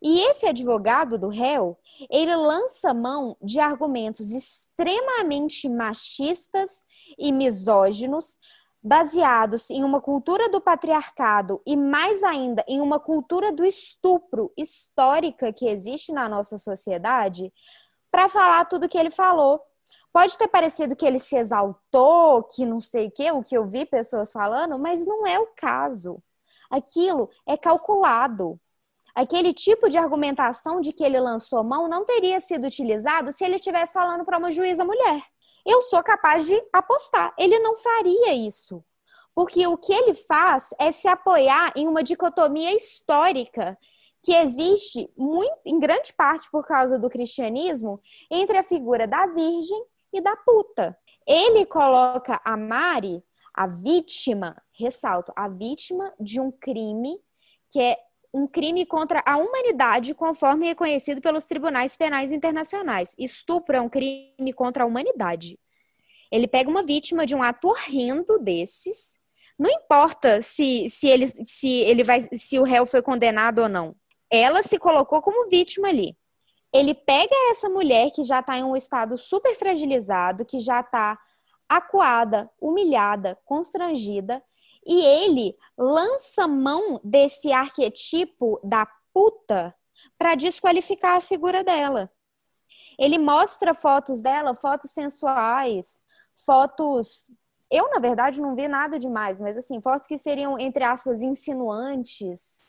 E 0.00 0.20
esse 0.28 0.46
advogado 0.46 1.18
do 1.18 1.28
réu, 1.28 1.78
ele 2.10 2.34
lança 2.34 2.94
mão 2.94 3.36
de 3.42 3.60
argumentos 3.60 4.30
extremamente 4.30 5.68
machistas 5.68 6.84
e 7.18 7.30
misóginos 7.30 8.36
baseados 8.82 9.70
em 9.70 9.84
uma 9.84 10.00
cultura 10.00 10.48
do 10.48 10.60
patriarcado 10.60 11.62
e 11.64 11.76
mais 11.76 12.22
ainda 12.22 12.64
em 12.66 12.80
uma 12.80 12.98
cultura 12.98 13.52
do 13.52 13.64
estupro 13.64 14.52
histórica 14.56 15.52
que 15.52 15.68
existe 15.68 16.12
na 16.12 16.28
nossa 16.28 16.58
sociedade, 16.58 17.52
para 18.10 18.28
falar 18.28 18.64
tudo 18.64 18.88
que 18.88 18.98
ele 18.98 19.10
falou. 19.10 19.60
Pode 20.12 20.36
ter 20.36 20.48
parecido 20.48 20.96
que 20.96 21.06
ele 21.06 21.18
se 21.18 21.36
exaltou, 21.36 22.42
que 22.42 22.66
não 22.66 22.80
sei 22.80 23.06
o 23.06 23.10
que, 23.10 23.30
o 23.30 23.42
que 23.42 23.56
eu 23.56 23.66
vi 23.66 23.86
pessoas 23.86 24.32
falando, 24.32 24.78
mas 24.78 25.06
não 25.06 25.26
é 25.26 25.38
o 25.38 25.46
caso. 25.56 26.22
Aquilo 26.70 27.30
é 27.46 27.56
calculado. 27.56 28.60
Aquele 29.14 29.52
tipo 29.54 29.88
de 29.88 29.96
argumentação 29.96 30.80
de 30.80 30.92
que 30.92 31.04
ele 31.04 31.20
lançou 31.20 31.62
mão 31.62 31.88
não 31.88 32.04
teria 32.04 32.40
sido 32.40 32.66
utilizado 32.66 33.30
se 33.30 33.44
ele 33.44 33.56
estivesse 33.56 33.92
falando 33.92 34.24
para 34.24 34.38
uma 34.38 34.50
juíza 34.50 34.84
mulher. 34.84 35.22
Eu 35.64 35.82
sou 35.82 36.02
capaz 36.02 36.46
de 36.46 36.60
apostar. 36.72 37.34
Ele 37.38 37.58
não 37.58 37.76
faria 37.76 38.34
isso. 38.34 38.84
Porque 39.34 39.66
o 39.66 39.78
que 39.78 39.92
ele 39.92 40.14
faz 40.14 40.70
é 40.78 40.90
se 40.90 41.08
apoiar 41.08 41.72
em 41.74 41.88
uma 41.88 42.02
dicotomia 42.02 42.74
histórica 42.74 43.78
que 44.22 44.34
existe 44.34 45.10
muito, 45.16 45.58
em 45.64 45.80
grande 45.80 46.12
parte 46.12 46.48
por 46.50 46.66
causa 46.66 46.98
do 46.98 47.08
cristianismo 47.08 48.00
entre 48.30 48.56
a 48.56 48.62
figura 48.62 49.06
da 49.06 49.26
virgem 49.26 49.84
e 50.12 50.20
da 50.20 50.36
puta. 50.36 50.96
Ele 51.26 51.64
coloca 51.64 52.40
a 52.44 52.56
Mari, 52.56 53.22
a 53.54 53.66
vítima, 53.66 54.62
ressalto, 54.72 55.32
a 55.34 55.48
vítima 55.48 56.12
de 56.20 56.40
um 56.40 56.50
crime 56.50 57.18
que 57.70 57.80
é 57.80 57.96
um 58.34 58.46
crime 58.46 58.86
contra 58.86 59.22
a 59.26 59.36
humanidade, 59.36 60.14
conforme 60.14 60.66
reconhecido 60.66 61.20
pelos 61.20 61.44
tribunais 61.44 61.96
penais 61.96 62.32
internacionais. 62.32 63.14
Estupro 63.18 63.76
é 63.76 63.80
um 63.80 63.88
crime 63.88 64.52
contra 64.54 64.84
a 64.84 64.86
humanidade. 64.86 65.58
Ele 66.30 66.48
pega 66.48 66.70
uma 66.70 66.82
vítima 66.82 67.26
de 67.26 67.34
um 67.34 67.42
ato 67.42 67.68
horrendo 67.68 68.38
desses. 68.38 69.18
Não 69.58 69.70
importa 69.70 70.40
se, 70.40 70.88
se, 70.88 71.06
ele, 71.06 71.26
se, 71.26 71.68
ele 71.68 72.02
vai, 72.02 72.20
se 72.20 72.58
o 72.58 72.62
réu 72.62 72.86
foi 72.86 73.02
condenado 73.02 73.60
ou 73.60 73.68
não. 73.68 73.94
Ela 74.30 74.62
se 74.62 74.78
colocou 74.78 75.20
como 75.20 75.50
vítima 75.50 75.88
ali. 75.88 76.16
Ele 76.72 76.94
pega 76.94 77.34
essa 77.50 77.68
mulher 77.68 78.10
que 78.12 78.24
já 78.24 78.40
está 78.40 78.56
em 78.56 78.64
um 78.64 78.74
estado 78.74 79.18
super 79.18 79.54
fragilizado, 79.54 80.46
que 80.46 80.58
já 80.58 80.80
está 80.80 81.18
acuada, 81.68 82.50
humilhada, 82.58 83.38
constrangida, 83.44 84.42
e 84.84 85.00
ele 85.04 85.56
lança 85.76 86.46
mão 86.48 87.00
desse 87.04 87.52
arquetipo 87.52 88.60
da 88.64 88.86
puta 89.12 89.74
para 90.18 90.34
desqualificar 90.34 91.16
a 91.16 91.20
figura 91.20 91.62
dela. 91.62 92.10
Ele 92.98 93.18
mostra 93.18 93.74
fotos 93.74 94.20
dela, 94.20 94.54
fotos 94.54 94.90
sensuais, 94.90 96.02
fotos. 96.44 97.30
Eu, 97.70 97.90
na 97.90 98.00
verdade, 98.00 98.40
não 98.40 98.54
vi 98.54 98.68
nada 98.68 98.98
demais, 98.98 99.40
mas 99.40 99.56
assim, 99.56 99.80
fotos 99.80 100.06
que 100.06 100.18
seriam, 100.18 100.58
entre 100.58 100.84
aspas, 100.84 101.22
insinuantes, 101.22 102.60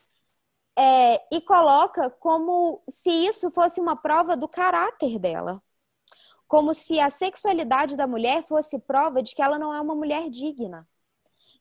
é, 0.78 1.22
e 1.36 1.42
coloca 1.42 2.10
como 2.10 2.82
se 2.90 3.10
isso 3.10 3.52
fosse 3.52 3.80
uma 3.80 3.96
prova 3.96 4.36
do 4.36 4.48
caráter 4.48 5.20
dela. 5.20 5.62
Como 6.48 6.74
se 6.74 7.00
a 7.00 7.10
sexualidade 7.10 7.96
da 7.96 8.08
mulher 8.08 8.44
fosse 8.44 8.80
prova 8.80 9.22
de 9.22 9.36
que 9.36 9.42
ela 9.42 9.60
não 9.60 9.74
é 9.74 9.82
uma 9.82 9.96
mulher 9.96 10.30
digna. 10.30 10.88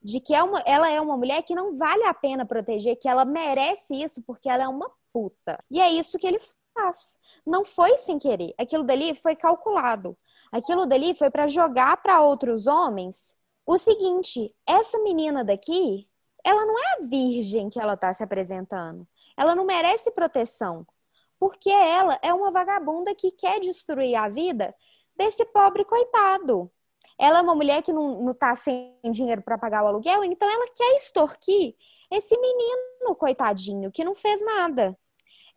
De 0.03 0.21
que 0.21 0.35
é 0.35 0.43
uma, 0.43 0.61
ela 0.67 0.91
é 0.91 1.01
uma 1.01 1.17
mulher 1.17 1.43
que 1.43 1.55
não 1.55 1.77
vale 1.77 2.05
a 2.05 2.15
pena 2.15 2.45
proteger, 2.45 2.97
que 2.97 3.09
ela 3.09 3.25
merece 3.25 3.95
isso 3.95 4.23
porque 4.23 4.49
ela 4.49 4.65
é 4.65 4.69
uma 4.69 4.91
puta. 5.13 5.63
E 5.71 5.81
é 5.81 5.91
isso 5.91 6.19
que 6.19 6.27
ele 6.27 6.41
faz. 6.75 7.19
Não 7.47 7.65
foi 7.65 7.97
sem 7.97 8.19
querer. 8.19 8.55
Aquilo 8.59 8.83
dali 8.83 9.15
foi 9.15 9.37
calculado. 9.37 10.17
Aquilo 10.51 10.87
dali 10.87 11.15
foi 11.15 11.31
para 11.31 11.47
jogar 11.47 11.97
para 12.03 12.23
outros 12.23 12.67
homens 12.67 13.37
o 13.67 13.79
seguinte: 13.79 14.55
essa 14.67 14.99
menina 15.01 15.45
daqui, 15.45 16.09
ela 16.45 16.67
não 16.67 16.79
é 16.79 16.93
a 16.95 17.07
virgem 17.09 17.71
que 17.71 17.81
ela 17.81 17.95
está 17.95 18.13
se 18.13 18.23
apresentando. 18.23 19.07
Ela 19.37 19.55
não 19.55 19.65
merece 19.65 20.11
proteção, 20.11 20.87
porque 21.39 21.71
ela 21.71 22.19
é 22.23 22.35
uma 22.35 22.51
vagabunda 22.51 23.15
que 23.15 23.31
quer 23.31 23.61
destruir 23.61 24.15
a 24.15 24.29
vida 24.29 24.75
desse 25.17 25.45
pobre 25.47 25.85
coitado. 25.85 26.71
Ela 27.19 27.39
é 27.39 27.43
uma 27.43 27.55
mulher 27.55 27.83
que 27.83 27.93
não 27.93 28.31
está 28.31 28.55
sem 28.55 28.97
dinheiro 29.11 29.43
para 29.43 29.59
pagar 29.59 29.85
o 29.85 29.89
aluguel, 29.89 30.25
então 30.25 30.49
ela 30.49 30.67
quer 30.75 30.97
extorquir 30.97 31.75
esse 32.11 32.37
menino 32.39 33.15
coitadinho 33.17 33.91
que 33.91 34.05
não 34.05 34.15
fez 34.15 34.43
nada. 34.45 34.97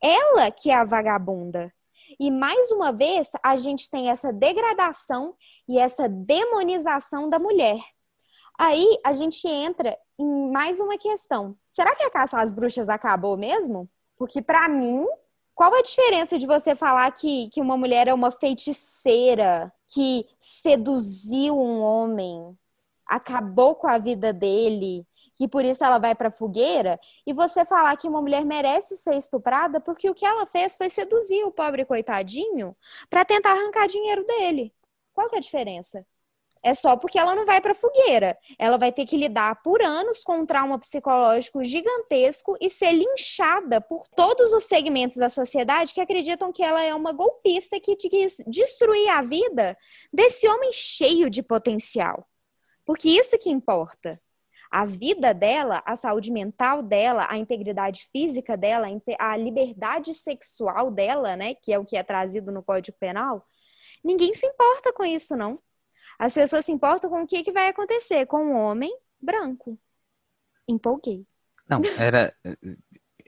Ela 0.01 0.51
que 0.51 0.69
é 0.69 0.75
a 0.75 0.83
vagabunda. 0.83 1.73
E 2.19 2.29
mais 2.29 2.71
uma 2.71 2.91
vez, 2.91 3.31
a 3.41 3.55
gente 3.55 3.89
tem 3.89 4.09
essa 4.09 4.31
degradação 4.31 5.35
e 5.67 5.79
essa 5.79 6.07
demonização 6.07 7.29
da 7.29 7.39
mulher. 7.39 7.79
Aí 8.57 8.97
a 9.03 9.13
gente 9.13 9.47
entra 9.47 9.97
em 10.17 10.51
mais 10.51 10.79
uma 10.79 10.97
questão. 10.97 11.57
Será 11.69 11.95
que 11.95 12.03
a 12.03 12.09
caça 12.09 12.39
às 12.39 12.53
bruxas 12.53 12.87
acabou 12.87 13.35
mesmo? 13.35 13.89
Porque 14.17 14.41
para 14.41 14.69
mim, 14.69 15.05
qual 15.55 15.73
a 15.73 15.81
diferença 15.81 16.37
de 16.37 16.45
você 16.45 16.75
falar 16.75 17.09
que, 17.11 17.49
que 17.49 17.61
uma 17.61 17.77
mulher 17.77 18.09
é 18.09 18.13
uma 18.13 18.29
feiticeira 18.29 19.73
que 19.87 20.27
seduziu 20.37 21.57
um 21.57 21.79
homem, 21.79 22.57
acabou 23.07 23.73
com 23.75 23.87
a 23.87 23.97
vida 23.97 24.33
dele, 24.33 25.07
que 25.33 25.47
por 25.47 25.63
isso 25.63 25.83
ela 25.83 25.97
vai 25.97 26.13
para 26.13 26.29
fogueira, 26.29 26.99
e 27.25 27.33
você 27.33 27.63
falar 27.63 27.95
que 27.97 28.07
uma 28.07 28.21
mulher 28.21 28.45
merece 28.45 28.97
ser 28.97 29.15
estuprada 29.15 29.79
porque 29.79 30.09
o 30.09 30.13
que 30.15 30.25
ela 30.25 30.45
fez 30.45 30.75
foi 30.75 30.89
seduzir 30.89 31.43
o 31.45 31.51
pobre 31.51 31.85
coitadinho 31.85 32.75
para 33.09 33.23
tentar 33.23 33.51
arrancar 33.51 33.87
dinheiro 33.87 34.25
dele? 34.25 34.73
Qual 35.13 35.29
que 35.29 35.35
é 35.35 35.39
a 35.39 35.41
diferença? 35.41 36.05
É 36.65 36.73
só 36.73 36.97
porque 36.97 37.19
ela 37.19 37.35
não 37.35 37.45
vai 37.45 37.61
para 37.61 37.75
fogueira. 37.75 38.35
Ela 38.57 38.75
vai 38.75 38.91
ter 38.91 39.05
que 39.05 39.15
lidar 39.15 39.61
por 39.61 39.83
anos 39.83 40.23
com 40.23 40.39
um 40.39 40.45
trauma 40.47 40.79
psicológico 40.79 41.63
gigantesco 41.63 42.57
e 42.59 42.71
ser 42.71 42.91
linchada 42.91 43.79
por 43.79 44.07
todos 44.07 44.51
os 44.51 44.63
segmentos 44.63 45.17
da 45.17 45.29
sociedade 45.29 45.93
que 45.93 46.01
acreditam 46.01 46.51
que 46.51 46.63
ela 46.63 46.83
é 46.83 46.95
uma 46.95 47.13
golpista 47.13 47.79
que 47.79 47.95
quis 47.95 48.43
destruir 48.47 49.07
a 49.09 49.21
vida 49.21 49.77
desse 50.11 50.47
homem 50.47 50.71
cheio 50.73 51.29
de 51.29 51.43
potencial. 51.43 52.27
Porque 52.83 53.09
isso 53.09 53.37
que 53.37 53.51
importa. 53.51 54.19
A 54.71 54.85
vida 54.85 55.35
dela, 55.35 55.83
a 55.85 55.95
saúde 55.95 56.31
mental 56.31 56.81
dela, 56.81 57.27
a 57.29 57.37
integridade 57.37 58.09
física 58.11 58.57
dela, 58.57 58.87
a 59.19 59.37
liberdade 59.37 60.15
sexual 60.15 60.89
dela, 60.89 61.35
né, 61.35 61.53
que 61.53 61.71
é 61.71 61.77
o 61.77 61.85
que 61.85 61.95
é 61.95 62.01
trazido 62.01 62.51
no 62.51 62.63
Código 62.63 62.97
Penal, 62.99 63.45
ninguém 64.03 64.33
se 64.33 64.47
importa 64.47 64.91
com 64.91 65.05
isso, 65.05 65.37
não. 65.37 65.59
As 66.17 66.33
pessoas 66.33 66.65
se 66.65 66.71
importam 66.71 67.09
com 67.09 67.23
o 67.23 67.27
que, 67.27 67.43
que 67.43 67.51
vai 67.51 67.67
acontecer 67.67 68.25
com 68.25 68.45
um 68.45 68.55
homem 68.55 68.95
branco. 69.21 69.77
Empolguei. 70.67 71.25
Não, 71.67 71.81
era. 71.97 72.33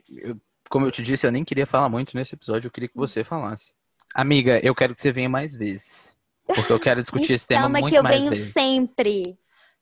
Eu, 0.08 0.40
como 0.68 0.86
eu 0.86 0.90
te 0.90 1.02
disse, 1.02 1.26
eu 1.26 1.32
nem 1.32 1.44
queria 1.44 1.66
falar 1.66 1.88
muito 1.88 2.16
nesse 2.16 2.34
episódio, 2.34 2.68
eu 2.68 2.72
queria 2.72 2.88
que 2.88 2.96
você 2.96 3.24
falasse. 3.24 3.72
Amiga, 4.14 4.58
eu 4.64 4.74
quero 4.74 4.94
que 4.94 5.00
você 5.00 5.12
venha 5.12 5.28
mais 5.28 5.54
vezes. 5.54 6.16
Porque 6.46 6.72
eu 6.72 6.80
quero 6.80 7.02
discutir 7.02 7.34
esse 7.34 7.46
tema 7.46 7.68
muito 7.68 8.02
mais 8.02 8.24
vezes. 8.24 8.52
que 8.52 8.58
eu 8.58 8.62
venho 8.64 8.86
sempre. 8.86 9.38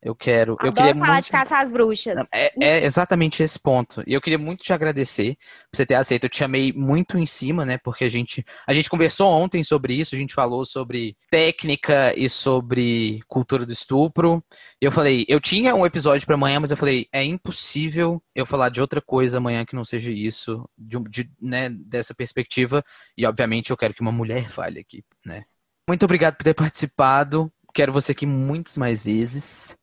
Eu 0.06 0.14
quero. 0.14 0.52
Adoro 0.52 0.68
eu 0.68 0.72
queria 0.72 0.94
falar 0.94 1.14
muito... 1.14 1.24
de 1.24 1.30
caçar 1.32 1.60
as 1.60 1.72
bruxas. 1.72 2.28
É, 2.32 2.52
é, 2.60 2.84
exatamente 2.84 3.42
esse 3.42 3.58
ponto. 3.58 4.04
E 4.06 4.14
eu 4.14 4.20
queria 4.20 4.38
muito 4.38 4.62
te 4.62 4.72
agradecer 4.72 5.34
por 5.68 5.76
você 5.76 5.84
ter 5.84 5.96
aceito. 5.96 6.24
Eu 6.24 6.30
te 6.30 6.38
chamei 6.38 6.72
muito 6.72 7.18
em 7.18 7.26
cima, 7.26 7.64
né? 7.64 7.76
Porque 7.76 8.04
a 8.04 8.08
gente, 8.08 8.46
a 8.64 8.72
gente 8.72 8.88
conversou 8.88 9.28
ontem 9.32 9.64
sobre 9.64 9.94
isso, 9.94 10.14
a 10.14 10.18
gente 10.18 10.32
falou 10.32 10.64
sobre 10.64 11.16
técnica 11.28 12.16
e 12.16 12.28
sobre 12.28 13.20
cultura 13.26 13.66
do 13.66 13.72
estupro. 13.72 14.40
E 14.80 14.84
eu 14.84 14.92
falei, 14.92 15.24
eu 15.28 15.40
tinha 15.40 15.74
um 15.74 15.84
episódio 15.84 16.24
para 16.24 16.36
amanhã, 16.36 16.60
mas 16.60 16.70
eu 16.70 16.76
falei, 16.76 17.08
é 17.12 17.24
impossível 17.24 18.22
eu 18.32 18.46
falar 18.46 18.68
de 18.68 18.80
outra 18.80 19.00
coisa 19.00 19.38
amanhã 19.38 19.64
que 19.64 19.74
não 19.74 19.84
seja 19.84 20.12
isso, 20.12 20.70
de, 20.78 21.00
de, 21.10 21.30
né, 21.42 21.68
dessa 21.68 22.14
perspectiva. 22.14 22.80
E 23.18 23.26
obviamente 23.26 23.70
eu 23.70 23.76
quero 23.76 23.92
que 23.92 24.02
uma 24.02 24.12
mulher 24.12 24.48
fale 24.48 24.78
aqui, 24.78 25.02
né? 25.24 25.42
Muito 25.88 26.04
obrigado 26.04 26.36
por 26.36 26.44
ter 26.44 26.54
participado. 26.54 27.52
Quero 27.74 27.92
você 27.92 28.12
aqui 28.12 28.24
muitas 28.24 28.76
mais 28.76 29.02
vezes. 29.02 29.76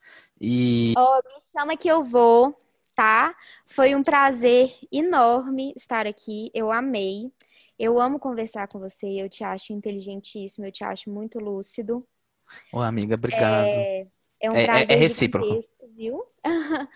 E. 0.45 0.93
Oh, 0.97 1.21
me 1.23 1.39
chama 1.39 1.77
que 1.77 1.87
eu 1.87 2.03
vou, 2.03 2.53
tá? 2.93 3.33
Foi 3.65 3.95
um 3.95 4.03
prazer 4.03 4.75
enorme 4.91 5.73
estar 5.73 6.05
aqui. 6.05 6.51
Eu 6.53 6.69
amei. 6.69 7.31
Eu 7.79 7.97
amo 7.97 8.19
conversar 8.19 8.67
com 8.67 8.77
você. 8.77 9.07
Eu 9.07 9.29
te 9.29 9.41
acho 9.41 9.71
inteligentíssimo. 9.71 10.65
Eu 10.65 10.71
te 10.71 10.83
acho 10.83 11.09
muito 11.09 11.39
lúcido. 11.39 12.05
Ô, 12.73 12.81
amiga, 12.81 13.15
obrigado. 13.15 13.69
É, 13.69 14.07
é 14.41 14.51
um 14.51 14.55
é, 14.55 14.65
prazer 14.65 14.91
é, 14.91 14.93
é 14.95 14.97
recíproco. 14.97 15.61
viu? 15.95 16.25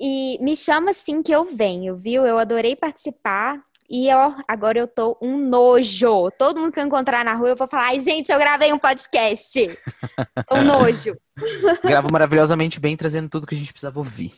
e 0.00 0.38
me 0.42 0.56
chama 0.56 0.94
sim 0.94 1.22
que 1.22 1.32
eu 1.32 1.44
venho, 1.44 1.96
viu? 1.96 2.24
Eu 2.24 2.38
adorei 2.38 2.74
participar. 2.74 3.62
E 3.88 4.12
ó, 4.12 4.34
agora 4.48 4.78
eu 4.78 4.88
tô 4.88 5.16
um 5.22 5.36
nojo. 5.36 6.30
Todo 6.32 6.60
mundo 6.60 6.72
que 6.72 6.80
eu 6.80 6.84
encontrar 6.84 7.24
na 7.24 7.34
rua, 7.34 7.50
eu 7.50 7.56
vou 7.56 7.68
falar, 7.68 7.86
ai, 7.86 8.00
gente, 8.00 8.30
eu 8.32 8.38
gravei 8.38 8.72
um 8.72 8.78
podcast. 8.78 9.78
um 10.52 10.64
nojo. 10.64 11.16
Gravo 11.84 12.08
maravilhosamente 12.10 12.80
bem, 12.80 12.96
trazendo 12.96 13.28
tudo 13.28 13.46
que 13.46 13.54
a 13.54 13.58
gente 13.58 13.72
precisava 13.72 13.98
ouvir. 13.98 14.34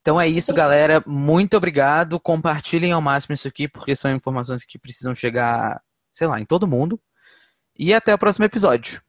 Então 0.00 0.20
é 0.20 0.28
isso, 0.28 0.52
galera. 0.52 1.02
Muito 1.06 1.56
obrigado. 1.56 2.20
Compartilhem 2.20 2.92
ao 2.92 3.00
máximo 3.00 3.34
isso 3.34 3.48
aqui, 3.48 3.68
porque 3.68 3.94
são 3.96 4.14
informações 4.14 4.64
que 4.64 4.78
precisam 4.78 5.14
chegar, 5.14 5.80
sei 6.12 6.26
lá, 6.26 6.40
em 6.40 6.44
todo 6.44 6.68
mundo. 6.68 7.00
E 7.78 7.92
até 7.92 8.14
o 8.14 8.18
próximo 8.18 8.44
episódio. 8.44 9.02